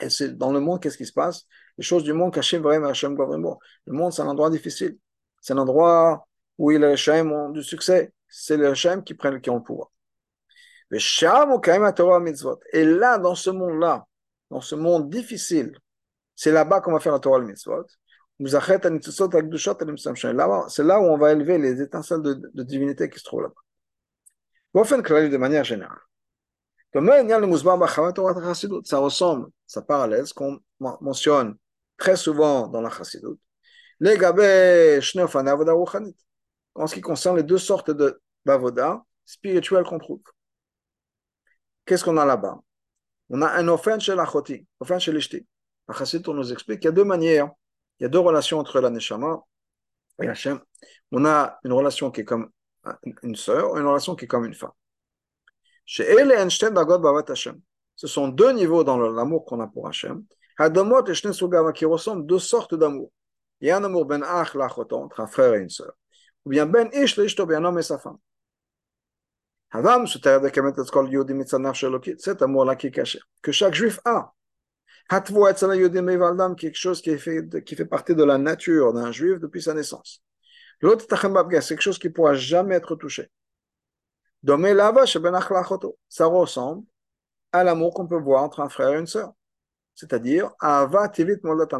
Et 0.01 0.11
c'est 0.11 0.37
dans 0.37 0.53
le 0.53 0.61
monde, 0.61 0.83
qu'est-ce 0.83 0.99
qui 0.99 1.07
se 1.07 1.13
passe? 1.13 1.47
Les 1.79 1.85
choses 1.85 2.05
du 2.05 2.13
monde, 2.13 2.35
Le 2.35 3.93
monde, 3.93 4.13
c'est 4.13 4.23
un 4.23 4.29
endroit 4.29 4.51
difficile. 4.51 4.99
C'est 5.41 5.53
un 5.53 5.59
endroit 5.59 6.27
où 6.59 6.71
il 6.71 6.83
est 6.83 6.97
le 6.97 7.53
du 7.53 7.63
succès. 7.63 8.13
C'est 8.29 8.57
le 8.57 8.69
Hashem 8.69 9.05
qui 9.05 9.15
prend 9.15 9.39
qui 9.39 9.51
ont 9.51 9.57
le 9.57 9.63
pouvoir. 9.63 9.91
Et 12.73 12.85
là, 12.85 13.19
dans 13.19 13.35
ce 13.35 13.51
monde-là, 13.51 14.07
dans 14.51 14.61
ce 14.61 14.75
monde 14.75 15.11
difficile, 15.11 15.77
c'est 16.35 16.53
là-bas 16.53 16.81
qu'on 16.81 16.93
va 16.93 17.01
faire 17.01 17.13
la 17.13 17.19
Torah 17.19 17.39
le 17.39 17.47
mitzvot. 17.47 17.87
C'est 18.39 18.53
là 20.85 21.01
où 21.01 21.05
on 21.05 21.19
va 21.19 21.33
élever 21.33 21.59
les 21.59 21.81
étincelles 21.83 22.23
de, 22.23 22.35
de 22.35 22.63
divinité 22.63 23.09
qui 23.09 23.19
se 23.19 23.25
trouvent 23.25 23.43
là-bas. 23.43 23.55
De 24.75 25.37
manière 25.39 25.65
générale. 25.65 25.99
Ça 28.85 28.99
ressemble, 28.99 29.49
ça 29.67 29.83
parallèle 29.83 30.27
ce 30.27 30.35
qu'on 30.35 30.61
mentionne 30.79 31.57
très 31.97 32.17
souvent 32.17 32.69
dans 32.69 32.81
la 32.81 32.91
chassidut. 32.91 33.39
En 36.75 36.87
ce 36.87 36.95
qui 36.95 37.01
concerne 37.01 37.37
les 37.37 37.43
deux 37.43 37.59
sortes 37.59 37.91
de 37.91 38.21
bavoda 38.45 39.05
spirituels 39.25 39.85
qu'on 39.85 39.99
trouve. 39.99 40.21
Qu'est-ce 41.85 42.05
qu'on 42.05 42.17
a 42.17 42.25
là-bas? 42.25 42.61
On 43.31 43.43
a 43.43 43.49
un 43.49 43.69
ofen 43.69 44.01
chez 44.01 44.15
l'achoti, 44.15 44.67
ofen 44.81 45.01
chez 45.01 45.13
l'ishti. 45.13 45.47
La 45.89 45.95
chassidut 45.95 46.31
nous 46.31 46.53
explique 46.53 46.81
qu'il 46.81 46.89
y 46.89 46.89
a 46.89 46.93
deux 46.93 47.05
manières, 47.05 47.51
il 47.99 48.05
y 48.05 48.07
a 48.07 48.09
deux 48.09 48.19
relations 48.19 48.59
entre 48.59 48.81
la 48.81 48.91
neshama 48.91 49.41
et 50.23 50.29
Hachem. 50.29 50.61
On 51.13 51.25
a 51.25 51.59
une 51.65 51.73
relation 51.73 52.11
qui 52.11 52.21
est 52.23 52.25
comme 52.25 52.51
une 53.23 53.37
sœur 53.37 53.77
et 53.77 53.81
une 53.81 53.87
relation 53.87 54.15
qui 54.15 54.27
est 54.27 54.29
comme 54.29 54.45
une 54.45 54.55
femme. 54.55 54.73
Ce 55.87 56.03
sont 58.07 58.29
deux 58.29 58.53
niveaux 58.53 58.85
dans 58.85 58.99
l'amour 58.99 59.45
qu'on 59.45 59.61
a 59.61 59.67
pour 59.67 59.89
Hachem. 59.89 60.25
Qui 60.59 61.85
ressemblent 61.85 62.27
deux 62.27 62.39
sortes 62.39 62.75
d'amour. 62.75 63.11
Il 63.61 63.69
y 63.69 63.71
a 63.71 63.77
un 63.79 63.85
amour 63.85 64.05
ben 64.05 64.23
ach 64.23 64.55
lachoton, 64.55 65.05
entre 65.05 65.21
un 65.21 65.27
frère 65.27 65.55
et 65.55 65.61
une 65.61 65.71
sœur. 65.71 65.93
Ou 66.45 66.51
bien 66.51 66.67
ben 66.67 66.89
ish 66.93 67.17
l'ishto, 67.17 67.47
bien 67.47 67.59
un 67.59 67.65
homme 67.65 67.79
et 67.79 67.83
sa 67.83 67.99
femme. 67.99 68.19
Cet 72.19 72.43
amour-là 72.43 72.77
qui 72.77 72.87
est 72.87 72.91
caché, 72.91 73.19
que 73.43 73.53
chaque 73.53 73.75
juif 73.75 73.99
a. 74.05 74.33
quelque 75.11 76.75
chose 76.75 77.03
qui 77.03 77.19
fait, 77.19 77.65
qui 77.65 77.77
fait 77.77 77.85
partie 77.85 78.15
de 78.15 78.25
la 78.25 78.39
nature 78.39 78.93
d'un 78.93 79.13
juif 79.13 79.39
depuis 79.39 79.63
sa 79.63 79.75
naissance. 79.75 80.23
L'autre, 80.81 81.07
c'est 81.09 81.69
quelque 81.69 81.81
chose 81.81 81.99
qui 81.99 82.09
ne 82.09 82.13
pourra 82.13 82.35
jamais 82.35 82.75
être 82.75 82.97
touché. 82.97 83.31
Ça 86.09 86.27
ressemble 86.27 86.85
à 87.53 87.65
l'amour 87.65 87.95
qu'on 87.95 88.07
peut 88.07 88.21
voir 88.21 88.43
entre 88.43 88.61
un 88.61 88.69
frère 88.69 88.91
et 88.91 88.99
une 88.99 89.07
sœur. 89.07 89.33
C'est-à-dire, 89.97 90.53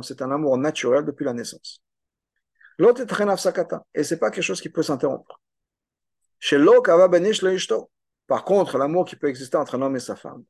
c'est 0.03 0.23
un 0.23 0.31
amour 0.33 0.59
naturel 0.59 1.05
depuis 1.05 1.25
la 1.25 1.35
naissance. 1.35 1.83
L'autre 2.79 3.03
est 3.03 3.37
sakata, 3.37 3.85
et 3.95 4.03
pas 4.17 4.31
quelque 4.31 4.43
chose 4.43 4.61
qui 4.61 4.71
peut 4.71 4.83
s'interrompre. 4.83 5.41
Par 8.27 8.45
contre, 8.45 8.79
l'amour 8.79 9.05
qui 9.05 9.17
peut 9.17 9.29
exister 9.29 9.57
entre 9.57 9.77
un 9.77 9.83
homme 9.83 9.97
et 9.97 10.01
sa 10.01 10.17
femme, 10.17 10.43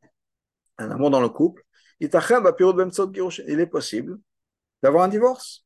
un 0.79 0.91
amour 0.91 1.11
dans 1.11 1.21
le 1.21 1.29
couple, 1.29 1.63
il 2.01 2.09
est 3.61 3.67
possible 3.67 4.19
d'avoir 4.83 5.05
un 5.05 5.09
divorce. 5.09 5.65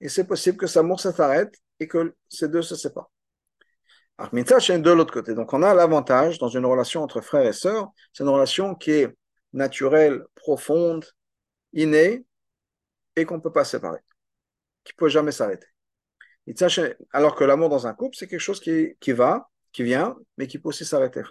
Et 0.00 0.08
c'est 0.08 0.26
possible 0.26 0.56
que 0.56 0.66
cet 0.66 0.78
amour 0.78 0.98
s'arrête 0.98 1.54
et 1.78 1.86
que 1.86 2.14
ces 2.28 2.48
deux 2.48 2.62
se 2.62 2.74
séparent 2.74 3.10
de 4.18 4.90
l'autre 4.90 5.12
côté. 5.12 5.34
Donc, 5.34 5.52
on 5.52 5.62
a 5.62 5.74
l'avantage 5.74 6.38
dans 6.38 6.48
une 6.48 6.64
relation 6.64 7.02
entre 7.02 7.20
frères 7.20 7.46
et 7.46 7.52
sœurs, 7.52 7.88
c'est 8.12 8.22
une 8.22 8.30
relation 8.30 8.74
qui 8.74 8.92
est 8.92 9.16
naturelle, 9.52 10.24
profonde, 10.34 11.04
innée, 11.74 12.24
et 13.16 13.24
qu'on 13.24 13.36
ne 13.36 13.42
peut 13.42 13.52
pas 13.52 13.64
séparer, 13.64 14.00
qui 14.82 14.92
ne 14.92 14.96
peut 14.96 15.08
jamais 15.08 15.32
s'arrêter. 15.32 15.66
Alors 17.12 17.34
que 17.34 17.44
l'amour 17.44 17.68
dans 17.68 17.86
un 17.86 17.94
couple, 17.94 18.16
c'est 18.16 18.26
quelque 18.26 18.40
chose 18.40 18.60
qui, 18.60 18.96
qui 19.00 19.12
va, 19.12 19.48
qui 19.72 19.82
vient, 19.82 20.16
mais 20.36 20.46
qui 20.46 20.58
peut 20.58 20.68
aussi 20.68 20.84
s'arrêter. 20.84 21.22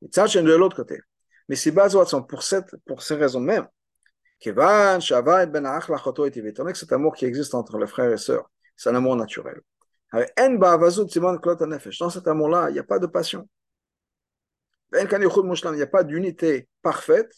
de 0.00 0.54
l'autre 0.54 0.76
côté. 0.76 1.00
Mais 1.48 1.56
si 1.56 1.72
pour, 1.72 2.42
cette, 2.42 2.76
pour 2.86 3.02
ces 3.02 3.14
raisons 3.16 3.40
même, 3.40 3.66
ben 4.44 5.66
étant 6.46 6.64
que 6.64 6.74
cet 6.74 6.92
amour 6.92 7.14
qui 7.14 7.24
existe 7.24 7.54
entre 7.54 7.78
les 7.78 7.86
frères 7.86 8.12
et 8.12 8.18
sœurs, 8.18 8.50
c'est 8.76 8.90
un 8.90 8.94
amour 8.94 9.16
naturel. 9.16 9.60
Dans 10.12 12.10
cet 12.10 12.28
amour-là, 12.28 12.70
il 12.70 12.72
n'y 12.72 12.78
a 12.78 12.84
pas 12.84 12.98
de 12.98 13.06
passion. 13.06 13.48
Il 14.92 15.06
n'y 15.06 15.82
a 15.82 15.86
pas 15.86 16.04
d'unité 16.04 16.68
parfaite 16.82 17.34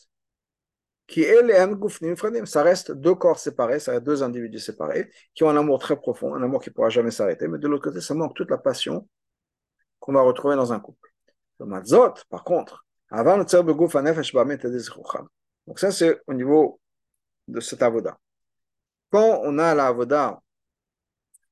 qui 1.07 1.23
est 1.23 1.43
les 1.43 2.47
Ça 2.47 2.63
reste 2.63 2.93
deux 2.93 3.15
corps 3.15 3.39
séparés, 3.39 3.79
ça 3.79 3.93
reste 3.93 4.05
deux 4.05 4.23
individus 4.23 4.59
séparés 4.59 5.11
qui 5.35 5.45
ont 5.45 5.51
un 5.51 5.57
amour 5.57 5.79
très 5.79 5.97
profond, 5.97 6.35
un 6.35 6.43
amour 6.43 6.61
qui 6.61 6.71
ne 6.71 6.75
pourra 6.75 6.89
jamais 6.89 7.11
s'arrêter. 7.11 7.47
Mais 7.49 7.59
de 7.59 7.69
l'autre 7.69 7.85
côté, 7.85 8.01
ça 8.01 8.15
manque 8.15 8.35
toute 8.35 8.51
la 8.51 8.59
passion 8.59 9.09
qu'on 10.01 10.13
va 10.13 10.23
retrouver 10.23 10.57
dans 10.57 10.73
un 10.73 10.81
couple. 10.81 11.09
Le 11.61 11.67
matzot, 11.67 12.15
par 12.29 12.45
contre, 12.45 12.85
avant 13.11 13.37
le 13.37 13.45
Donc 15.67 15.79
ça, 15.79 15.93
c'est 15.93 16.21
au 16.27 16.35
niveau 16.35 16.81
de 17.49 17.61
cet 17.61 17.83
avoda. 17.83 18.19
Quand 19.11 19.41
on 19.45 19.59
a 19.59 19.75
l'avoda 19.75 20.41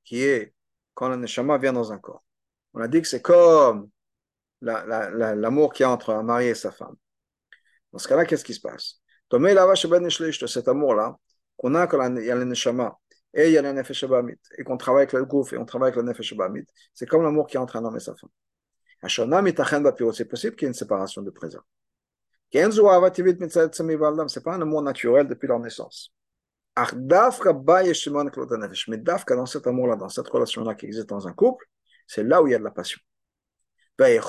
qui 0.04 0.22
est 0.22 0.52
quand 0.94 1.08
le 1.08 1.16
neshama 1.16 1.58
vient 1.58 1.72
dans 1.72 1.92
un 1.92 1.98
corps, 1.98 2.24
on 2.74 2.80
a 2.80 2.88
dit 2.88 3.00
que 3.00 3.08
c'est 3.08 3.22
comme 3.22 3.88
l'amour 4.60 5.72
qu'il 5.72 5.84
y 5.84 5.86
a 5.86 5.90
entre 5.90 6.10
un 6.10 6.22
mari 6.22 6.46
et 6.46 6.54
sa 6.54 6.72
femme. 6.72 6.96
Dans 7.92 7.98
ce 7.98 8.08
cas-là, 8.08 8.24
qu'est-ce 8.24 8.44
qui 8.44 8.54
se 8.54 8.60
passe? 8.60 9.00
Cet 10.46 10.68
amour-là, 10.68 11.16
qu'on 11.56 11.74
a 11.74 11.86
quand 11.86 12.16
il 12.16 12.24
y 12.24 12.30
a 12.30 12.34
le 12.34 12.44
neshama 12.44 12.98
et 13.32 13.48
il 13.48 13.52
y 13.52 13.58
a 13.58 13.62
le 13.62 13.72
nefesh 13.72 14.04
et 14.56 14.64
qu'on 14.64 14.76
travaille 14.76 15.02
avec 15.02 15.12
le 15.12 15.24
gouf 15.24 15.52
et 15.52 15.58
on 15.58 15.64
travaille 15.64 15.88
avec 15.88 15.96
le 15.96 16.02
nefesh 16.02 16.34
c'est 16.92 17.06
comme 17.06 17.22
l'amour 17.22 17.46
qui 17.46 17.56
est 17.56 17.60
entre 17.60 17.76
un 17.76 17.84
homme 17.84 17.96
et 17.96 18.00
sa 18.00 18.14
femme. 18.14 18.30
C'est 19.06 20.24
possible 20.24 20.56
qu'il 20.56 20.66
y 20.66 20.66
ait 20.66 20.68
une 20.68 20.74
séparation 20.74 21.22
de 21.22 21.30
présent. 21.30 21.60
C'est 22.52 22.62
pas 24.44 24.54
un 24.54 24.62
amour 24.62 24.82
naturel 24.82 25.26
depuis 25.26 25.48
leur 25.48 25.58
naissance. 25.58 26.12
Mais 26.76 26.86
dafka 28.98 29.36
dans 29.36 29.46
cet 29.46 29.66
amour-là, 29.66 29.96
dans 29.96 30.08
cette 30.08 30.28
relation-là 30.28 30.74
qui 30.74 30.86
existe 30.86 31.08
dans 31.08 31.28
un 31.28 31.32
couple, 31.32 31.66
c'est 32.06 32.22
là 32.22 32.42
où 32.42 32.46
il 32.46 32.52
y 32.52 32.54
a 32.54 32.58
de 32.58 32.64
la 32.64 32.70
passion. 32.70 33.00
Mais 33.98 34.20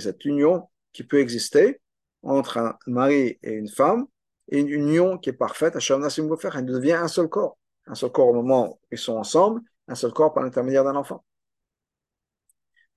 cette 0.00 0.24
union 0.24 0.68
qui 0.92 1.04
peut 1.04 1.18
exister 1.18 1.80
entre 2.22 2.58
un 2.58 2.78
mari 2.86 3.38
et 3.42 3.52
une 3.52 3.68
femme, 3.68 4.06
et 4.48 4.60
une 4.60 4.68
union 4.68 5.18
qui 5.18 5.30
est 5.30 5.34
parfaite, 5.34 5.76
elle 5.76 6.66
devient 6.66 6.92
un 6.92 7.08
seul 7.08 7.28
corps. 7.28 7.58
Un 7.86 7.94
seul 7.94 8.10
corps 8.10 8.28
au 8.28 8.34
moment 8.34 8.72
où 8.72 8.78
ils 8.90 8.98
sont 8.98 9.16
ensemble, 9.16 9.60
un 9.86 9.94
seul 9.94 10.12
corps 10.12 10.32
par 10.34 10.42
l'intermédiaire 10.42 10.84
d'un 10.84 10.96
enfant. 10.96 11.24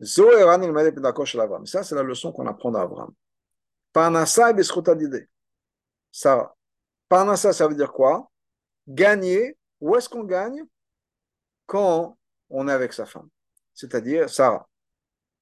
Ça, 0.03 1.83
c'est 1.83 1.95
la 1.95 2.03
leçon 2.03 2.31
qu'on 2.31 2.47
apprend 2.47 2.71
d'Abraham. 2.71 3.13
Parnassa 3.93 4.49
et 4.51 4.53
d'idée. 4.95 5.27
Ça, 6.11 6.55
Parnassa, 7.07 7.53
ça 7.53 7.67
veut 7.67 7.75
dire 7.75 7.91
quoi? 7.91 8.31
Gagner. 8.87 9.57
Où 9.79 9.95
est-ce 9.95 10.09
qu'on 10.09 10.23
gagne? 10.23 10.63
Quand 11.65 12.17
on 12.49 12.67
est 12.67 12.71
avec 12.71 12.93
sa 12.93 13.05
femme. 13.05 13.29
C'est-à-dire 13.73 14.29
Sarah. 14.29 14.67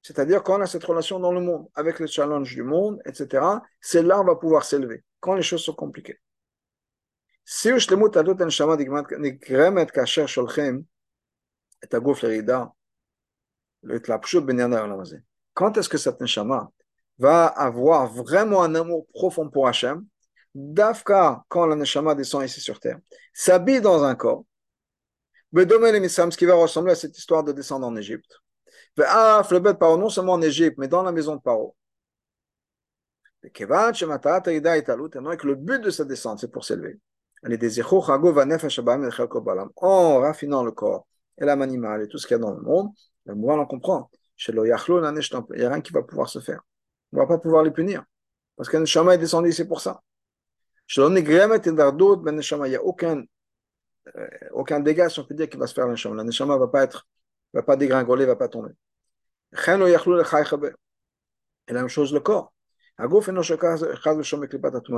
C'est-à-dire 0.02 0.44
quand 0.44 0.60
on 0.60 0.62
a 0.62 0.68
cette 0.68 0.84
relation 0.84 1.20
dans 1.20 1.32
le 1.32 1.42
monde, 1.42 1.68
avec 1.76 2.00
les 2.00 2.08
challenges 2.08 2.54
du 2.54 2.64
monde, 2.64 3.02
etc., 3.06 3.46
c'est 3.82 4.04
là 4.04 4.20
on 4.22 4.24
va 4.24 4.36
pouvoir 4.36 4.64
s'élever, 4.64 5.04
quand 5.20 5.34
les 5.34 5.42
choses 5.42 5.64
sont 5.64 5.74
compliquées. 5.74 6.20
Si 7.44 7.70
quand 15.54 15.78
est-ce 15.78 15.90
que 15.90 15.98
cette 15.98 16.22
neshama 16.22 16.72
va 17.18 17.48
avoir 17.48 18.08
vraiment 18.08 18.64
un 18.64 18.76
amour 18.76 19.08
profond 19.14 19.50
pour 19.50 19.68
Hachem, 19.68 20.06
Dafka, 20.54 21.44
quand 21.48 21.66
la 21.66 21.76
neshama 21.76 22.16
descend 22.16 22.44
ici 22.44 22.62
sur 22.62 22.80
terre, 22.80 23.00
s'habille 23.34 23.82
dans 23.82 24.04
un 24.04 24.16
corps, 24.16 24.46
ce 25.54 26.38
qui 26.38 26.46
va 26.46 26.54
ressembler 26.56 26.92
à 26.92 26.96
cette 26.96 27.18
histoire 27.18 27.44
de 27.44 27.52
descendre 27.52 27.88
en 27.88 27.96
Égypte. 27.96 28.40
Le 29.00 29.60
bête 29.60 29.80
Paro, 29.80 29.98
non 29.98 30.10
seulement 30.10 30.34
en 30.34 30.42
Égypte, 30.42 30.78
mais 30.78 30.88
dans 30.88 31.04
la 31.04 31.12
maison 31.12 31.36
de 31.36 31.42
Paro. 31.42 31.76
Et 33.44 33.52
que 33.52 33.64
le 33.64 35.56
but 35.56 35.82
de 35.82 35.90
sa 35.90 36.04
descente, 36.06 36.40
c'est 36.40 36.52
pour 36.52 36.66
s'élever. 36.66 37.00
En 39.82 40.20
raffinant 40.20 40.64
le 40.64 40.72
corps 40.72 41.08
et 41.38 41.46
l'âme 41.46 41.62
animale 41.62 42.04
et 42.04 42.08
tout 42.08 42.18
ce 42.18 42.28
qu'il 42.28 42.36
y 42.36 42.40
a 42.40 42.42
dans 42.42 42.52
le 42.52 42.62
monde, 42.62 42.90
le 43.26 43.36
moral 43.36 43.62
en 43.62 43.66
comprend. 43.66 44.10
Il 44.48 44.62
n'y 44.62 44.72
a 44.72 44.78
rien 44.78 45.82
qui 45.82 45.94
va 45.94 46.04
pouvoir 46.04 46.28
se 46.28 46.40
faire. 46.40 46.62
On 47.14 47.18
ne 47.18 47.22
va 47.22 47.28
pas 47.28 47.38
pouvoir 47.38 47.64
les 47.64 47.72
punir. 47.72 48.04
Parce 48.58 48.70
qu'un 48.70 48.84
chemin 48.86 49.14
est 49.14 49.18
descendu 49.18 49.54
c'est 49.54 49.68
pour 49.68 49.80
ça. 49.80 50.02
Il 50.98 51.02
n'y 51.02 52.76
a 52.76 52.84
aucun, 52.84 53.24
euh, 54.16 54.28
aucun 54.52 54.80
dégât, 54.80 55.10
si 55.10 55.20
on 55.20 55.24
peut 55.24 55.36
dire, 55.36 55.48
qui 55.50 55.58
va 55.58 55.68
se 55.68 55.74
faire 55.74 55.86
le 55.86 55.92
neshama. 55.92 56.16
Le 56.16 56.24
neshama 56.24 56.56
ne 56.56 56.60
va 56.60 56.68
pas 56.68 56.84
être, 56.84 57.08
va 57.54 57.64
pas 57.64 57.76
dégringoler, 57.78 58.24
ne 58.24 58.28
va 58.28 58.36
pas 58.36 58.50
tomber. 58.50 58.72
Et 59.52 59.58
la 61.74 61.82
même 61.82 61.88
chose 61.88 62.14
le 62.14 62.20
corps. 62.20 62.54
Le 62.98 63.08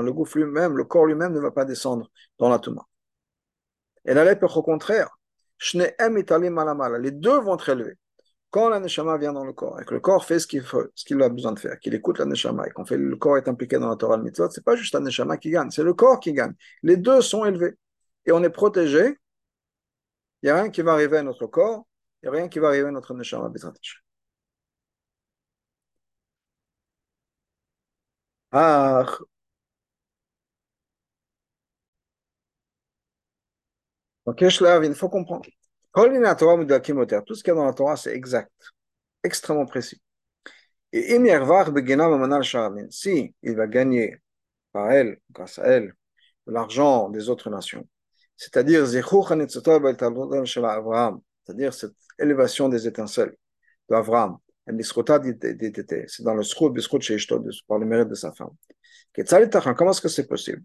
gouffre 0.09 0.37
lui-même, 0.37 0.75
le 0.75 0.83
corps 0.85 1.05
lui-même 1.05 1.33
ne 1.33 1.39
va 1.39 1.51
pas 1.51 1.65
descendre 1.65 2.09
dans 2.39 2.49
la 2.49 2.57
touma. 2.59 2.87
Et 4.05 4.13
la 4.13 4.25
lèpre, 4.25 4.57
au 4.57 4.63
contraire, 4.63 5.09
les 5.73 7.11
deux 7.11 7.39
vont 7.39 7.55
être 7.55 7.69
élevés. 7.69 7.97
Quand 8.49 8.69
la 8.69 8.79
neshama 8.79 9.17
vient 9.17 9.31
dans 9.31 9.45
le 9.45 9.53
corps 9.53 9.79
et 9.79 9.85
que 9.85 9.93
le 9.93 10.01
corps 10.01 10.25
fait 10.25 10.39
ce 10.39 10.47
qu'il 10.47 11.21
a 11.21 11.29
besoin 11.29 11.53
de 11.53 11.59
faire, 11.59 11.79
qu'il 11.79 11.93
écoute 11.93 12.19
la 12.19 12.25
neshama 12.25 12.67
et 12.67 12.71
qu'on 12.71 12.85
fait 12.85 12.97
le 12.97 13.15
corps 13.15 13.37
est 13.37 13.47
impliqué 13.47 13.77
dans 13.77 13.87
la 13.87 13.95
Torah 13.95 14.17
le 14.17 14.23
mitzvot, 14.23 14.49
c'est 14.49 14.65
pas 14.65 14.75
juste 14.75 14.93
la 14.93 14.99
neshama 14.99 15.37
qui 15.37 15.51
gagne, 15.51 15.69
c'est 15.69 15.83
le 15.83 15.93
corps 15.93 16.19
qui 16.19 16.33
gagne. 16.33 16.53
Les 16.83 16.97
deux 16.97 17.21
sont 17.21 17.45
élevés 17.45 17.77
et 18.25 18.33
on 18.33 18.43
est 18.43 18.49
protégé. 18.49 19.17
Il 20.41 20.47
n'y 20.47 20.49
a 20.49 20.55
rien 20.55 20.69
qui 20.69 20.81
va 20.81 20.93
arriver 20.93 21.17
à 21.17 21.23
notre 21.23 21.47
corps, 21.47 21.85
il 22.21 22.29
n'y 22.29 22.35
a 22.35 22.39
rien 22.39 22.49
qui 22.49 22.59
va 22.59 22.69
arriver 22.69 22.89
à 22.89 22.91
notre 22.91 23.13
neshama 23.13 23.49
Ah. 28.51 29.05
Donc, 34.25 34.41
il 34.41 34.95
faut 34.95 35.09
comprendre. 35.09 35.49
Tout 35.93 37.35
ce 37.35 37.43
qu'il 37.43 37.51
y 37.51 37.51
a 37.51 37.55
dans 37.55 37.65
la 37.65 37.73
Torah, 37.73 37.97
c'est 37.97 38.13
exact, 38.15 38.51
extrêmement 39.23 39.65
précis. 39.65 40.01
Et 40.93 41.15
si 42.91 43.33
il 43.43 43.55
va 43.55 43.67
gagner 43.67 44.17
par 44.73 44.91
elle, 44.91 45.19
grâce 45.31 45.59
à 45.59 45.63
elle, 45.67 45.93
l'argent 46.47 47.09
des 47.09 47.29
autres 47.29 47.49
nations, 47.49 47.87
c'est-à-dire 48.37 48.85
c'est-à-dire 51.45 51.73
cette 51.73 51.95
élévation 52.19 52.69
des 52.69 52.87
étincelles 52.87 53.35
d'Abraham, 53.89 54.37
c'est 54.67 56.23
dans 56.23 56.35
le 56.35 56.43
sroud, 56.43 56.77
par 57.67 57.79
le 57.79 57.85
mérite 57.85 58.07
de 58.09 58.15
sa 58.15 58.31
femme. 58.31 58.55
Comment 59.75 59.91
est-ce 59.91 60.01
que 60.01 60.07
c'est 60.07 60.27
possible? 60.27 60.63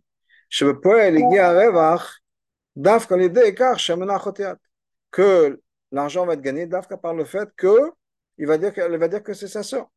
Que 5.11 5.61
l'argent 5.93 6.27
va 6.27 6.35
être 6.35 6.41
gagné 6.43 6.69
par 7.01 7.15
le 7.15 7.25
fait 7.25 7.49
que 7.57 7.91
va 8.39 8.59
dire 8.59 8.73
qu'elle 8.73 8.97
va 8.99 9.09
dire 9.09 9.23
que 9.23 9.33
c'est 9.33 9.49
sa 9.49 9.63
sœur. 9.63 9.91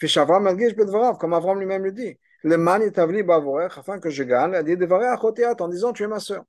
Comme 0.00 1.34
Avram 1.34 1.58
lui-même 1.60 1.84
le 1.84 1.92
dit, 1.92 2.18
le 2.42 2.56
man 2.56 2.82
est 2.82 2.98
afin 2.98 4.00
que 4.00 4.10
je 4.10 4.24
gagne, 4.24 4.60
il 4.66 4.76
dit 4.76 5.44
en 5.44 5.68
disant 5.68 5.92
tu 5.92 6.02
es 6.02 6.08
ma 6.08 6.18
sœur. 6.18 6.42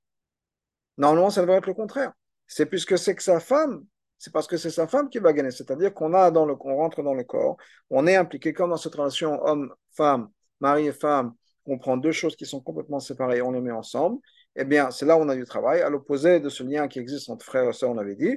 Normalement, 0.96 1.30
ça 1.30 1.42
devrait 1.42 1.58
être 1.58 1.66
le 1.66 1.74
contraire. 1.74 2.12
C'est 2.46 2.66
puisque 2.66 2.98
c'est 2.98 3.14
que 3.14 3.22
sa 3.22 3.40
femme 3.40 3.84
c'est 4.18 4.32
parce 4.32 4.46
que 4.46 4.56
c'est 4.56 4.70
sa 4.70 4.86
femme 4.86 5.08
qui 5.08 5.18
va 5.18 5.32
gagner. 5.32 5.50
C'est-à-dire 5.50 5.92
qu'on 5.92 6.14
a 6.14 6.30
dans 6.30 6.46
le, 6.46 6.54
rentre 6.54 7.02
dans 7.02 7.14
le 7.14 7.24
corps, 7.24 7.56
on 7.90 8.06
est 8.06 8.16
impliqué 8.16 8.52
comme 8.52 8.70
dans 8.70 8.76
cette 8.76 8.94
relation 8.94 9.42
homme-femme, 9.44 10.28
mari 10.60 10.86
et 10.86 10.92
femme, 10.92 11.34
on 11.66 11.78
prend 11.78 11.96
deux 11.96 12.12
choses 12.12 12.36
qui 12.36 12.46
sont 12.46 12.60
complètement 12.60 13.00
séparées, 13.00 13.42
on 13.42 13.52
les 13.52 13.60
met 13.60 13.70
ensemble. 13.70 14.18
Eh 14.56 14.64
bien, 14.64 14.90
c'est 14.90 15.06
là 15.06 15.16
où 15.16 15.20
on 15.20 15.28
a 15.28 15.34
du 15.34 15.44
travail, 15.44 15.80
à 15.82 15.90
l'opposé 15.90 16.40
de 16.40 16.48
ce 16.48 16.62
lien 16.62 16.88
qui 16.88 16.98
existe 16.98 17.28
entre 17.30 17.44
frère 17.44 17.68
et 17.68 17.72
soeur, 17.72 17.90
on 17.90 17.98
avait 17.98 18.14
dit. 18.14 18.36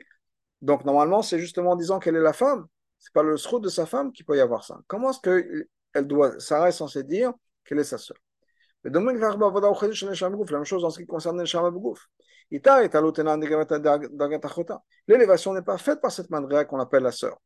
Donc, 0.61 0.85
normalement, 0.85 1.21
c'est 1.21 1.39
justement 1.39 1.71
en 1.71 1.75
disant 1.75 1.99
qu'elle 1.99 2.15
est 2.15 2.21
la 2.21 2.33
femme. 2.33 2.65
C'est 2.99 3.13
pas 3.13 3.23
le 3.23 3.37
sroud 3.37 3.63
de 3.63 3.69
sa 3.69 3.85
femme 3.85 4.11
qui 4.11 4.23
peut 4.23 4.35
y 4.35 4.39
avoir 4.39 4.63
ça. 4.63 4.79
Comment 4.87 5.11
est-ce 5.11 5.19
que 5.19 5.67
elle 5.93 6.07
doit, 6.07 6.39
Sarah 6.39 6.69
est 6.69 6.71
censée 6.71 7.03
dire 7.03 7.33
qu'elle 7.63 7.79
est 7.79 7.83
sa 7.83 7.97
soeur? 7.97 8.17
Mais 8.83 8.91
la 10.51 10.59
même 10.59 10.65
chose 10.65 10.83
en 10.83 10.89
ce 10.89 10.99
qui 10.99 11.05
concerne 11.05 11.37
le. 11.37 12.09
L'élévation 15.07 15.53
n'est 15.53 15.61
pas 15.61 15.77
faite 15.77 16.01
par 16.01 16.11
cette 16.11 16.29
mandria 16.29 16.65
qu'on 16.65 16.79
appelle 16.79 17.03
la 17.03 17.11
sœur. 17.11 17.37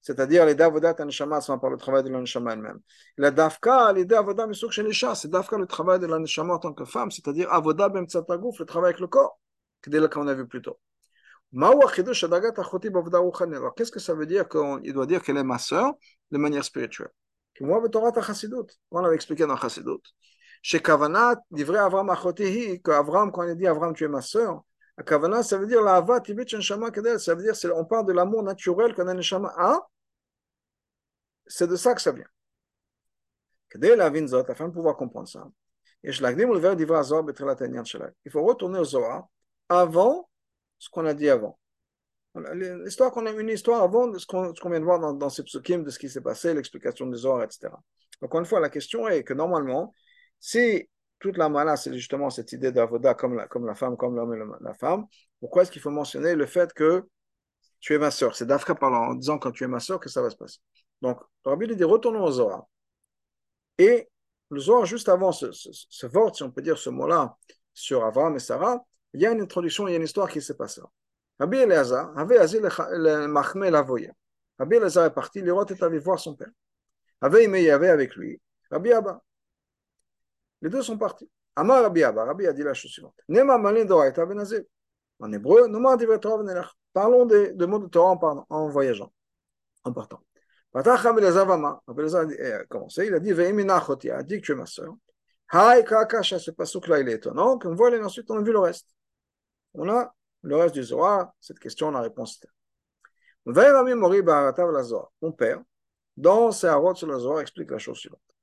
C'est-à-dire 0.00 0.44
les 0.44 0.54
davodat 0.54 0.94
neshama 1.04 1.40
sont 1.40 1.58
par 1.58 1.70
le 1.70 1.78
travail 1.78 2.04
de 2.04 2.10
la 2.10 2.20
neshama 2.20 2.52
elle-même. 2.52 2.78
La 3.16 3.30
dafka, 3.30 3.92
les 3.94 4.04
davodat 4.04 4.46
misuk 4.46 4.70
chez 4.70 4.86
c'est 5.14 5.30
dafka 5.30 5.56
le 5.56 5.66
travail 5.66 5.98
de 5.98 6.06
la 6.06 6.18
neshama 6.18 6.54
en 6.54 6.58
tant 6.58 6.74
que 6.74 6.84
femme, 6.84 7.10
c'est-à-dire 7.10 7.50
avoda 7.50 7.88
bem 7.88 8.06
tzatagouf, 8.06 8.58
le 8.58 8.66
travail 8.66 8.90
avec 8.90 9.00
le 9.00 9.06
corps, 9.06 9.40
qu'on 9.82 10.28
a 10.28 10.34
vu 10.34 10.46
plus 10.46 10.60
tôt. 10.60 10.78
Qu'est-ce 13.76 13.92
que 13.92 14.00
ça 14.00 14.14
veut 14.14 14.26
dire 14.26 14.48
qu'il 14.48 14.92
doit 14.92 15.06
dire 15.06 15.22
qu'elle 15.22 15.36
est 15.36 15.44
ma 15.44 15.58
sœur 15.58 15.92
de 16.30 16.38
manière 16.38 16.64
spirituelle? 16.64 17.10
Moi, 17.60 17.80
on 18.90 19.04
avait 19.04 19.14
expliqué 19.14 19.46
dans 19.46 19.56
Chassidut 19.56 20.02
chez 20.64 20.80
Kavanat, 20.80 21.42
livré 21.50 21.76
Avram 21.76 22.08
Achotehi, 22.08 22.80
que 22.80 22.90
Avram, 22.90 23.30
quand 23.30 23.42
il 23.42 23.54
dit 23.54 23.66
Avram, 23.66 23.92
tu 23.94 24.04
es 24.04 24.08
ma 24.08 24.22
sœur, 24.22 24.64
à 24.96 25.02
Kavanat, 25.02 25.42
ça 25.42 25.58
veut 25.58 25.66
dire 25.66 25.82
la 25.82 25.96
Ava 25.96 26.22
Tibit 26.22 26.46
Neshama 26.54 26.90
Kadel, 26.90 27.20
ça 27.20 27.34
veut 27.34 27.42
dire 27.42 27.52
on 27.76 27.84
parle 27.84 28.06
de 28.06 28.14
l'amour 28.14 28.42
naturel 28.42 28.94
qu'un 28.94 29.12
Neshama 29.12 29.52
a 29.58 29.86
c'est 31.46 31.66
de 31.66 31.76
ça 31.76 31.94
que 31.94 32.00
ça 32.00 32.12
vient. 32.12 32.24
Dès 33.74 33.94
la 33.94 34.08
vinzot, 34.08 34.50
afin 34.50 34.68
de 34.68 34.72
pouvoir 34.72 34.96
comprendre 34.96 35.28
ça, 35.28 35.46
et 36.02 36.12
je 36.12 36.22
l'agdim 36.22 36.50
le 36.50 36.58
verre 36.58 36.76
d'Ivra 36.76 37.02
Zohar 37.02 37.24
Il 38.24 38.30
faut 38.30 38.42
retourner 38.42 38.78
au 38.78 38.84
Zohar 38.84 39.26
avant 39.68 40.30
ce 40.78 40.88
qu'on 40.88 41.04
a 41.04 41.12
dit 41.12 41.28
avant. 41.28 41.58
L'histoire 42.54 43.10
qu'on 43.12 43.26
a 43.26 43.32
une 43.32 43.50
histoire 43.50 43.82
avant 43.82 44.06
de 44.06 44.18
ce 44.18 44.24
qu'on 44.24 44.70
vient 44.70 44.80
de 44.80 44.84
voir 44.84 44.98
dans, 44.98 45.12
dans 45.12 45.28
ces 45.28 45.42
psukim, 45.42 45.82
de 45.82 45.90
ce 45.90 45.98
qui 45.98 46.08
s'est 46.08 46.22
passé, 46.22 46.54
l'explication 46.54 47.06
des 47.06 47.18
Zohar, 47.18 47.42
etc. 47.42 47.68
Encore 48.22 48.40
une 48.40 48.46
fois, 48.46 48.60
la 48.60 48.70
question 48.70 49.06
est 49.08 49.24
que 49.24 49.34
normalement, 49.34 49.92
si 50.44 50.90
toute 51.20 51.38
la 51.38 51.48
mala, 51.48 51.74
c'est 51.74 51.94
justement 51.94 52.28
cette 52.28 52.52
idée 52.52 52.70
d'avoda 52.70 53.14
comme 53.14 53.34
la, 53.34 53.74
femme, 53.74 53.96
comme 53.96 54.14
l'homme 54.14 54.34
et 54.34 54.62
la 54.62 54.74
femme, 54.74 55.06
pourquoi 55.40 55.62
est-ce 55.62 55.70
qu'il 55.70 55.80
faut 55.80 55.90
mentionner 55.90 56.34
le 56.34 56.44
fait 56.44 56.70
que 56.74 57.08
tu 57.80 57.94
es 57.94 57.98
ma 57.98 58.10
soeur 58.10 58.36
C'est 58.36 58.44
d'Afrique 58.44 58.78
parlant 58.78 59.12
en 59.12 59.14
disant 59.14 59.38
quand 59.38 59.52
tu 59.52 59.64
es 59.64 59.66
ma 59.66 59.80
soeur 59.80 59.98
que 59.98 60.10
ça 60.10 60.20
va 60.20 60.28
se 60.28 60.36
passer. 60.36 60.58
Donc, 61.00 61.18
Rabbi 61.46 61.66
lui 61.66 61.76
dit 61.76 61.84
retournons 61.84 62.22
au 62.24 62.30
Zohar. 62.30 62.66
Et 63.78 64.10
le 64.50 64.60
Zohar, 64.60 64.84
juste 64.84 65.08
avant 65.08 65.32
ce, 65.32 65.50
ce, 65.50 65.70
ce 65.72 66.08
si 66.34 66.42
on 66.42 66.50
peut 66.50 66.60
dire 66.60 66.76
ce 66.76 66.90
mot-là, 66.90 67.38
sur 67.72 68.04
Abraham 68.04 68.36
et 68.36 68.38
Sarah, 68.38 68.84
il 69.14 69.22
y 69.22 69.26
a 69.26 69.32
une 69.32 69.40
introduction, 69.40 69.88
il 69.88 69.92
y 69.92 69.94
a 69.94 69.96
une 69.96 70.04
histoire 70.04 70.28
qui 70.28 70.42
s'est 70.42 70.58
passée. 70.58 70.82
Rabbi 71.38 71.56
Eliezer 71.56 72.12
avait 72.18 72.36
asile 72.36 72.68
le 72.90 73.26
Mahmé 73.28 73.70
l'avoyer. 73.70 74.10
Rabbi 74.58 74.76
Eliezer 74.76 75.06
est 75.06 75.14
parti, 75.14 75.40
l'Héroth 75.40 75.70
est 75.70 75.82
allé 75.82 75.98
voir 75.98 76.18
son 76.18 76.34
père. 76.34 76.50
Avait 77.22 77.44
aimé 77.44 77.70
avait 77.70 77.88
avec 77.88 78.14
lui 78.14 78.42
Rabbi 78.70 78.92
Abba. 78.92 79.22
Les 80.64 80.70
deux 80.70 80.80
sont 80.80 80.96
partis. 80.96 81.30
Amar 81.56 81.82
Rabbi 81.82 82.02
Abba, 82.02 82.24
Rabbi 82.24 82.46
a 82.46 82.54
dit 82.54 82.62
la 82.62 82.72
chose 82.72 82.90
suivante. 82.90 83.14
Nema 83.28 83.58
malin 83.58 83.84
doraita 83.84 84.24
benazil. 84.24 84.64
En 85.20 85.30
hébreu, 85.30 85.68
Noma 85.68 85.98
Parlons 86.94 87.26
des, 87.26 87.52
de 87.52 87.66
mots 87.66 87.80
de 87.80 87.88
Torah 87.88 88.12
en, 88.22 88.46
en 88.48 88.68
voyageant, 88.68 89.12
en 89.84 89.92
partant. 89.92 90.20
Patach 90.72 91.00
Rabbi 91.00 91.20
Eliezer 91.20 91.44
Vama. 91.44 91.82
Rabbi 91.86 92.00
Eliezer 92.00 92.60
a 92.60 92.64
commencé, 92.64 93.06
il 93.06 93.14
a 93.14 93.20
dit 93.20 93.32
Ve'iminachoti, 93.32 94.10
a 94.10 94.22
dit 94.22 94.40
que 94.40 94.46
tu 94.46 94.52
es 94.52 94.54
ma 94.54 94.64
soeur. 94.64 94.94
Haï 95.50 95.84
Kakasha, 95.84 96.38
ce 96.38 96.50
pasouk-là, 96.50 97.00
il 97.00 97.10
est 97.10 97.14
étonnant. 97.14 97.58
Qu'on 97.58 97.74
voit, 97.74 97.94
et 97.94 98.02
ensuite 98.02 98.30
on 98.30 98.38
a 98.38 98.42
vu 98.42 98.52
le 98.52 98.60
reste. 98.60 98.88
On 99.74 99.86
a 99.90 100.14
le 100.42 100.56
reste 100.56 100.74
du 100.74 100.82
Zohar, 100.82 101.30
cette 101.40 101.58
question, 101.58 101.90
la 101.90 102.00
réponse 102.00 102.38
était. 102.38 102.48
Mon 103.44 105.32
père, 105.32 105.62
dans 106.16 106.50
ses 106.52 106.68
harots 106.68 106.94
sur 106.94 107.06
le 107.06 107.18
Zohar, 107.18 107.40
explique 107.40 107.70
la 107.70 107.78
chose 107.78 107.98
suivante. 107.98 108.33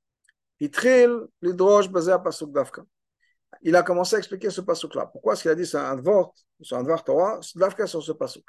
Il 3.62 3.76
a 3.76 3.82
commencé 3.82 4.16
à 4.16 4.18
expliquer 4.18 4.50
ce 4.50 4.60
pasuk-là. 4.60 5.06
Pourquoi 5.06 5.34
est-ce 5.34 5.42
qu'il 5.42 5.50
a 5.50 5.54
dit 5.54 5.66
c'est 5.66 5.78
un 5.78 5.96
dvort, 5.96 6.34
c'est 6.62 6.74
un 6.74 6.82
dvar 6.82 7.04
Torah, 7.04 7.40
dafka 7.54 7.86
sur 7.86 8.02
ce 8.02 8.12
pasuk 8.12 8.44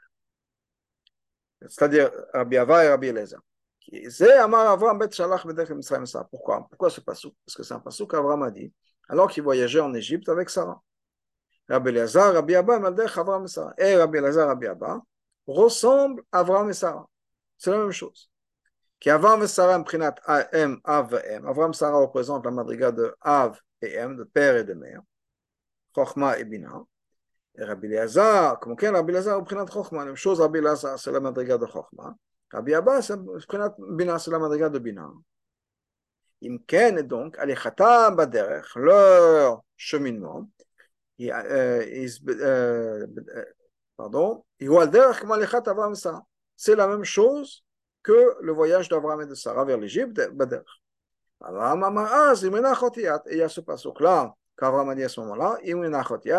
C'est-à-dire 1.62 2.12
Rabbi 2.34 2.58
Ava 2.58 2.86
et 2.86 2.90
Rabbi 2.90 3.08
Eliezer. 3.08 3.40
Pourquoi? 6.30 6.68
Pourquoi 6.70 6.90
ce 6.90 7.02
pasuk? 7.02 7.34
Parce 7.46 7.56
que 7.56 7.64
c'est 7.64 7.74
un 7.74 7.80
pasuk 7.80 8.12
qu'Abraham 8.12 8.44
a 8.44 8.52
dit 8.52 8.74
alors 9.10 9.30
qu'il 9.30 9.44
voyageait 9.44 9.80
en 9.82 9.94
Égypte 9.94 10.30
avec 10.30 10.50
Sarah. 10.50 10.82
Rabbi 11.70 11.90
Elazar, 11.90 12.34
Rabbi 12.34 12.56
Abba, 12.56 12.80
Maldech, 12.80 13.18
Avraham 13.18 13.46
et 13.46 13.48
Sarah. 13.48 13.74
Et 13.78 13.96
Rabbi 13.96 14.18
Elazar, 14.18 14.48
Rabbi 14.48 14.68
Abba 14.68 15.02
ressemblent 15.48 16.24
à 16.32 16.40
Avraham 16.40 16.70
et 16.70 16.74
Sarah. 16.74 17.08
C'est 17.58 17.72
la 17.72 17.80
même 17.80 17.92
chose. 17.92 18.30
Qui 19.04 19.10
Avraham 19.10 19.44
et 19.44 19.48
Sarah, 19.48 19.84
Prinat 19.84 20.16
M, 20.54 20.80
Av 20.86 21.14
et 21.26 21.34
M. 21.34 21.46
Avraham 21.46 21.72
et 21.72 21.76
Sarah 21.76 21.98
représentent 21.98 22.46
la 22.46 22.52
madriga 22.52 22.90
de 22.90 23.14
Av 23.20 23.60
et 23.82 23.96
M, 23.96 24.16
de 24.16 24.24
père 24.24 24.56
et 24.56 24.64
de 24.64 24.74
mère. 24.74 25.02
Chochma 25.94 26.40
et 26.40 26.46
Bina. 26.46 26.82
Et 27.56 27.66
Rabbi 27.66 27.88
Elazar, 27.88 28.62
comme 28.62 28.78
quel 28.78 28.96
Rabbi 28.96 29.12
Elazar, 29.12 29.44
Prinat 29.44 29.66
Chochma. 29.66 30.00
La 30.00 30.06
même 30.06 30.16
chose, 30.16 30.40
Rabbi 30.40 30.60
Elazar, 30.60 30.98
c'est 30.98 31.12
la 31.12 31.20
madriga 31.20 31.58
de 31.58 31.66
Chochma. 31.66 32.16
Rabbi 32.50 32.74
Abba, 32.74 33.02
c'est 33.02 33.18
Prinat 33.46 33.76
Bina, 33.78 34.18
c'est 34.20 34.32
la 34.32 34.40
madriga 34.40 34.70
de 34.70 34.80
Bina. 34.80 35.12
Im 36.42 36.60
Ken, 36.66 37.02
donc, 37.02 37.38
Alichatam 37.40 38.16
Baderech, 38.16 38.74
leur 38.78 39.66
cheminement. 39.76 40.50
Euh, 41.20 42.08
euh, 42.30 43.08
pardon, 43.98 44.46
c'est 46.56 46.76
la 46.76 46.88
même 46.88 47.04
chose 47.04 47.63
que 48.04 48.36
le 48.42 48.52
voyage 48.52 48.90
d'Abraham 48.90 49.22
et 49.22 49.26
de 49.26 49.36
Sarah 49.36 49.66
vers 49.66 49.78
l'Égypte, 49.78 50.20
Bader. 50.34 50.62
Et 51.42 51.46
il 53.32 53.38
y 53.38 53.42
a 53.42 53.50
ce 53.50 53.62
passage-là 53.62 54.36
qu'Abraham 54.58 54.90
a 54.90 54.96
dit 54.96 55.04
à 55.04 55.10
ce 55.10 55.20
moment-là, 55.22 55.58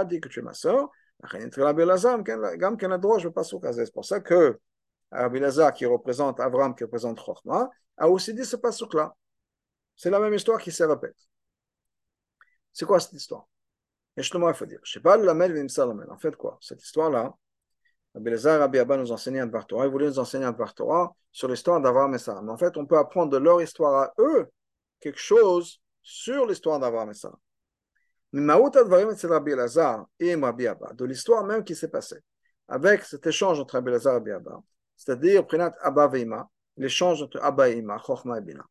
dit 0.05 0.21
que 0.21 0.29
tu 0.29 0.41
es 0.41 0.43
ma 0.43 0.55
soeur, 0.55 0.91
c'est 1.31 1.51
pour 3.93 4.05
ça 4.05 4.21
que 4.21 4.61
Rabbi 5.11 5.39
Lazar, 5.39 5.73
qui 5.73 5.87
représente 5.87 6.41
Abraham, 6.41 6.75
qui 6.75 6.85
représente 6.85 7.21
Chochma, 7.21 7.71
a 7.97 8.09
aussi 8.09 8.35
dit 8.35 8.45
ce 8.45 8.57
passage-là. 8.57 9.15
C'est 9.97 10.11
la 10.11 10.19
même 10.19 10.35
histoire 10.35 10.61
qui 10.61 10.73
se 10.73 10.83
répète. 10.83 11.17
C'est 12.73 12.85
quoi 12.85 12.99
cette 12.99 13.13
histoire? 13.13 13.47
Et 14.17 14.23
justement, 14.23 14.49
il 14.49 14.55
faut 14.55 14.67
dire, 14.67 14.81
je 14.83 14.93
sais 14.93 15.01
pas, 15.01 15.17
la 15.17 15.33
En 15.33 16.19
fait, 16.19 16.37
quoi? 16.37 16.59
Cette 16.61 16.83
histoire-là, 16.83 17.33
Rabbi 18.15 18.31
Lazar 18.31 18.61
Rabbi 18.61 18.79
Abba 18.79 18.97
nous 18.97 19.11
enseignait 19.11 19.41
un 19.41 19.49
Torah, 19.49 19.87
ils 19.87 19.91
voulaient 19.91 20.07
nous 20.07 20.21
enseigner 20.21 20.45
un 20.45 20.53
Torah 20.53 21.13
sur 21.33 21.49
l'histoire 21.49 21.81
d'Avraham 21.81 22.15
et 22.15 22.19
Sarah. 22.19 22.43
Mais 22.43 22.53
en 22.53 22.57
fait, 22.57 22.77
on 22.77 22.87
peut 22.87 22.97
apprendre 22.97 23.33
de 23.33 23.39
leur 23.39 23.61
histoire 23.61 24.03
à 24.03 24.15
eux 24.19 24.49
quelque 25.01 25.19
chose 25.19 25.81
sur 26.03 26.47
l'histoire 26.47 26.79
d'Avraham 26.79 27.11
et 27.11 27.15
Sarah. 27.15 27.41
De 28.33 28.39
l'histoire 31.05 31.45
même 31.45 31.65
qui 31.65 31.75
s'est 31.75 31.89
passée, 31.89 32.21
avec 32.69 33.03
cet 33.05 33.27
échange 33.27 33.59
entre 33.59 33.75
Rabbi 33.75 33.91
Lazar 33.91 34.13
et 34.13 34.17
Rabbi 34.17 34.31
Abba, 34.31 34.63
c'est-à-dire 34.97 35.45
Prinat 35.47 35.75
Abba 35.81 36.07
Veima, 36.07 36.49
l'échange 36.77 37.23
entre 37.23 37.43
Abba 37.43 37.71
et 37.71 37.79
Ima, 37.79 37.99
Chochma 37.99 38.39
et 38.39 38.41
Bina. 38.41 38.65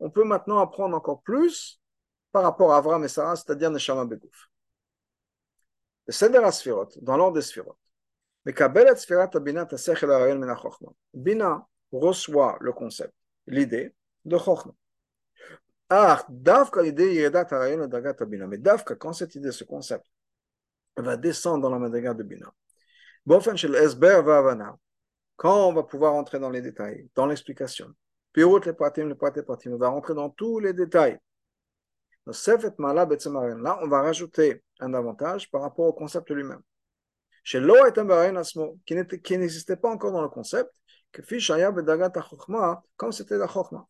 On 0.00 0.10
peut 0.10 0.24
maintenant 0.24 0.58
apprendre 0.58 0.96
encore 0.96 1.22
plus 1.22 1.80
par 2.32 2.42
rapport 2.42 2.72
à 2.72 2.78
Avram 2.78 3.04
et 3.04 3.08
Sarah, 3.08 3.36
c'est-à-dire 3.36 3.70
Neshama 3.70 4.04
Begouf. 4.04 4.48
Le 6.08 6.12
Seder 6.12 6.38
Asfirot, 6.38 6.88
dans 7.02 7.18
l'ordre 7.18 7.34
des 7.34 7.42
Sfirot. 7.42 7.76
Bina 11.12 11.68
reçoit 11.92 12.56
le 12.60 12.72
concept, 12.72 13.12
l'idée 13.46 13.94
de 14.24 14.38
Chochma. 14.38 14.72
Ah, 15.90 16.24
Davka 16.30 16.82
l'idée 16.82 17.14
Yeredat 17.14 17.46
Arayel 17.50 17.86
Dagat 17.88 18.24
Bina. 18.24 18.46
Mais 18.46 18.56
Davka, 18.56 18.94
quand 18.94 19.12
cette 19.12 19.34
idée, 19.34 19.52
ce 19.52 19.64
concept, 19.64 20.06
va 20.96 21.18
descendre 21.18 21.62
dans 21.62 21.70
la 21.70 21.78
Madaga 21.78 22.14
de 22.14 22.22
Bina. 22.22 22.50
Bofen 23.26 23.56
Shel 23.56 23.74
Esber 23.74 24.22
Vavana. 24.22 24.78
Quand 25.36 25.68
on 25.68 25.74
va 25.74 25.82
pouvoir 25.82 26.14
entrer 26.14 26.38
dans 26.38 26.50
les 26.50 26.62
détails, 26.62 27.06
dans 27.14 27.26
l'explication. 27.26 27.94
Pirut 28.32 28.64
le 28.64 28.72
Pratim, 28.72 29.08
le 29.08 29.14
Pratim, 29.14 29.72
on 29.72 29.76
va 29.76 29.88
rentrer 29.88 30.14
dans 30.14 30.30
tous 30.30 30.58
les 30.58 30.72
détails 30.72 31.18
Là, 32.32 33.78
on 33.82 33.88
va 33.88 34.02
rajouter 34.02 34.62
un 34.80 34.94
avantage 34.94 35.50
par 35.50 35.62
rapport 35.62 35.86
au 35.86 35.92
concept 35.92 36.30
lui-même. 36.30 36.62
Chez 37.42 37.60
l'eau 37.60 37.86
est 37.86 37.96
un 37.98 38.42
qui 38.84 39.38
n'existait 39.38 39.76
pas 39.76 39.88
encore 39.90 40.12
dans 40.12 40.22
le 40.22 40.28
concept, 40.28 40.70
que 41.10 41.22
comme 42.96 43.12
c'était 43.12 43.38
la 43.38 43.48
chokma. 43.48 43.86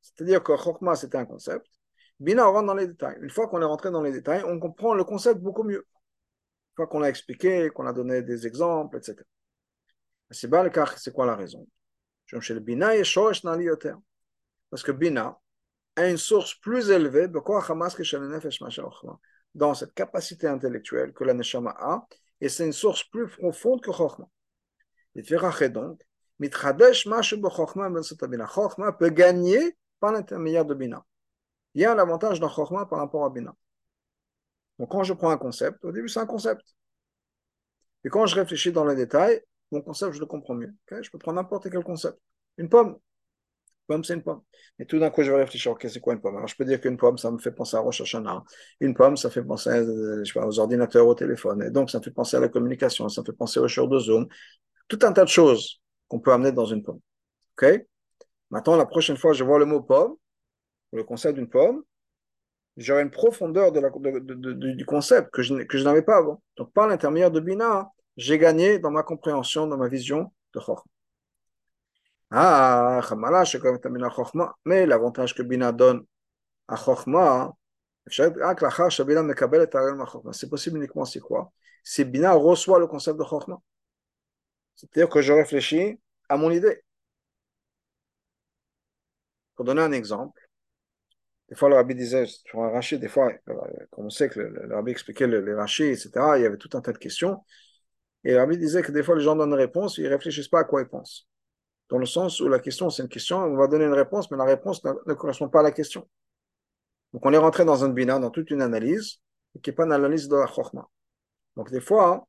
C'est-à-dire 0.00 0.42
que 0.42 0.56
chokma 0.56 0.94
c'était 0.94 1.18
un 1.18 1.26
concept. 1.26 1.66
Bina, 2.18 2.48
on 2.48 2.52
rentre 2.52 2.68
dans 2.68 2.74
les 2.74 2.86
détails. 2.86 3.18
Une 3.20 3.28
fois 3.28 3.46
qu'on 3.48 3.60
est 3.60 3.66
rentré 3.66 3.90
dans 3.90 4.00
les 4.02 4.12
détails, 4.12 4.42
on 4.46 4.58
comprend 4.58 4.94
le 4.94 5.04
concept 5.04 5.40
beaucoup 5.40 5.64
mieux. 5.64 5.86
Une 5.86 6.76
fois 6.76 6.86
qu'on 6.86 7.00
l'a 7.00 7.10
expliqué, 7.10 7.68
qu'on 7.68 7.86
a 7.86 7.92
donné 7.92 8.22
des 8.22 8.46
exemples, 8.46 8.96
etc. 8.96 9.16
C'est 10.30 11.12
quoi 11.12 11.26
la 11.26 11.36
raison? 11.36 11.66
Parce 14.70 14.82
que 14.82 14.92
Bina, 14.92 15.38
à 15.96 16.08
une 16.08 16.18
source 16.18 16.54
plus 16.54 16.90
élevée 16.90 17.28
dans 19.54 19.74
cette 19.74 19.94
capacité 19.94 20.46
intellectuelle 20.46 21.12
que 21.12 21.24
la 21.24 21.34
Neshama 21.34 21.74
a, 21.78 22.06
et 22.40 22.48
c'est 22.48 22.66
une 22.66 22.72
source 22.72 23.02
plus 23.04 23.28
profonde 23.28 23.80
que 23.80 23.90
Chokhmah. 23.90 24.28
donc, 25.70 26.02
Chokhmah 28.46 28.92
peut 28.92 29.08
gagner 29.08 29.76
par 29.98 30.12
l'intermédiaire 30.12 30.66
de 30.66 30.74
Bina. 30.74 31.04
Il 31.74 31.80
y 31.80 31.84
a 31.86 31.92
un 31.92 31.98
avantage 31.98 32.40
dans 32.40 32.50
Chokhmah 32.50 32.86
par 32.86 32.98
rapport 32.98 33.24
à 33.24 33.30
Bina. 33.30 33.54
Donc 34.78 34.90
quand 34.90 35.02
je 35.02 35.14
prends 35.14 35.30
un 35.30 35.38
concept, 35.38 35.82
au 35.84 35.92
début 35.92 36.08
c'est 36.08 36.20
un 36.20 36.26
concept. 36.26 36.62
Et 38.04 38.10
quand 38.10 38.26
je 38.26 38.34
réfléchis 38.34 38.72
dans 38.72 38.84
les 38.84 38.94
détails, 38.94 39.42
mon 39.72 39.80
concept 39.80 40.12
je 40.12 40.20
le 40.20 40.26
comprends 40.26 40.54
mieux. 40.54 40.74
Je 40.90 41.10
peux 41.10 41.18
prendre 41.18 41.36
n'importe 41.36 41.70
quel 41.70 41.82
concept. 41.82 42.18
Une 42.58 42.68
pomme, 42.68 42.98
pomme, 43.86 44.04
c'est 44.04 44.14
une 44.14 44.22
pomme. 44.22 44.42
Et 44.78 44.86
tout 44.86 44.98
d'un 44.98 45.10
coup, 45.10 45.22
je 45.22 45.30
vais 45.30 45.38
réfléchir, 45.38 45.72
ok, 45.72 45.86
c'est 45.88 46.00
quoi 46.00 46.14
une 46.14 46.20
pomme? 46.20 46.36
Alors, 46.36 46.48
je 46.48 46.56
peux 46.56 46.64
dire 46.64 46.80
qu'une 46.80 46.96
pomme, 46.96 47.18
ça 47.18 47.30
me 47.30 47.38
fait 47.38 47.52
penser 47.52 47.76
à 47.76 47.80
Rosh 47.80 48.00
Hashanah. 48.00 48.42
Une 48.80 48.94
pomme, 48.94 49.16
ça 49.16 49.30
fait 49.30 49.42
penser 49.42 49.70
pas, 50.34 50.46
aux 50.46 50.58
ordinateurs, 50.58 51.06
au 51.06 51.14
téléphone. 51.14 51.62
Et 51.62 51.70
donc, 51.70 51.90
ça 51.90 51.98
me 51.98 52.04
fait 52.04 52.10
penser 52.10 52.36
à 52.36 52.40
la 52.40 52.48
communication, 52.48 53.08
ça 53.08 53.22
me 53.22 53.26
fait 53.26 53.32
penser 53.32 53.60
au 53.60 53.68
show 53.68 53.86
de 53.86 53.98
Zoom. 53.98 54.26
Tout 54.88 54.98
un 55.02 55.12
tas 55.12 55.24
de 55.24 55.28
choses 55.28 55.80
qu'on 56.08 56.20
peut 56.20 56.32
amener 56.32 56.52
dans 56.52 56.66
une 56.66 56.82
pomme. 56.82 57.00
Ok? 57.58 57.86
Maintenant, 58.50 58.76
la 58.76 58.86
prochaine 58.86 59.16
fois, 59.16 59.32
je 59.32 59.44
vois 59.44 59.58
le 59.58 59.64
mot 59.64 59.80
pomme, 59.80 60.14
le 60.92 61.04
concept 61.04 61.34
d'une 61.36 61.48
pomme, 61.48 61.82
j'aurai 62.76 63.02
une 63.02 63.10
profondeur 63.10 63.72
du 63.72 64.86
concept 64.86 65.30
que 65.30 65.42
je, 65.42 65.84
n'avais 65.84 66.02
pas 66.02 66.18
avant. 66.18 66.42
Donc, 66.56 66.72
par 66.72 66.86
l'intermédiaire 66.86 67.30
de 67.30 67.40
Bina, 67.40 67.90
j'ai 68.16 68.38
gagné 68.38 68.78
dans 68.78 68.90
ma 68.90 69.02
compréhension, 69.02 69.66
dans 69.66 69.76
ma 69.76 69.88
vision 69.88 70.32
de 70.54 70.60
Chorma. 70.60 70.84
Ah, 72.30 73.00
mais 74.64 74.86
l'avantage 74.86 75.34
que 75.34 75.42
Bina 75.42 75.72
donne 75.72 76.04
à 76.68 76.76
Chokhmah, 76.76 77.52
c'est 80.32 80.50
possible 80.50 80.78
uniquement 80.78 81.04
c'est 81.04 81.20
quoi? 81.20 81.52
Si 81.84 82.04
Bina 82.04 82.32
reçoit 82.32 82.78
le 82.80 82.86
concept 82.88 83.18
de 83.18 83.24
Chokhmah. 83.24 83.58
C'est-à-dire 84.76 85.08
que 85.08 85.22
je 85.22 85.32
réfléchis 85.32 86.00
à 86.28 86.36
mon 86.36 86.50
idée. 86.50 86.82
Pour 89.54 89.64
donner 89.64 89.82
un 89.82 89.92
exemple, 89.92 90.40
des 91.48 91.54
fois 91.54 91.68
le 91.68 91.76
rabbi 91.76 91.94
disait, 91.94 92.26
sur 92.26 92.60
un 92.62 92.70
rachis, 92.70 92.98
des 92.98 93.08
fois, 93.08 93.32
comme 93.90 94.06
on 94.06 94.10
sait 94.10 94.28
que 94.28 94.40
le, 94.40 94.74
rabbi 94.74 94.90
expliquait 94.90 95.26
les, 95.26 95.54
rachis, 95.54 95.84
etc., 95.84 96.38
il 96.38 96.42
y 96.42 96.46
avait 96.46 96.56
tout 96.58 96.70
un 96.74 96.80
tas 96.80 96.92
de 96.92 96.98
questions. 96.98 97.42
Et 98.24 98.32
le 98.32 98.38
rabbi 98.38 98.58
disait 98.58 98.82
que 98.82 98.92
des 98.92 99.02
fois 99.02 99.16
les 99.16 99.22
gens 99.24 99.36
donnent 99.36 99.50
une 99.50 99.54
réponse, 99.54 99.98
ils 99.98 100.04
ne 100.04 100.10
réfléchissent 100.10 100.48
pas 100.48 100.60
à 100.60 100.64
quoi 100.64 100.82
ils 100.82 100.88
pensent. 100.88 101.26
Dans 101.88 101.98
le 101.98 102.06
sens 102.06 102.40
où 102.40 102.48
la 102.48 102.58
question, 102.58 102.90
c'est 102.90 103.02
une 103.02 103.08
question, 103.08 103.38
on 103.38 103.56
va 103.56 103.68
donner 103.68 103.84
une 103.84 103.92
réponse, 103.92 104.30
mais 104.30 104.36
la 104.36 104.44
réponse 104.44 104.82
ne, 104.84 105.14
correspond 105.14 105.48
pas 105.48 105.60
à 105.60 105.62
la 105.62 105.70
question. 105.70 106.06
Donc 107.12 107.24
on 107.24 107.32
est 107.32 107.38
rentré 107.38 107.64
dans 107.64 107.84
un 107.84 107.88
bina, 107.88 108.18
dans 108.18 108.30
toute 108.30 108.50
une 108.50 108.60
analyse, 108.60 109.18
qui 109.62 109.70
n'est 109.70 109.74
pas 109.74 109.84
une 109.84 109.92
analyse 109.92 110.28
de 110.28 110.36
la 110.36 110.46
chorma. 110.46 110.88
Donc 111.56 111.70
des 111.70 111.80
fois, 111.80 112.26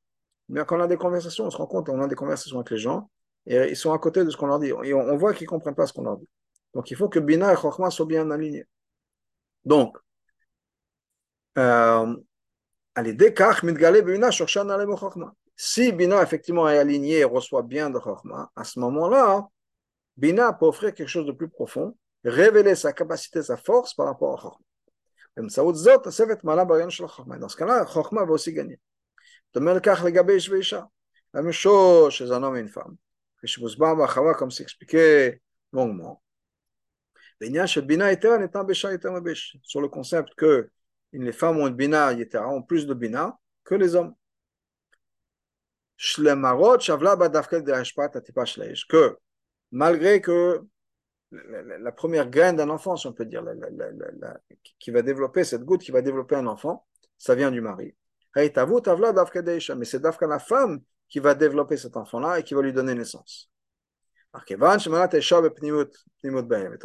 mais 0.50 0.63
quand 0.65 0.78
on 0.78 0.82
a 0.82 0.88
des 0.88 0.98
conversations, 0.98 1.46
on 1.46 1.50
se 1.50 1.58
rend 1.58 1.65
compte, 1.65 1.89
on 1.89 2.02
a 2.02 2.08
des 2.08 2.15
conversations 2.15 2.58
avec 2.58 2.70
les 2.70 2.78
gens, 2.78 3.10
et 3.46 3.70
ils 3.70 3.76
sont 3.76 3.91
à 3.91 4.00
côté 4.00 4.24
de 4.24 4.30
ce 4.30 4.38
qu'on 4.38 4.48
leur 4.48 4.60
dit. 4.60 4.72
Et 4.84 4.93
on, 4.93 5.17
voit 5.17 5.34
qu'ils 5.34 5.46
ne 5.46 5.50
comprennent 5.50 5.76
pas 5.76 5.88
ce 5.88 5.93
qu'on 5.93 6.04
leur 6.04 6.17
dit. 6.17 6.28
Donc 6.74 6.91
il 6.91 6.98
faut 6.98 7.10
que 7.10 7.20
bina 7.20 7.52
et 7.52 7.56
chorma 7.56 7.89
soient 7.89 8.06
bien 8.06 8.30
alignés. 8.30 8.65
Donc, 9.65 9.98
euh, 11.58 12.15
si 15.60 15.91
Bina 15.91 16.22
effectivement 16.22 16.70
est 16.70 16.78
aligné 16.78 17.17
et 17.17 17.24
reçoit 17.24 17.63
bien 17.63 17.89
de 17.89 17.98
Chorma, 17.98 18.52
à 18.56 18.63
ce 18.63 18.80
moment-là, 18.80 19.50
Bina 20.15 20.54
peut 20.54 20.67
offrir 20.67 20.93
quelque 20.93 21.10
chose 21.10 21.26
de 21.26 21.32
plus 21.32 21.50
profond, 21.50 21.98
révéler 22.24 22.76
sa 22.76 22.93
capacité, 22.93 23.41
sa 23.41 23.58
force 23.58 23.96
par 23.96 24.06
rapport 24.06 24.38
à 24.38 24.41
Chorma. 24.41 24.60
Dans 27.39 27.50
ce 27.50 27.58
cas-là, 27.58 27.86
Chorma 27.86 28.24
va 28.24 28.32
aussi 28.32 28.54
gagner. 28.54 28.80
De 29.54 29.60
même 29.60 29.82
La 31.34 31.41
même 31.41 31.52
chose 31.52 32.13
chez 32.13 32.32
un 32.32 32.43
homme 32.43 32.58
et 32.58 32.60
une 32.60 32.70
femme. 32.70 32.96
Comme 34.38 34.52
c'est 34.52 34.63
expliqué 34.63 35.41
longuement. 35.74 36.22
Sur 37.39 37.52
le 39.82 39.88
concept 39.88 40.36
que 40.36 40.70
les 41.13 41.32
femmes 41.32 41.58
ont 41.58 41.67
une 41.67 41.76
bina 41.76 42.13
ont 42.48 42.62
plus 42.62 42.86
de 42.86 42.93
bina 42.93 43.39
que 43.63 43.74
les 43.74 43.96
hommes 43.96 44.13
que 48.88 49.17
malgré 49.71 50.21
que 50.21 50.62
la 51.31 51.91
première 51.91 52.29
graine 52.29 52.55
d'un 52.55 52.69
enfant, 52.69 52.95
si 52.95 53.07
on 53.07 53.13
peut 53.13 53.25
dire, 53.25 53.43
qui 54.79 54.91
va 54.91 55.01
développer 55.01 55.43
cette 55.43 55.63
goutte, 55.63 55.81
qui 55.81 55.91
va 55.91 56.01
développer 56.01 56.36
un 56.36 56.47
enfant, 56.47 56.86
ça 57.17 57.36
vient 57.36 57.51
du 57.51 57.62
mari. 57.62 57.95
Mais 58.36 58.51
c'est 59.86 59.99
d'Afka 59.99 60.27
la 60.27 60.39
femme 60.39 60.79
qui 61.10 61.19
va 61.19 61.33
développer 61.33 61.77
cet 61.77 61.97
enfant-là 61.97 62.39
et 62.39 62.43
qui 62.43 62.53
va 62.53 62.62
lui 62.62 62.73
donner 62.73 62.93
naissance. 62.93 63.49
Étant 64.33 64.49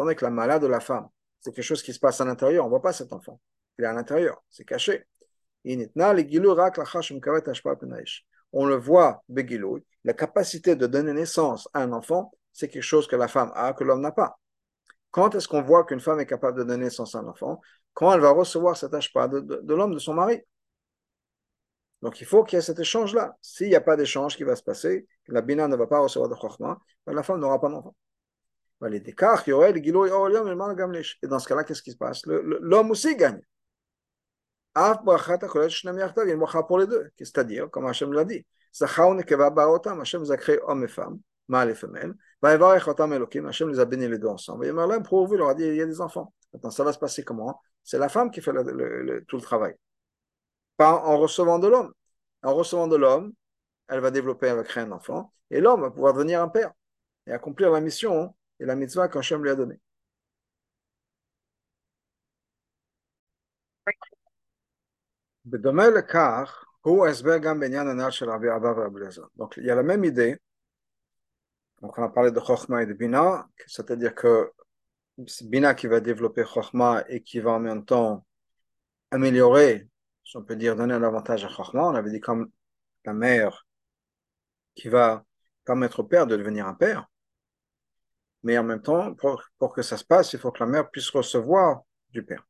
donné 0.05 0.14
que 0.14 0.25
la 0.25 0.31
malade 0.31 0.62
de 0.62 0.66
la 0.66 0.81
femme, 0.81 1.09
c'est 1.40 1.53
quelque 1.53 1.64
chose 1.64 1.83
qui 1.83 1.92
se 1.92 1.98
passe 1.98 2.20
à 2.20 2.25
l'intérieur, 2.25 2.64
on 2.64 2.68
ne 2.68 2.70
voit 2.70 2.83
pas 2.83 2.92
cet 2.92 3.12
enfant. 3.12 3.40
Il 3.79 3.85
est 3.85 3.88
à 3.88 3.92
l'intérieur, 3.92 4.42
c'est 4.51 4.64
caché 4.64 5.07
on 8.53 8.67
le 8.67 8.77
voit, 8.77 9.23
Begiloui, 9.29 9.85
la 10.05 10.12
capacité 10.12 10.77
de 10.77 10.87
donner 10.87 11.12
naissance 11.12 11.69
à 11.73 11.83
un 11.83 11.93
enfant, 11.93 12.33
c'est 12.53 12.69
quelque 12.69 12.83
chose 12.83 13.07
que 13.07 13.17
la 13.17 13.29
femme 13.29 13.51
a, 13.55 13.73
que 13.73 13.85
l'homme 13.85 14.01
n'a 14.01 14.12
pas. 14.12 14.38
Quand 15.11 15.35
est-ce 15.35 15.49
qu'on 15.49 15.62
voit 15.62 15.85
qu'une 15.85 16.01
femme 16.01 16.21
est 16.21 16.27
capable 16.27 16.59
de 16.59 16.65
donner 16.65 16.85
naissance 16.85 17.15
à 17.15 17.19
un 17.19 17.29
enfant? 17.29 17.61
Quand 17.95 18.12
elle 18.12 18.21
va 18.21 18.31
recevoir 18.31 18.77
cet 18.77 18.93
pas 19.12 19.29
de, 19.29 19.75
l'homme, 19.75 19.95
de 19.95 19.99
son 19.99 20.15
mari. 20.15 20.41
Donc 22.01 22.21
il 22.21 22.27
faut 22.27 22.43
qu'il 22.43 22.57
y 22.57 22.59
ait 22.59 22.62
cet 22.62 22.79
échange-là. 22.79 23.37
S'il 23.41 23.69
n'y 23.69 23.75
a 23.75 23.81
pas 23.81 23.97
d'échange 23.97 24.37
qui 24.37 24.45
va 24.45 24.57
se 24.57 24.62
passer, 24.62 25.07
la 25.29 25.43
bina 25.43 25.69
ne 25.69 25.77
va 25.77 25.87
pas 25.87 26.01
recevoir 26.01 26.29
de 26.29 26.35
chokma, 26.35 26.79
ben, 27.07 27.12
la 27.15 27.23
femme 27.23 27.41
n'aura 27.41 27.61
pas 27.61 27.69
d'enfant. 27.69 27.95
Ben, 28.81 28.93
et 28.93 29.01
dans 31.29 31.38
ce 31.38 31.49
cas-là, 31.49 31.65
qu'est-ce 31.65 31.83
qui 31.83 31.93
se 31.93 31.97
passe? 31.97 32.23
L'homme 32.27 32.91
aussi 32.91 33.15
gagne. 33.15 33.41
Il 34.75 34.81
y 34.81 34.81
a 34.81 36.33
une 36.33 36.39
bracha 36.39 36.63
pour 36.63 36.79
les 36.79 36.87
deux. 36.87 37.11
C'est-à-dire, 37.19 37.71
comme 37.71 37.87
Hachem 37.87 38.13
l'a 38.13 38.25
dit, 38.25 38.47
Hachem 38.81 40.23
les 40.23 40.31
a 40.31 40.37
créés 40.37 40.61
hommes 40.67 40.85
et 40.85 40.89
femmes, 40.89 41.21
mâles 41.49 41.71
et 41.71 41.75
femelles. 41.75 42.15
Hachem 42.43 43.69
les 43.69 43.81
a 43.81 43.85
bénis 43.85 44.09
les 44.09 44.19
deux 44.19 44.29
ensemble. 44.29 44.67
Et 44.67 44.73
Merlin, 44.73 45.01
pour 45.03 45.27
vous, 45.27 45.35
il 45.35 45.39
leur 45.39 45.51
a 45.51 45.55
dit 45.55 45.65
il 45.65 45.77
y 45.77 45.83
a 45.83 45.87
des 45.87 46.01
enfants. 46.01 46.33
Maintenant, 46.53 46.71
ça 46.71 46.85
va 46.85 46.93
se 46.93 46.99
passer 46.99 47.23
comment 47.23 47.61
C'est 47.85 47.99
la 47.99 48.09
femme 48.09 48.31
qui 48.31 48.41
fait 48.41 48.53
tout 48.53 49.37
le 49.37 49.43
travail. 49.43 49.75
Pas 50.77 50.93
en 50.93 51.19
recevant 51.19 51.59
de 51.59 51.69
l'homme. 51.69 51.93
En 52.43 52.55
recevant 52.55 52.89
de 52.89 52.97
l'homme, 52.97 53.33
elle 53.89 54.01
va 54.01 54.11
développer, 54.11 54.47
elle 54.49 54.57
va 54.57 54.65
créer 54.65 54.85
un 54.85 54.93
enfant. 54.93 55.33
Et 55.51 55.61
l'homme 55.61 55.83
va 55.83 55.91
pouvoir 55.91 56.15
devenir 56.15 56.43
un 56.43 56.49
père 56.49 56.73
et 57.27 57.33
accomplir 57.33 57.71
la 57.71 57.81
mission 57.81 58.35
et 58.59 58.65
la 58.65 58.75
mitzvah 58.75 59.09
qu'Hachem 59.09 59.43
lui 59.43 59.51
a 59.51 59.55
donnée. 59.55 59.81
Donc, 69.37 69.55
il 69.57 69.64
y 69.64 69.70
a 69.70 69.74
la 69.74 69.83
même 69.83 70.05
idée. 70.05 70.38
Donc, 71.81 71.98
on 71.98 72.02
a 72.02 72.09
parlé 72.09 72.31
de 72.31 72.40
Chokhmah 72.40 72.83
et 72.83 72.87
de 72.87 72.92
Bina, 72.92 73.48
c'est-à-dire 73.66 74.14
que 74.14 74.52
c'est 75.26 75.48
Bina 75.48 75.74
qui 75.74 75.88
va 75.88 76.00
développer 76.00 76.44
Chokhmah 76.44 77.05
et 77.09 77.22
qui 77.22 77.40
va 77.40 77.52
en 77.52 77.61
même 77.61 77.85
temps 77.85 78.24
améliorer, 79.11 79.88
si 80.24 80.37
on 80.37 80.42
peut 80.42 80.57
dire, 80.57 80.76
donner 80.76 80.94
un 80.94 81.02
avantage 81.02 81.44
à 81.44 81.48
Chokhmah. 81.48 81.88
On 81.88 81.94
avait 81.94 82.11
dit 82.11 82.20
comme 82.20 82.50
la 83.05 83.12
mère 83.12 83.66
qui 84.74 84.88
va 84.88 85.24
permettre 85.64 86.00
au 86.00 86.05
père 86.05 86.26
de 86.26 86.37
devenir 86.37 86.66
un 86.66 86.74
père. 86.74 87.09
Mais 88.42 88.59
en 88.59 88.64
même 88.64 88.83
temps, 88.83 89.14
pour 89.14 89.72
que 89.72 89.83
ça 89.83 89.96
se 89.96 90.05
passe, 90.05 90.33
il 90.33 90.38
faut 90.38 90.50
que 90.50 90.62
la 90.62 90.70
mère 90.70 90.90
puisse 90.90 91.11
recevoir 91.11 91.83
du 92.11 92.24
père. 92.24 92.46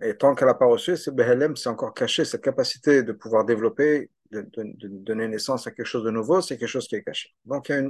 Et 0.00 0.16
tant 0.16 0.34
qu'elle 0.34 0.48
n'a 0.48 0.54
pas 0.54 0.66
reçu, 0.66 0.96
c'est 0.96 1.10
Behelem, 1.10 1.56
c'est 1.56 1.68
encore 1.68 1.92
caché, 1.92 2.24
cette 2.24 2.42
capacité 2.42 3.02
de 3.02 3.12
pouvoir 3.12 3.44
développer, 3.44 4.10
de, 4.30 4.46
donner 4.54 5.26
naissance 5.26 5.66
à 5.66 5.72
quelque 5.72 5.86
chose 5.86 6.04
de 6.04 6.10
nouveau, 6.10 6.40
c'est 6.40 6.56
quelque 6.56 6.68
chose 6.68 6.86
qui 6.86 6.94
est 6.96 7.02
caché. 7.02 7.30
Donc 7.44 7.68
il 7.68 7.72
y 7.72 7.78
a 7.78 7.82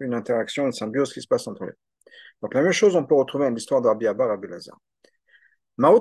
une, 0.00 0.14
interaction, 0.14 0.66
une 0.66 0.72
symbiose 0.72 1.12
qui 1.12 1.22
se 1.22 1.26
passe 1.26 1.46
entre 1.46 1.64
eux. 1.64 1.74
Donc 2.42 2.52
la 2.52 2.62
même 2.62 2.72
chose, 2.72 2.96
on 2.96 3.04
peut 3.04 3.14
retrouver 3.14 3.46
dans 3.46 3.54
l'histoire 3.54 3.80
d'Arbi 3.80 4.06
Abba, 4.06 4.26
Rabbi 4.26 4.48
Lazar. 4.48 4.78
Le 5.78 6.00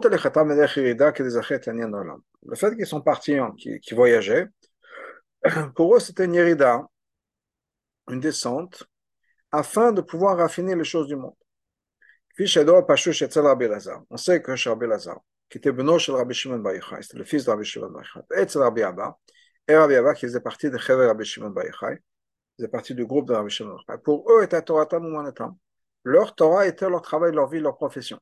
fait 2.55 2.75
qu'ils 2.75 2.87
sont 2.87 3.01
partis, 3.01 3.37
qu'ils 3.57 3.79
qui 3.79 3.93
voyageaient, 3.93 4.47
pour 5.75 5.95
eux 5.95 5.99
c'était 5.99 6.25
une 6.25 6.33
yerida, 6.33 6.83
une 8.09 8.19
descente, 8.19 8.83
afin 9.51 9.93
de 9.93 10.01
pouvoir 10.01 10.37
raffiner 10.37 10.75
les 10.75 10.83
choses 10.83 11.07
du 11.07 11.15
monde. 11.15 11.35
On 14.09 14.17
sait 14.17 14.41
que 14.41 14.55
chez 14.55 14.69
Rabbi 14.69 14.87
qui 15.49 15.57
était 15.57 15.71
Beno 15.71 15.97
de 15.97 16.11
Rabbi 16.11 16.33
Shimon 16.33 16.59
Bar 16.59 16.73
c'était 17.01 17.17
le 17.17 17.23
fils 17.23 17.45
de 17.45 17.51
Rabbi 17.51 17.63
Shimon 17.63 17.89
Bar 17.89 18.03
Yochai. 18.03 18.41
Et 18.41 18.57
Rabbi 18.57 18.83
Abba, 18.83 19.17
et 19.67 19.75
Rabbi 19.75 19.95
Abba 19.95 20.13
qui 20.13 20.25
faisait 20.25 20.41
partie 20.41 20.69
de 20.69 20.77
Chever 20.77 21.07
Rabbi 21.07 21.23
Shimon 21.23 21.49
Bar 21.49 21.65
Yochai, 21.65 22.01
faisait 22.57 22.67
partie 22.67 22.93
du 22.95 23.05
groupe 23.05 23.27
de 23.27 23.33
Rabbi 23.33 23.49
Shimon 23.49 23.69
Bar 23.69 23.83
Yochai. 23.87 24.01
Pour 24.03 24.29
eux, 24.31 24.43
était 24.43 24.61
Torah 24.61 24.85
Tam 24.85 25.57
Leur 26.03 26.35
Torah 26.35 26.67
était 26.67 26.89
leur 26.89 27.01
travail, 27.01 27.33
leur 27.33 27.49
vie, 27.49 27.59
leur 27.59 27.75
profession. 27.75 28.19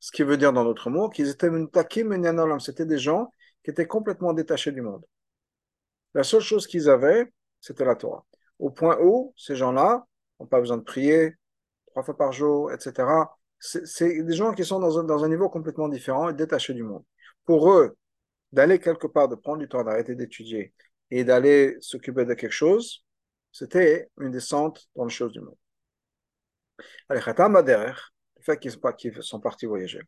Ce 0.00 0.10
qui 0.10 0.22
veut 0.22 0.36
dire 0.36 0.52
dans 0.52 0.64
d'autres 0.64 0.90
mots 0.90 1.08
qu'ils 1.08 1.30
étaient 1.30 1.50
Takim 1.72 2.60
c'était 2.60 2.84
des 2.84 2.98
gens 2.98 3.30
qui 3.62 3.70
étaient 3.70 3.86
complètement 3.86 4.32
détachés 4.34 4.72
du 4.72 4.82
monde. 4.82 5.04
La 6.14 6.24
seule 6.24 6.42
chose 6.42 6.66
qu'ils 6.66 6.90
avaient, 6.90 7.32
c'était 7.60 7.84
la 7.84 7.96
Torah. 7.96 8.26
Au 8.58 8.70
point 8.70 8.98
où 9.00 9.32
ces 9.36 9.56
gens-là 9.56 10.04
n'ont 10.38 10.46
pas 10.46 10.60
besoin 10.60 10.76
de 10.76 10.82
prier 10.82 11.34
trois 11.86 12.02
fois 12.02 12.16
par 12.16 12.32
jour, 12.32 12.72
etc 12.72 13.06
c'est 13.64 14.22
des 14.22 14.34
gens 14.34 14.52
qui 14.52 14.64
sont 14.64 14.78
dans 14.78 14.98
un, 14.98 15.04
dans 15.04 15.24
un, 15.24 15.28
niveau 15.28 15.48
complètement 15.48 15.88
différent 15.88 16.28
et 16.28 16.34
détachés 16.34 16.74
du 16.74 16.82
monde. 16.82 17.02
Pour 17.46 17.72
eux, 17.72 17.96
d'aller 18.52 18.78
quelque 18.78 19.06
part, 19.06 19.28
de 19.28 19.36
prendre 19.36 19.58
du 19.58 19.68
temps, 19.68 19.82
d'arrêter 19.82 20.14
d'étudier 20.14 20.74
et 21.10 21.24
d'aller 21.24 21.76
s'occuper 21.80 22.26
de 22.26 22.34
quelque 22.34 22.52
chose, 22.52 23.04
c'était 23.52 24.10
une 24.20 24.30
descente 24.30 24.86
dans 24.94 25.04
les 25.04 25.10
choses 25.10 25.32
du 25.32 25.40
monde. 25.40 25.56
Allez, 27.08 27.20
le 27.26 28.42
fait 28.42 28.58
qu'ils 28.58 29.22
sont 29.22 29.40
partis 29.40 29.66
voyager. 29.66 30.00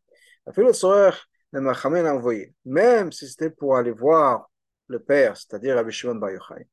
Même 2.65 3.13
si 3.13 3.29
c'était 3.29 3.51
pour 3.51 3.77
aller 3.77 3.93
voir 3.93 4.51
le 4.89 5.01
père, 5.01 5.37
c'est-à-dire 5.37 5.77
Rabbi 5.77 5.93
Shimon 5.93 6.21
Yochai, 6.29 6.69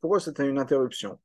pour 0.00 0.16
eux 0.16 0.20
c'était 0.20 0.48
une 0.48 0.58
interruption 0.58 1.18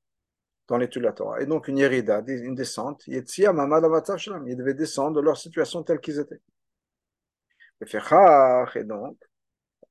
dans 0.66 0.76
l'étude 0.76 1.02
de 1.02 1.06
la 1.06 1.12
Torah. 1.12 1.40
Et 1.40 1.46
donc 1.46 1.68
une 1.68 1.78
yerida, 1.78 2.22
une 2.26 2.54
descente, 2.54 3.06
il 3.06 3.22
devait 3.22 4.74
descendre 4.74 5.16
de 5.16 5.20
leur 5.20 5.36
situation 5.36 5.82
telle 5.82 6.00
qu'ils 6.00 6.18
étaient. 6.18 6.40
Et 7.80 8.84
donc, 8.84 9.16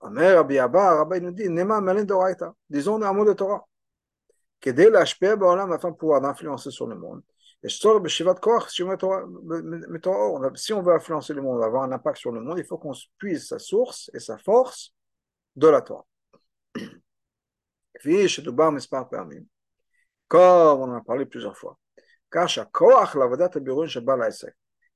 Rabbi 0.02 0.60
Abba, 0.60 0.96
Rabbi 0.96 1.22
nous 1.22 1.32
dit, 1.32 1.50
Nema 1.50 1.82
Malen 1.82 2.06
Doraita, 2.06 2.54
disons 2.70 3.02
un 3.02 3.14
mot 3.14 3.26
de 3.26 3.34
Torah. 3.34 3.66
כדי 4.62 4.90
להשפיע 4.90 5.36
בעולם 5.36 5.74
afin 5.74 5.92
de 5.92 5.96
pouvoir 5.96 6.24
influencer 6.26 6.72
sur 6.72 6.88
le 6.88 6.96
monde. 6.96 7.22
Si 7.68 7.86
on 10.74 10.82
veut 10.82 10.94
influencer 10.94 11.34
le 11.34 11.42
monde, 11.42 11.64
avoir 11.64 11.84
un 11.84 11.92
impact 11.92 12.18
sur 12.18 12.32
le 12.32 12.40
monde, 12.40 12.60
il 12.60 12.66
faut 12.66 12.78
qu'on 12.78 12.94
puise 13.18 13.48
sa 13.48 13.60
source 13.60 14.10
et 14.14 14.20
sa 14.20 14.38
force 14.38 14.94
de 15.56 15.68
la 15.68 15.82
Torah. 15.82 16.06
Comme 20.33 20.81
on 20.81 20.85
en 20.85 20.95
a 20.95 21.03
parlé 21.03 21.27
plusieurs 21.27 21.59
fois. 21.59 21.77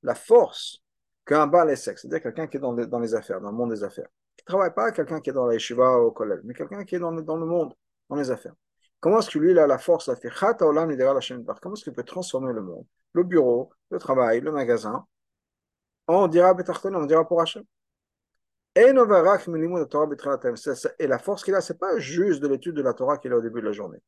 La 0.01 0.15
force 0.15 0.83
qu'un 1.27 1.45
Baal 1.45 1.77
c'est-à-dire 1.77 2.23
quelqu'un 2.23 2.47
qui 2.47 2.57
est 2.57 2.59
dans 2.59 2.99
les, 2.99 3.13
affaires, 3.13 3.39
dans 3.39 3.51
le 3.51 3.55
monde 3.55 3.69
des 3.69 3.83
affaires, 3.83 4.07
qui 4.35 4.43
ne 4.47 4.47
travaille 4.47 4.73
pas 4.73 4.91
quelqu'un 4.91 5.21
qui 5.21 5.29
est 5.29 5.33
dans 5.33 5.45
la 5.45 5.53
yeshiva 5.53 5.99
ou 5.99 6.05
au 6.05 6.11
collège, 6.11 6.39
mais 6.43 6.55
quelqu'un 6.55 6.83
qui 6.83 6.95
est 6.95 6.99
dans 6.99 7.11
le, 7.11 7.21
monde, 7.21 7.71
dans 8.09 8.15
les 8.15 8.31
affaires. 8.31 8.55
Comment 8.99 9.19
est-ce 9.19 9.29
que 9.29 9.37
lui, 9.37 9.51
il 9.51 9.59
a 9.59 9.67
la 9.67 9.77
force, 9.77 10.07
la 10.07 10.15
fait 10.15 10.31
Comment 10.39 10.87
est-ce 10.87 11.83
qu'il 11.83 11.93
peut 11.93 12.01
transformer 12.01 12.51
le 12.51 12.63
monde, 12.63 12.87
le 13.13 13.21
bureau, 13.21 13.71
le 13.91 13.99
travail, 13.99 14.41
le 14.41 14.51
magasin 14.51 15.05
On 16.07 16.27
dira 16.27 16.55
on 16.83 17.05
dira 17.05 17.27
pour 17.27 17.41
Hachem? 17.41 17.61
Et 18.75 18.91
la 18.91 19.05
force 21.19 21.43
qu'il 21.43 21.53
a, 21.53 21.61
ce 21.61 21.73
n'est 21.73 21.77
pas 21.77 21.99
juste 21.99 22.41
de 22.41 22.47
l'étude 22.47 22.73
de 22.73 22.81
la 22.81 22.95
Torah 22.95 23.19
qu'il 23.19 23.31
a 23.33 23.37
au 23.37 23.41
début 23.41 23.61
de 23.61 23.67
la 23.67 23.71
journée. 23.71 23.99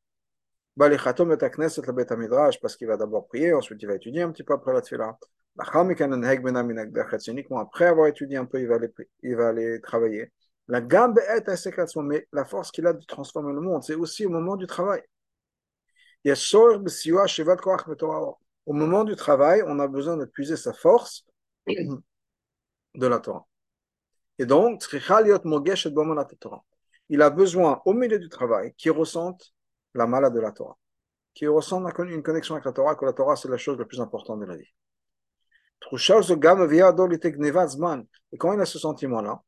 Parce 0.76 2.76
qu'il 2.76 2.86
va 2.86 2.96
d'abord 2.96 3.26
prier, 3.26 3.52
ensuite 3.52 3.82
il 3.82 3.86
va 3.86 3.94
étudier 3.94 4.22
un 4.22 4.30
petit 4.30 4.44
peu 4.44 4.54
après 4.54 4.72
la 4.72 4.80
tefillah. 4.80 5.18
C'est 7.18 7.30
uniquement 7.30 7.58
après 7.58 7.86
avoir 7.86 8.06
étudié 8.06 8.36
un 8.36 8.46
peu, 8.46 8.60
il 8.60 8.68
va 8.68 8.76
aller, 8.76 8.88
il 9.22 9.36
va 9.36 9.48
aller 9.48 9.80
travailler. 9.80 10.32
La 10.68 10.80
gamme 10.80 11.18
est 11.18 11.48
mais 12.02 12.28
la 12.32 12.44
force 12.44 12.70
qu'il 12.70 12.86
a 12.86 12.92
de 12.92 13.04
transformer 13.04 13.52
le 13.52 13.60
monde, 13.60 13.82
c'est 13.82 13.96
aussi 13.96 14.24
au 14.24 14.30
moment 14.30 14.56
du 14.56 14.66
travail. 14.66 15.02
Il 16.24 16.28
y 16.28 16.32
a 16.32 16.36
Au 18.66 18.72
moment 18.72 19.04
du 19.04 19.16
travail, 19.16 19.62
on 19.66 19.78
a 19.80 19.88
besoin 19.88 20.16
de 20.16 20.26
puiser 20.26 20.56
sa 20.56 20.72
force 20.72 21.26
de 21.66 23.06
la 23.06 23.18
Torah. 23.18 23.46
Et 24.38 24.46
donc, 24.46 24.82
il 27.08 27.22
a 27.22 27.30
besoin, 27.30 27.82
au 27.84 27.92
milieu 27.92 28.18
du 28.18 28.28
travail, 28.28 28.72
qu'il 28.74 28.92
ressente 28.92 29.52
la 29.94 30.06
mala 30.06 30.30
de 30.30 30.40
la 30.40 30.52
Torah, 30.52 30.76
qu'il 31.34 31.48
ressente 31.48 31.84
une 31.98 32.22
connexion 32.22 32.54
avec 32.54 32.64
la 32.64 32.72
Torah, 32.72 32.94
que 32.94 33.04
la 33.04 33.12
Torah, 33.12 33.36
c'est 33.36 33.48
la 33.48 33.58
chose 33.58 33.78
la 33.78 33.84
plus 33.84 34.00
importante 34.00 34.40
de 34.40 34.46
la 34.46 34.56
vie. 34.56 34.72
Et 38.32 38.38
quand 38.38 38.52
il 38.52 38.60
a 38.60 38.66
ce 38.66 38.78
sentiment-là, 38.78 39.42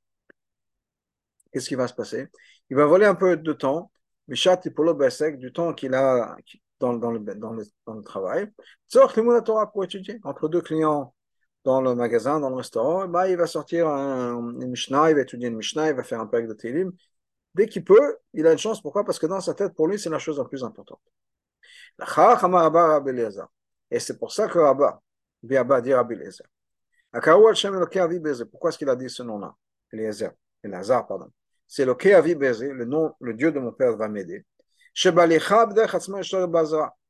qu'est-ce 1.53 1.68
qui 1.68 1.74
va 1.74 1.86
se 1.86 1.95
passer? 1.95 2.28
Il 2.70 2.76
va 2.76 2.86
voler 2.86 3.07
un 3.07 3.14
peu 3.14 3.36
de 3.36 3.53
temps, 3.53 3.90
du 4.28 5.53
temps 5.53 5.74
qu'il 5.74 5.95
a 5.95 6.36
dans, 6.80 6.93
le, 6.93 6.99
dans, 6.99 7.53
le, 7.53 7.64
dans 7.86 7.95
le 7.95 8.03
travail, 8.03 8.51
Torah 9.45 9.70
pour 9.70 9.84
étudier. 9.84 10.18
Entre 10.24 10.49
deux 10.49 10.62
clients 10.62 11.14
dans 11.64 11.80
le 11.80 11.95
magasin, 11.95 12.40
dans 12.40 12.49
le 12.51 12.57
restaurant, 12.57 13.07
bah, 13.07 13.28
il 13.28 13.36
va 13.36 13.47
sortir 13.47 13.86
un, 13.88 14.36
une 14.61 14.70
Mishnah, 14.70 15.11
il 15.11 15.14
va 15.16 15.22
étudier 15.22 15.49
une 15.49 15.57
Mishnah, 15.57 15.90
il 15.90 15.95
va 15.95 16.03
faire 16.03 16.20
un 16.20 16.26
pack 16.26 16.49
de 16.49 16.55
Télim. 16.55 16.93
Dès 17.55 17.66
qu'il 17.66 17.84
peut, 17.84 18.16
il 18.32 18.46
a 18.46 18.53
une 18.53 18.59
chance. 18.59 18.80
Pourquoi? 18.80 19.05
Parce 19.05 19.18
que 19.18 19.26
dans 19.26 19.40
sa 19.40 19.55
tête, 19.55 19.74
pour 19.74 19.88
lui, 19.88 19.98
c'est 19.98 20.11
la 20.11 20.18
chose 20.18 20.38
la 20.38 20.44
plus 20.44 20.64
importante. 20.64 21.00
Et 23.90 23.98
c'est 23.98 24.18
pour 24.18 24.32
ça 24.32 24.48
que 24.48 24.59
Rabba, 24.59 25.03
Biaba 25.42 25.80
dit 25.80 25.92
Rabbi 25.92 26.14
Eliezer. 26.14 26.46
Pourquoi 28.50 28.70
est-ce 28.70 28.78
qu'il 28.78 28.88
a 28.88 28.96
dit 28.96 29.11
ce 29.11 29.22
nom-là? 29.22 29.55
Eliezer, 29.92 30.32
Elazar, 30.62 31.07
pardon 31.07 31.30
c'est 31.72 31.86
le 31.86 31.94
Keavi 31.94 32.34
le 32.34 32.84
nom, 32.84 33.14
le 33.18 33.32
Dieu 33.32 33.50
de 33.50 33.59
mon 33.59 33.72
père 33.72 33.96
va 33.96 34.07
m'aider. 34.07 34.44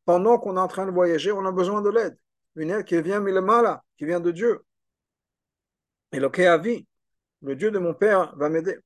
Pendant 0.04 0.38
qu'on 0.38 0.56
est 0.56 0.60
en 0.60 0.68
train 0.68 0.86
de 0.86 0.92
voyager, 0.92 1.32
on 1.32 1.44
a 1.44 1.50
besoin 1.50 1.82
de 1.82 1.90
l'aide. 1.90 2.16
Une 2.54 2.70
aide 2.70 2.84
qui 2.84 3.00
vient 3.02 3.18
Milamala, 3.18 3.82
qui 3.98 4.04
vient 4.04 4.20
de 4.20 4.30
Dieu. 4.30 4.64
Et 6.12 6.20
le 6.20 6.28
Keavi, 6.28 6.86
le 7.42 7.56
Dieu 7.56 7.72
de 7.72 7.80
mon 7.80 7.92
père 7.92 8.36
va 8.36 8.48
m'aider. 8.48 8.78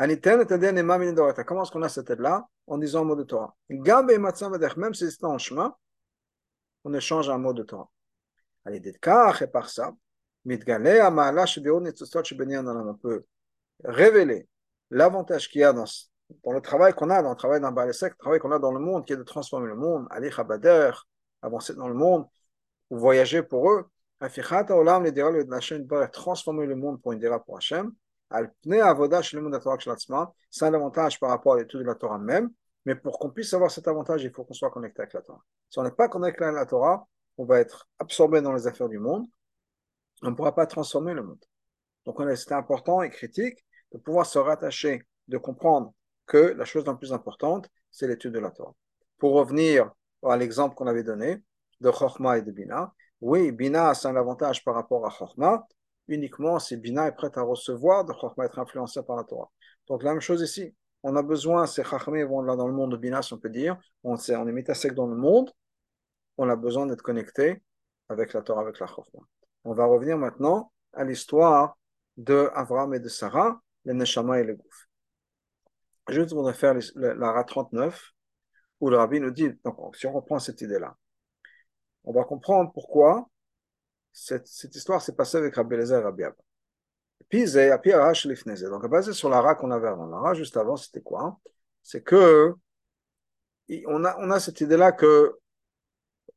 Comment 0.00 1.62
est-ce 1.62 1.70
qu'on 1.70 1.82
a 1.82 1.88
cette 1.90 2.08
aide-là 2.08 2.48
En 2.66 2.78
disant 2.78 3.02
un 3.02 3.04
mot 3.04 3.16
de 3.16 3.24
Torah. 3.24 3.54
Même 3.68 4.94
si 4.94 5.10
c'est 5.10 5.24
en 5.24 5.36
chemin, 5.36 5.74
on 6.84 6.94
échange 6.94 7.28
un 7.28 7.36
mot 7.36 7.52
de 7.52 7.62
Torah. 7.64 7.90
Et 8.70 8.80
par 9.52 9.68
ça, 9.68 9.92
on 10.46 10.48
peut 12.94 13.24
révéler 13.84 14.48
l'avantage 14.90 15.50
qu'il 15.50 15.60
y 15.60 15.64
a 15.64 15.74
dans, 15.74 15.84
dans, 16.44 16.52
le 16.52 16.62
travail 16.62 16.94
qu'on 16.94 17.10
a, 17.10 17.22
dans 17.22 17.30
le 17.30 17.36
travail 17.36 17.60
d'un 17.60 17.70
Balesek, 17.70 18.12
le 18.14 18.18
travail 18.18 18.38
qu'on 18.38 18.52
a 18.52 18.58
dans 18.58 18.72
le 18.72 18.80
monde, 18.80 19.04
qui 19.04 19.12
est 19.12 19.18
de 19.18 19.22
transformer 19.22 19.66
le 19.66 19.76
monde, 19.76 20.06
aller 20.10 20.30
Chabader, 20.30 20.92
avancer 21.42 21.74
dans 21.74 21.88
le 21.88 21.94
monde, 21.94 22.24
ou 22.88 22.96
voyager 22.96 23.42
pour 23.42 23.70
eux, 23.70 23.86
transformer 26.10 26.64
le 26.66 26.76
monde 26.76 27.02
pour 27.02 27.12
une 27.12 27.18
dira 27.18 27.44
pour 27.44 27.58
Hachem, 27.58 27.92
c'est 30.50 30.64
un 30.64 30.74
avantage 30.74 31.20
par 31.20 31.30
rapport 31.30 31.54
à 31.54 31.58
l'étude 31.58 31.80
de 31.80 31.84
la 31.84 31.94
Torah 31.94 32.18
même, 32.18 32.50
mais 32.84 32.94
pour 32.94 33.18
qu'on 33.18 33.30
puisse 33.30 33.52
avoir 33.54 33.70
cet 33.70 33.88
avantage, 33.88 34.22
il 34.22 34.30
faut 34.32 34.44
qu'on 34.44 34.54
soit 34.54 34.70
connecté 34.70 35.02
avec 35.02 35.12
la 35.14 35.22
Torah. 35.22 35.42
Si 35.68 35.78
on 35.78 35.82
n'est 35.82 35.90
pas 35.90 36.08
connecté 36.08 36.44
avec 36.44 36.56
la 36.56 36.66
Torah, 36.66 37.06
on 37.38 37.44
va 37.44 37.60
être 37.60 37.88
absorbé 37.98 38.40
dans 38.40 38.52
les 38.52 38.66
affaires 38.66 38.88
du 38.88 38.98
monde, 38.98 39.26
on 40.22 40.30
ne 40.30 40.34
pourra 40.34 40.54
pas 40.54 40.66
transformer 40.66 41.14
le 41.14 41.22
monde. 41.22 41.44
Donc 42.06 42.20
c'est 42.36 42.52
important 42.52 43.02
et 43.02 43.10
critique 43.10 43.64
de 43.92 43.98
pouvoir 43.98 44.26
se 44.26 44.38
rattacher, 44.38 45.02
de 45.28 45.38
comprendre 45.38 45.92
que 46.26 46.38
la 46.38 46.64
chose 46.64 46.86
la 46.86 46.94
plus 46.94 47.12
importante, 47.12 47.68
c'est 47.90 48.06
l'étude 48.06 48.32
de 48.32 48.38
la 48.38 48.50
Torah. 48.50 48.74
Pour 49.18 49.32
revenir 49.32 49.90
à 50.22 50.36
l'exemple 50.36 50.74
qu'on 50.74 50.86
avait 50.86 51.02
donné 51.02 51.42
de 51.80 51.90
Chochma 51.90 52.38
et 52.38 52.42
de 52.42 52.52
Bina, 52.52 52.92
oui, 53.20 53.52
Bina, 53.52 53.94
c'est 53.94 54.08
un 54.08 54.16
avantage 54.16 54.64
par 54.64 54.74
rapport 54.74 55.06
à 55.06 55.10
Chochma, 55.10 55.66
uniquement 56.10 56.58
si 56.58 56.76
Bina 56.76 57.06
est 57.06 57.12
prête 57.12 57.38
à 57.38 57.42
recevoir 57.42 58.04
de 58.04 58.12
Chochma, 58.12 58.44
être 58.44 58.58
influencé 58.58 59.02
par 59.02 59.16
la 59.16 59.24
Torah. 59.24 59.50
Donc 59.88 60.02
la 60.02 60.12
même 60.12 60.20
chose 60.20 60.42
ici. 60.42 60.74
On 61.02 61.16
a 61.16 61.22
besoin, 61.22 61.66
ces 61.66 61.82
Chachmé 61.82 62.24
vont 62.24 62.42
là 62.42 62.56
dans 62.56 62.66
le 62.66 62.74
monde 62.74 62.92
de 62.92 62.96
Bina, 62.98 63.22
si 63.22 63.32
on 63.32 63.38
peut 63.38 63.48
dire, 63.48 63.78
on, 64.04 64.16
est, 64.16 64.36
on 64.36 64.46
est 64.46 64.74
sec 64.74 64.92
dans 64.92 65.06
le 65.06 65.16
monde, 65.16 65.50
on 66.36 66.48
a 66.50 66.56
besoin 66.56 66.84
d'être 66.84 67.00
connecté 67.00 67.62
avec 68.10 68.34
la 68.34 68.42
Torah, 68.42 68.60
avec 68.60 68.78
la 68.78 68.86
Chochma. 68.86 69.20
On 69.64 69.72
va 69.72 69.86
revenir 69.86 70.18
maintenant 70.18 70.72
à 70.92 71.04
l'histoire 71.04 71.78
de 72.18 72.50
Abraham 72.54 72.92
et 72.94 73.00
de 73.00 73.08
Sarah, 73.08 73.62
le 73.84 73.94
Neshama 73.94 74.40
et 74.40 74.44
le 74.44 74.56
Gouf. 74.56 74.88
Je 76.08 76.22
voudrais 76.22 76.54
faire 76.54 76.74
la 76.96 77.32
RA 77.32 77.44
39, 77.44 78.12
où 78.80 78.90
le 78.90 78.96
Rabbi 78.96 79.20
nous 79.20 79.30
dit, 79.30 79.50
donc 79.64 79.96
si 79.96 80.06
on 80.06 80.12
reprend 80.12 80.38
cette 80.38 80.60
idée-là, 80.60 80.96
on 82.04 82.12
va 82.12 82.24
comprendre 82.24 82.72
pourquoi 82.72 83.28
cette, 84.12 84.46
cette 84.46 84.74
histoire 84.74 85.02
s'est 85.02 85.14
passée 85.14 85.38
avec 85.38 85.54
Rabbi 85.54 85.76
Lezer 85.76 86.00
et 86.00 86.02
Rabbi 86.02 86.24
Abba. 86.24 86.36
Puis, 87.28 87.44
donc 87.44 88.86
basé 88.88 89.12
sur 89.12 89.28
l'ara 89.28 89.54
qu'on 89.54 89.70
avait 89.70 89.88
avant. 89.88 90.06
L'ara 90.06 90.34
juste 90.34 90.56
avant, 90.56 90.76
c'était 90.76 91.00
quoi? 91.00 91.38
C'est 91.82 92.02
que 92.02 92.54
on 93.86 94.04
a, 94.04 94.16
on 94.18 94.30
a 94.30 94.40
cette 94.40 94.60
idée-là 94.60 94.90
que 94.90 95.38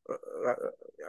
euh, 0.09 0.55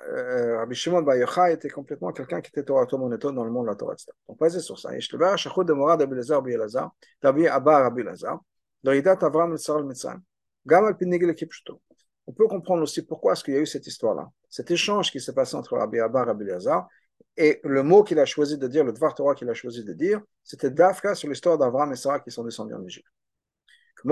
euh, 0.09 0.59
Rabbi 0.59 0.75
Shimon 0.75 1.03
Bar 1.03 1.17
Yochai 1.17 1.53
était 1.53 1.69
complètement 1.69 2.13
quelqu'un 2.13 2.41
qui 2.41 2.49
était 2.49 2.63
Torah 2.63 2.87
monéto 2.93 3.31
dans 3.31 3.45
le 3.45 3.51
monde 3.51 3.67
de 3.67 3.71
la 3.71 3.77
Torah, 3.77 3.93
etc. 3.93 4.11
Donc 4.29 4.39
basé 4.39 4.61
sur 4.61 4.79
ça. 4.79 4.95
Yeshlever, 4.95 5.37
Shachud 5.37 5.67
de 5.67 5.73
Morad, 5.73 6.01
Rabbi 6.01 6.15
Lezer, 6.15 6.37
Rabbi 6.37 6.53
Elazar, 6.53 6.91
Rabbi 7.23 7.47
Abba, 7.47 7.81
Rabbi 7.81 8.01
Elazar, 8.01 8.41
Doridat 8.83 9.19
Avram, 9.23 9.53
Mitzar, 9.53 9.83
Mitzrayim. 9.83 10.23
Gamal 10.67 10.97
Pinigil, 10.97 11.35
Kipchuto. 11.35 11.81
On 12.27 12.33
peut 12.33 12.49
comprendre 12.49 12.83
aussi 12.83 13.03
pourquoi 13.03 13.33
est-ce 13.33 13.45
qu'il 13.45 13.55
y 13.55 13.57
a 13.59 13.61
eu 13.61 13.67
cette 13.67 13.87
histoire-là 13.87 14.31
cet 14.55 14.71
échange 14.71 15.11
qui 15.11 15.21
s'est 15.21 15.33
passé 15.33 15.57
entre 15.57 15.77
Rabbi 15.77 15.99
Abba 15.99 16.23
et 16.23 16.27
Rabbi 16.27 16.45
Lazar, 16.45 16.89
et 17.37 17.61
le 17.65 17.83
mot 17.83 18.05
qu'il 18.05 18.21
a 18.21 18.25
choisi 18.25 18.57
de 18.57 18.69
dire, 18.69 18.85
le 18.85 18.93
Dvar 18.93 19.13
qu'il 19.35 19.51
a 19.51 19.55
choisi 19.55 19.83
de 19.83 19.93
dire, 19.93 20.21
c'était 20.45 20.71
Dafka 20.71 21.17
sur 21.17 21.29
l'histoire 21.29 21.59
d'Avram 21.59 21.93
et 21.93 21.97
Sarah 21.97 22.21
qui 22.21 22.31
sont 22.31 22.45
descendus 22.45 22.73
en 22.73 22.85
Égypte. 22.85 23.09
De 24.05 24.11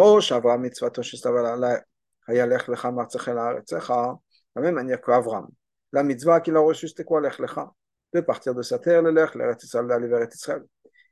la 4.56 4.62
même 4.62 4.74
manière 4.74 5.00
qu'Avram, 5.00 5.48
la 5.92 6.02
mitzvah 6.02 6.40
qu'il 6.40 6.56
a 6.56 6.60
reçue, 6.60 6.88
c'était 6.88 7.04
quoi 7.04 7.20
l'Echlecha 7.20 7.72
De 8.12 8.20
partir 8.20 8.52
de 8.52 8.62
sa 8.62 8.80
terre, 8.80 9.00
le 9.00 9.12
Lech, 9.12 9.36
l'Eretzisrael, 9.36 9.86
d'aller 9.86 10.08
vers 10.08 10.26
Israël. 10.28 10.64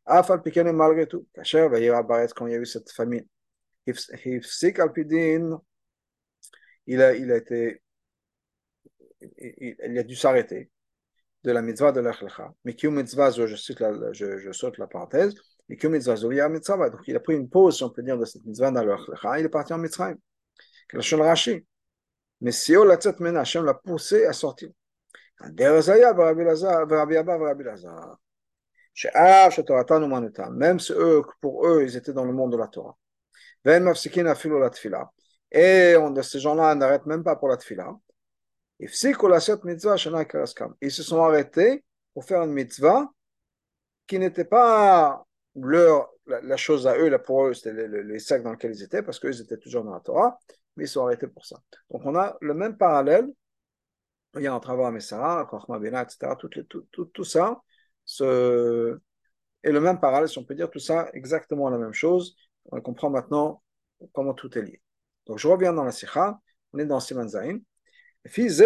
Afal 0.06 0.42
Pikenem, 0.42 0.74
malgré 0.74 1.06
tout, 1.06 1.24
Kacher, 1.32 1.68
Vayir 1.68 1.94
Abaret, 1.94 2.26
quand 2.34 2.48
il 2.48 2.54
y 2.54 2.56
a 2.56 2.58
eu 2.58 2.66
cette 2.66 2.90
famine, 2.90 3.24
il 3.86 3.94
a, 7.00 7.14
il 7.14 7.30
a 7.30 7.36
été 7.36 7.80
il, 9.38 9.76
il 9.84 9.98
a 9.98 10.02
dû 10.02 10.16
s'arrêter 10.16 10.70
de 11.44 11.52
la 11.52 11.62
mitzvah 11.62 11.92
de 11.92 12.00
l'Echlecha. 12.00 12.52
Mais 12.64 12.74
qui 12.74 12.88
mitzvah, 12.88 13.30
je, 13.30 13.56
cite 13.56 13.80
la, 13.80 14.12
je, 14.12 14.38
je 14.38 14.52
saute 14.52 14.78
la 14.78 14.86
parenthèse, 14.86 15.34
mais 15.68 15.76
qui 15.76 15.88
mitzvah, 15.88 16.48
mitzvah, 16.48 16.90
donc 16.90 17.00
il 17.06 17.16
a 17.16 17.20
pris 17.20 17.34
une 17.34 17.48
pause, 17.48 17.76
si 17.76 17.84
on 17.84 17.90
peut 17.90 18.02
dire, 18.02 18.18
de 18.18 18.24
cette 18.24 18.44
mitzvah 18.44 18.70
dans 18.70 18.84
l'Echlecha, 18.84 19.38
il 19.38 19.46
est 19.46 19.48
parti 19.48 19.72
en 19.72 19.78
Mitzrayim. 19.78 20.16
Le 20.92 21.22
Rashi? 21.22 21.64
Mais 22.40 22.52
si 22.52 22.76
on 22.76 22.84
l'a 22.84 22.94
Hachem 22.94 23.64
l'a 23.64 23.74
poussé 23.74 24.24
à 24.24 24.32
sortir. 24.32 24.70
Même 25.56 25.80
si 30.80 30.92
eux, 30.92 31.22
pour 31.40 31.66
eux, 31.66 31.82
ils 31.82 31.96
étaient 31.96 32.12
dans 32.12 32.24
le 32.24 32.32
monde 32.32 32.52
de 32.52 32.56
la 32.56 32.66
Torah. 32.68 32.96
Et 35.52 35.96
on, 35.96 36.22
ces 36.22 36.40
gens-là 36.40 36.74
n'arrêtent 36.74 37.06
même 37.06 37.22
pas 37.22 37.36
pour 37.36 37.48
la 37.48 37.56
tfila. 37.56 37.94
Ils 38.80 38.88
se 40.90 41.02
sont 41.02 41.22
arrêtés 41.22 41.84
pour 42.14 42.24
faire 42.24 42.42
une 42.42 42.52
mitzvah 42.52 43.10
qui 44.06 44.18
n'était 44.18 44.44
pas 44.44 45.24
leur, 45.54 46.10
la, 46.26 46.56
chose 46.56 46.86
à 46.86 46.96
eux, 46.96 47.08
là 47.08 47.18
pour 47.18 47.46
eux, 47.46 47.54
c'était 47.54 47.88
les, 47.88 48.18
sacs 48.18 48.42
dans 48.42 48.52
lesquels 48.52 48.72
ils 48.72 48.82
étaient, 48.82 49.02
parce 49.02 49.18
qu'eux, 49.18 49.32
ils 49.32 49.40
étaient 49.40 49.58
toujours 49.58 49.84
dans 49.84 49.92
la 49.92 50.00
Torah, 50.00 50.38
mais 50.76 50.84
ils 50.84 50.88
sont 50.88 51.04
arrêtés 51.04 51.28
pour 51.28 51.44
ça. 51.44 51.60
Donc 51.90 52.02
on 52.04 52.16
a 52.16 52.36
le 52.40 52.54
même 52.54 52.76
parallèle, 52.76 53.28
il 54.36 54.42
y 54.42 54.46
a 54.46 54.54
un 54.54 54.60
travail 54.60 54.86
à 54.86 54.90
Messara, 54.90 55.46
Chochma 55.50 55.78
Bena, 55.78 56.02
etc., 56.02 56.34
tout, 56.38 56.48
tout, 56.48 56.86
tout, 56.90 57.04
tout 57.06 57.24
ça, 57.24 57.60
ce, 58.04 58.98
et 59.62 59.72
le 59.72 59.80
même 59.80 60.00
parallèle, 60.00 60.28
si 60.28 60.38
on 60.38 60.44
peut 60.44 60.54
dire 60.54 60.70
tout 60.70 60.78
ça, 60.78 61.10
exactement 61.12 61.68
la 61.68 61.78
même 61.78 61.92
chose. 61.92 62.36
On 62.66 62.80
comprend 62.80 63.10
maintenant 63.10 63.62
comment 64.12 64.34
tout 64.34 64.56
est 64.56 64.62
lié. 64.62 64.80
Donc 65.26 65.38
je 65.38 65.48
reviens 65.48 65.72
dans 65.72 65.84
la 65.84 65.92
Sikha, 65.92 66.40
on 66.72 66.78
est 66.78 66.86
dans 66.86 67.00
Siman 67.00 67.28
Zain. 67.28 67.58
Maintenant, 68.24 68.62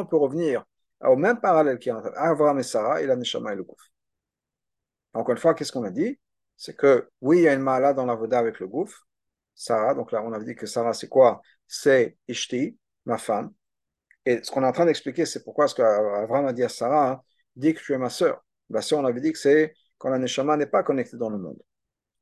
on 0.00 0.06
peut 0.06 0.16
revenir 0.16 0.64
au 1.00 1.16
même 1.16 1.40
parallèle 1.40 1.78
qui 1.78 1.92
entre 1.92 2.12
Abraham 2.16 2.58
et 2.58 2.62
Sarah 2.62 3.00
et 3.00 3.06
la 3.06 3.16
Neshama 3.16 3.52
et 3.52 3.56
le 3.56 3.64
Gouf. 3.64 3.80
Encore 5.14 5.32
une 5.32 5.38
fois, 5.38 5.54
qu'est-ce 5.54 5.72
qu'on 5.72 5.84
a 5.84 5.90
dit? 5.90 6.18
C'est 6.56 6.76
que 6.76 7.08
oui, 7.20 7.38
il 7.38 7.42
y 7.44 7.48
a 7.48 7.54
une 7.54 7.60
mala 7.60 7.94
dans 7.94 8.04
la 8.04 8.14
Voda 8.14 8.38
avec 8.38 8.58
le 8.58 8.66
Gouf, 8.66 9.02
Sarah. 9.54 9.94
Donc 9.94 10.12
là, 10.12 10.22
on 10.24 10.32
avait 10.32 10.44
dit 10.44 10.56
que 10.56 10.66
Sarah, 10.66 10.92
c'est 10.92 11.08
quoi? 11.08 11.40
C'est 11.66 12.16
Ishti, 12.26 12.76
ma 13.04 13.18
femme. 13.18 13.52
Et 14.24 14.42
ce 14.42 14.50
qu'on 14.50 14.62
est 14.62 14.66
en 14.66 14.72
train 14.72 14.86
d'expliquer, 14.86 15.26
c'est 15.26 15.44
pourquoi 15.44 15.68
ce 15.68 15.74
qu'Abraham 15.74 16.46
a 16.46 16.52
dit 16.52 16.64
à 16.64 16.68
Sarah, 16.68 17.10
hein, 17.10 17.22
dit 17.56 17.74
que 17.74 17.80
tu 17.80 17.92
es 17.92 17.98
ma 17.98 18.10
sœur. 18.10 18.44
La 18.70 18.82
sœur, 18.82 18.98
on 18.98 19.04
avait 19.04 19.20
dit 19.20 19.32
que 19.32 19.38
c'est 19.38 19.74
quand 19.96 20.10
la 20.10 20.18
Neshama 20.18 20.56
n'est 20.56 20.66
pas 20.66 20.82
connectée 20.82 21.16
dans 21.16 21.30
le 21.30 21.38
monde. 21.38 21.58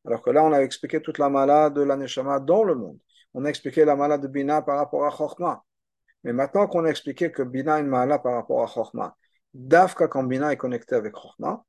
Alors 0.04 0.22
que 0.22 0.30
là, 0.30 0.44
on 0.44 0.52
a 0.52 0.60
expliqué 0.60 1.02
toute 1.02 1.18
la 1.18 1.28
mala 1.28 1.70
de 1.70 1.82
la 1.82 1.96
Neshama 1.96 2.38
dans 2.38 2.62
le 2.62 2.74
monde. 2.74 2.98
On 3.38 3.44
a 3.44 3.50
expliqué 3.50 3.84
la 3.84 3.96
mala 3.96 4.16
de 4.16 4.28
Bina 4.28 4.62
par 4.62 4.78
rapport 4.78 5.04
à 5.04 5.10
Chokhmah. 5.10 5.62
Mais 6.24 6.32
maintenant 6.32 6.66
qu'on 6.68 6.86
a 6.86 6.88
expliqué 6.88 7.30
que 7.30 7.42
Bina 7.42 7.78
est 7.78 7.82
une 7.82 7.90
par 7.90 8.32
rapport 8.32 8.62
à 8.62 8.66
Chokhmah, 8.66 9.14
Dafka 9.52 10.08
quand 10.08 10.24
Bina 10.24 10.50
est 10.54 10.56
connecté 10.56 10.94
avec 10.94 11.14
Chokhmah, 11.14 11.62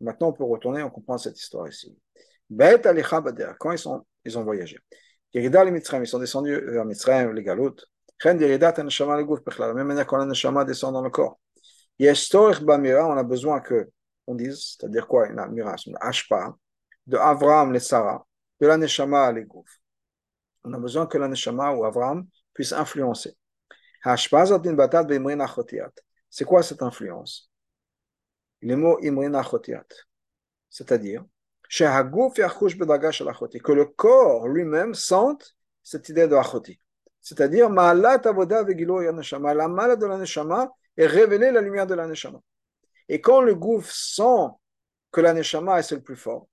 maintenant 0.00 0.28
on 0.28 0.32
peut 0.32 0.44
retourner, 0.44 0.82
on 0.82 0.88
comprend 0.88 1.18
cette 1.18 1.38
histoire 1.38 1.68
ici. 1.68 1.94
Bet 2.48 2.80
quand 3.58 3.72
ils, 3.72 3.78
sont, 3.78 4.06
ils 4.24 4.38
ont 4.38 4.42
voyagé. 4.42 4.78
ils 5.34 6.06
sont 6.06 6.18
descendus 6.18 6.58
vers 6.58 6.86
Mitzrayim, 6.86 7.34
les 7.34 7.44
Galoutes. 7.44 7.84
De 8.24 9.58
la 9.58 9.74
même 9.74 9.86
manière 9.86 10.06
quand 10.06 10.16
la 10.16 10.24
Neshama 10.24 10.64
descend 10.64 10.94
dans 10.94 11.02
le 11.02 11.10
corps. 11.10 11.38
on 12.00 13.16
a 13.18 13.22
besoin 13.22 13.60
que, 13.60 13.90
on 14.26 14.34
dise, 14.34 14.76
c'est-à-dire 14.78 15.06
quoi, 15.06 15.28
une 15.28 15.38
amira, 15.38 15.76
une 15.86 15.98
ashpa, 16.00 16.56
de 17.06 17.18
Avram 17.18 17.70
les 17.70 17.80
Sarah, 17.80 18.26
de 18.60 18.66
la 18.66 18.78
Neshama 18.78 19.30
les 19.32 19.44
Gouf. 19.44 19.79
On 20.64 20.72
a 20.72 20.78
besoin 20.78 21.06
que 21.06 21.18
la 21.18 21.28
Neshama 21.28 21.72
ou 21.72 21.84
Avram 21.84 22.26
puisse 22.52 22.72
influencer. 22.72 23.36
C'est 26.30 26.44
quoi 26.44 26.62
cette 26.62 26.82
influence? 26.82 27.50
Les 28.62 28.76
mots. 28.76 28.98
C'est-à-dire, 30.70 31.24
que 31.68 33.72
le 33.72 33.84
corps 33.84 34.48
lui-même 34.48 34.94
sente 34.94 35.54
cette 35.82 36.08
idée 36.08 36.28
de 36.28 36.34
Achoti. 36.34 36.80
C'est-à-dire, 37.20 37.68
la 37.68 37.94
mala 37.94 38.18
de 38.18 40.06
la 40.06 40.18
Neshama 40.18 40.70
est 40.96 41.06
révéler 41.06 41.50
la 41.50 41.60
lumière 41.60 41.86
de 41.86 41.94
la 41.94 42.06
Neshama. 42.06 42.40
Et 43.08 43.20
quand 43.20 43.40
le 43.40 43.54
gouffre 43.54 43.92
sent 43.92 44.46
que 45.10 45.20
la 45.20 45.34
Neshama 45.34 45.80
est 45.80 45.90
le 45.90 46.00
plus 46.00 46.16
fort, 46.16 46.46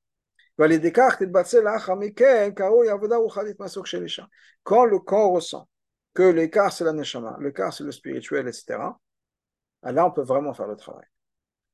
quand 4.64 4.86
le 4.86 5.00
corps 5.00 5.32
ressent 5.32 5.70
que 6.14 6.24
l'écart 6.24 6.74
c'est 6.74 6.84
la 6.84 6.94
neshama, 6.94 7.38
l'écart 7.40 7.72
c'est 7.74 7.84
le 7.84 7.92
spirituel, 7.92 8.48
etc., 8.48 8.80
là 9.84 10.06
on 10.06 10.12
peut 10.12 10.24
vraiment 10.24 10.54
faire 10.54 10.68
le 10.68 10.76
travail. 10.76 11.06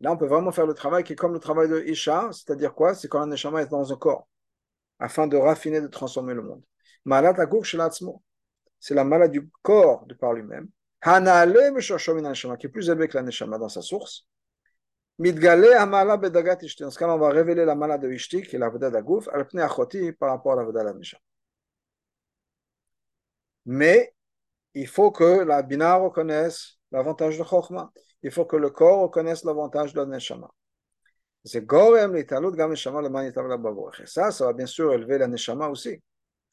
Là 0.02 0.12
on 0.12 0.18
peut 0.18 0.28
vraiment 0.28 0.52
faire 0.52 0.66
le 0.66 0.74
travail 0.74 1.04
qui 1.06 1.14
est 1.14 1.16
comme 1.16 1.34
le 1.34 1.40
travail 1.40 1.70
de 1.70 1.82
Isha, 1.86 2.30
c'est-à-dire 2.34 2.74
quoi 2.74 2.94
C'est 2.94 3.08
quand 3.08 3.22
la 3.22 3.26
neshama 3.26 3.62
est 3.62 3.68
dans 3.68 3.94
un 3.94 3.96
corps, 3.96 4.28
afin 5.00 5.28
de 5.28 5.38
raffiner, 5.38 5.80
de 5.80 5.88
transformer 5.88 6.34
le 6.34 6.42
monde. 6.42 6.62
C'est 8.80 8.94
la 8.96 9.04
maladie 9.06 9.40
du 9.40 9.50
corps 9.62 10.06
de 10.08 10.14
par 10.14 10.34
lui-même. 10.34 10.68
qui 11.04 12.68
est 12.68 12.70
plus 12.70 12.90
élevé 12.90 13.08
que 13.08 13.18
la 13.18 13.24
neshama 13.24 13.58
dans 13.58 13.70
sa 13.70 13.82
source. 13.82 14.28
Dans 15.20 16.92
ce 16.92 16.98
cas 16.98 17.08
on 17.08 17.18
va 17.18 17.30
révéler 17.30 17.66
la 17.66 17.76
maladie 17.76 18.08
de 18.08 18.12
Ishti, 18.14 18.42
qui 18.42 18.56
est 18.56 18.60
la 18.60 18.70
veda 18.70 18.90
d'Agouf, 18.90 19.28
al 19.30 19.48
achoti 19.60 20.12
par 20.14 20.30
rapport 20.30 20.54
à 20.54 20.56
la 20.58 20.64
veda 20.64 20.84
neshama. 20.94 21.22
Mais 23.66 24.14
il 24.74 24.88
faut 24.88 25.12
que 25.12 25.44
la 25.44 25.62
Bina 25.62 25.96
reconnaisse 25.96 26.80
l'avantage 26.92 27.38
de 27.38 27.44
Chokhmah. 27.44 27.92
Il 28.24 28.32
faut 28.32 28.46
que 28.46 28.56
le 28.56 28.70
corps 28.70 29.02
reconnaisse 29.02 29.44
l'avantage 29.44 29.94
de 29.94 30.00
la 30.00 30.06
Neshama. 30.06 30.50
C'est 31.46 31.66
Gorem 31.66 32.16
l'italut 32.16 32.52
gam 32.52 32.72
Neshama 32.72 33.02
le 33.02 33.10
manitavla 33.10 33.58
bavorech. 33.58 34.02
Et 34.02 34.06
ça, 34.06 34.32
ça 34.32 34.46
va 34.46 34.54
bien 34.54 34.66
sûr 34.66 34.94
élever 34.94 35.18
la 35.18 35.28
Neshama 35.28 35.68
aussi. 35.70 36.02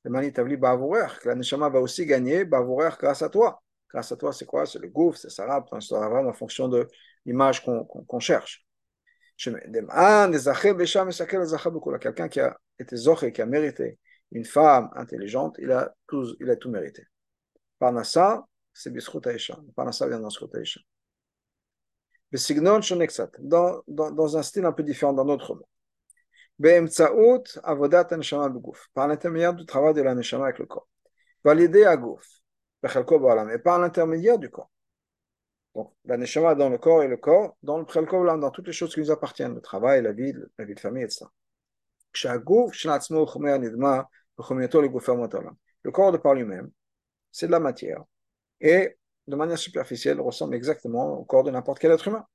Le 0.04 0.10
manitavli 0.10 0.56
bavorech. 0.56 1.24
La 1.24 1.34
Neshama 1.34 1.68
va 1.68 1.80
aussi 1.80 2.06
gagner 2.06 2.44
bavorech 2.44 2.98
grâce 2.98 3.22
à 3.22 3.28
toi. 3.28 3.62
Grâce 3.92 4.12
à 4.12 4.16
toi, 4.16 4.32
c'est 4.32 4.46
quoi? 4.46 4.66
C'est 4.66 4.78
le 4.78 4.88
gouffre, 4.88 5.18
c'est 5.18 5.30
Sarab, 5.30 5.64
c'est 5.80 5.94
en 5.94 6.32
fonction 6.32 6.68
de 6.68 6.86
l'image 7.26 7.64
qu'on 7.64 7.84
qu 7.84 8.20
cherche. 8.20 8.64
Quelqu'un 9.36 9.60
qui 12.28 12.40
a 12.40 12.56
été 12.78 12.96
zoché, 12.96 13.32
qui 13.32 13.42
a 13.42 13.46
mérité 13.46 13.98
une 14.32 14.44
femme 14.44 14.90
intelligente, 14.94 15.56
il 15.58 15.72
a 15.72 15.92
tout, 16.06 16.36
il 16.40 16.48
a 16.50 16.56
tout 16.56 16.70
mérité. 16.70 17.06
Parnassa, 17.78 18.46
c'est 18.72 18.92
Bischut 18.92 19.26
Aisha. 19.26 19.58
Parnassa 19.74 20.06
vient 20.06 20.20
dans 20.20 20.30
Schut 20.30 20.54
Aisha. 20.54 20.80
Dans, 23.40 23.82
dans, 23.88 24.12
dans 24.12 24.36
un 24.36 24.42
style 24.42 24.64
un 24.64 24.72
peu 24.72 24.84
différent 24.84 25.12
dans 25.12 25.24
notre 25.24 25.54
mot. 25.54 25.66
Par 28.94 29.08
l'intermédiaire 29.08 29.54
du 29.54 29.64
travail 29.64 29.94
de 29.94 30.02
la 30.02 30.14
neshama 30.14 30.44
avec 30.44 30.58
le 30.58 30.66
corps. 30.66 30.86
Validé 31.42 31.84
à 31.84 31.96
gouf, 31.96 32.24
mais 32.82 33.58
pas 33.58 33.76
à 33.76 33.78
l'intermédiaire 33.78 34.38
du 34.38 34.50
corps. 34.50 34.70
Donc, 35.74 35.92
la 36.04 36.16
neshama 36.16 36.54
dans 36.54 36.68
le 36.68 36.78
corps 36.78 37.02
et 37.02 37.08
le 37.08 37.16
corps 37.16 37.56
dans 37.62 37.78
le 37.78 37.84
Bechalkov 37.84 38.40
dans 38.40 38.50
toutes 38.50 38.66
les 38.66 38.72
choses 38.72 38.92
qui 38.92 39.00
nous 39.00 39.10
appartiennent, 39.10 39.54
le 39.54 39.60
travail, 39.60 40.02
la 40.02 40.12
vie, 40.12 40.32
la 40.58 40.64
vie 40.64 40.74
de 40.74 40.80
famille, 40.80 41.04
etc. 41.04 41.26
Le 45.82 45.90
corps 45.90 46.12
de 46.12 46.18
par 46.18 46.34
lui-même, 46.34 46.70
c'est 47.30 47.46
de 47.46 47.52
la 47.52 47.60
matière. 47.60 48.02
Et 48.60 48.96
de 49.28 49.36
manière 49.36 49.58
superficielle, 49.58 50.20
ressemble 50.20 50.54
exactement 50.56 51.18
au 51.18 51.24
corps 51.24 51.44
de 51.44 51.50
n'importe 51.50 51.78
quel 51.78 51.92
être 51.92 52.08
humain. 52.08 52.26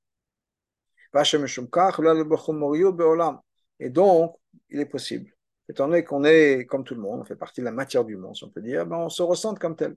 Et 3.78 3.90
donc, 3.90 4.36
il 4.70 4.80
est 4.80 4.86
possible, 4.86 5.30
étant 5.68 5.86
donné 5.88 6.04
qu'on 6.04 6.24
est 6.24 6.64
comme 6.66 6.84
tout 6.84 6.94
le 6.94 7.00
monde, 7.00 7.20
on 7.20 7.24
fait 7.24 7.36
partie 7.36 7.60
de 7.60 7.66
la 7.66 7.72
matière 7.72 8.04
du 8.04 8.16
monde, 8.16 8.34
si 8.34 8.44
on 8.44 8.50
peut 8.50 8.62
dire, 8.62 8.86
ben 8.86 8.96
on 8.96 9.08
se 9.08 9.22
ressente 9.22 9.58
comme 9.58 9.76
tel. 9.76 9.96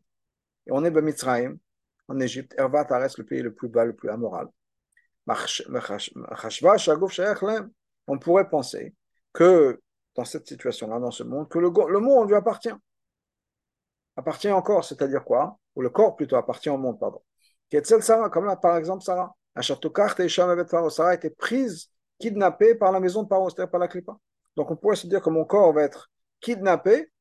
Et 0.69 0.71
on 0.71 0.83
est 0.85 0.91
Mitzrayim, 0.91 1.57
en 2.07 2.19
Égypte, 2.19 2.53
Ervat 2.55 2.85
reste 2.91 3.17
le 3.17 3.25
pays 3.25 3.41
le 3.41 3.51
plus 3.51 3.69
bas, 3.69 3.85
le 3.85 3.95
plus 3.95 4.09
amoral. 4.09 4.47
On 8.07 8.19
pourrait 8.19 8.49
penser 8.49 8.95
que 9.33 9.81
dans 10.15 10.25
cette 10.25 10.47
situation-là, 10.47 10.99
dans 10.99 11.09
ce 11.09 11.23
monde, 11.23 11.49
que 11.49 11.57
le, 11.57 11.99
monde 11.99 12.29
lui 12.29 12.35
appartient 12.35 12.69
appartient 14.15 14.51
encore, 14.51 14.85
c'est-à-dire 14.85 15.23
quoi? 15.23 15.57
Ou 15.75 15.81
le 15.81 15.89
corps 15.89 16.15
plutôt 16.15 16.35
appartient 16.35 16.69
au 16.69 16.77
monde, 16.77 16.99
pardon. 16.99 17.23
Sarah, 18.01 18.29
comme 18.29 18.45
là 18.45 18.55
par 18.55 18.77
exemple 18.77 19.03
Sarah. 19.03 19.33
Sarah 19.59 21.09
a 21.09 21.13
été 21.15 21.31
prise, 21.31 21.89
kidnappée 22.19 22.75
par 22.75 22.91
la 22.91 22.99
maison 22.99 23.23
de 23.23 23.27
Paro, 23.27 23.49
par 23.49 23.79
la 23.79 23.87
Klippa. 23.87 24.15
Donc 24.55 24.69
on 24.69 24.75
pourrait 24.75 24.95
se 24.95 25.07
dire 25.07 25.21
que 25.21 25.31
mon 25.31 25.45
corps 25.45 25.73
va 25.73 25.81
être 25.81 26.11
kidnappé 26.41 27.11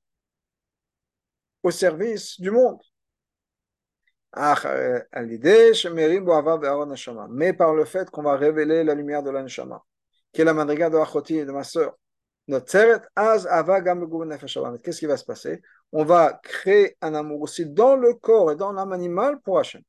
au 1.62 1.70
service 1.70 2.38
du 2.38 2.50
monde. 2.50 2.78
Euh, 4.36 5.00
Mais 7.30 7.52
par 7.52 7.74
le 7.74 7.84
fait 7.84 8.10
qu'on 8.10 8.22
va 8.22 8.36
révéler 8.36 8.84
la 8.84 8.94
lumière 8.94 9.22
de 9.22 9.30
l'Anshama, 9.30 9.82
qui 10.32 10.42
est 10.42 10.44
la 10.44 10.54
madriga 10.54 10.90
de 10.90 10.96
Achoti 10.96 11.38
et 11.38 11.44
de 11.44 11.52
ma 11.52 11.64
soeur, 11.64 11.96
Qu'est-ce 12.48 12.88
qui 14.98 15.06
va 15.06 15.16
se 15.18 15.24
passer? 15.24 15.60
On 15.92 16.04
va 16.04 16.40
créer 16.42 16.96
un 17.02 17.14
amour 17.14 17.42
aussi 17.42 17.66
dans 17.66 17.94
le 17.94 18.14
corps 18.14 18.52
et 18.52 18.56
dans 18.56 18.72
l'âme 18.72 18.92
animale 18.92 19.38
pour 19.40 19.58
Hachem. 19.58 19.82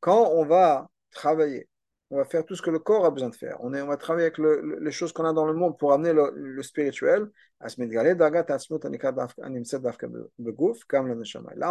Quand 0.00 0.30
on 0.30 0.44
va 0.44 0.88
travailler, 1.10 1.68
on 2.10 2.16
va 2.18 2.24
faire 2.24 2.44
tout 2.44 2.54
ce 2.54 2.62
que 2.62 2.70
le 2.70 2.78
corps 2.78 3.04
a 3.04 3.10
besoin 3.10 3.30
de 3.30 3.34
faire. 3.34 3.56
On, 3.60 3.70
va 3.70 3.96
travailler 3.96 4.26
avec 4.26 4.38
le, 4.38 4.78
les 4.80 4.92
choses 4.92 5.12
qu'on 5.12 5.24
a 5.24 5.32
dans 5.32 5.44
le 5.46 5.54
monde 5.54 5.76
pour 5.78 5.92
amener 5.92 6.12
le, 6.12 6.30
le 6.34 6.62
spirituel. 6.62 7.28
Là, 7.60 7.68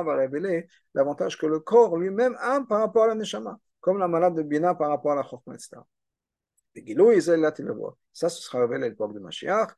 on 0.02 0.04
va 0.04 0.16
révéler 0.16 0.68
l'avantage 0.94 1.38
que 1.38 1.46
le 1.46 1.60
corps 1.60 1.96
lui-même 1.98 2.36
a 2.40 2.62
par 2.68 2.80
rapport 2.80 3.04
à 3.04 3.08
la 3.08 3.16
neshama, 3.16 3.58
comme 3.80 3.98
la 3.98 4.08
malade 4.08 4.36
de 4.36 4.44
Bina 4.44 4.76
par 4.76 4.90
rapport 4.90 5.14
à 5.14 5.16
la 5.16 5.24
chokma, 5.24 5.54
etc. 5.54 5.78
Ça, 8.12 8.30
ce 8.30 8.42
sera 8.42 8.60
révélé 8.60 8.88
à 8.88 8.90
l'époque 8.90 9.14
de 9.14 9.20
Mashiach. 9.20 9.72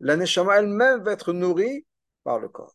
La 0.00 0.16
neshama 0.16 0.58
elle-même 0.58 1.02
va 1.02 1.12
être 1.12 1.32
nourrie 1.32 1.86
par 2.22 2.38
le 2.38 2.48
corps. 2.48 2.74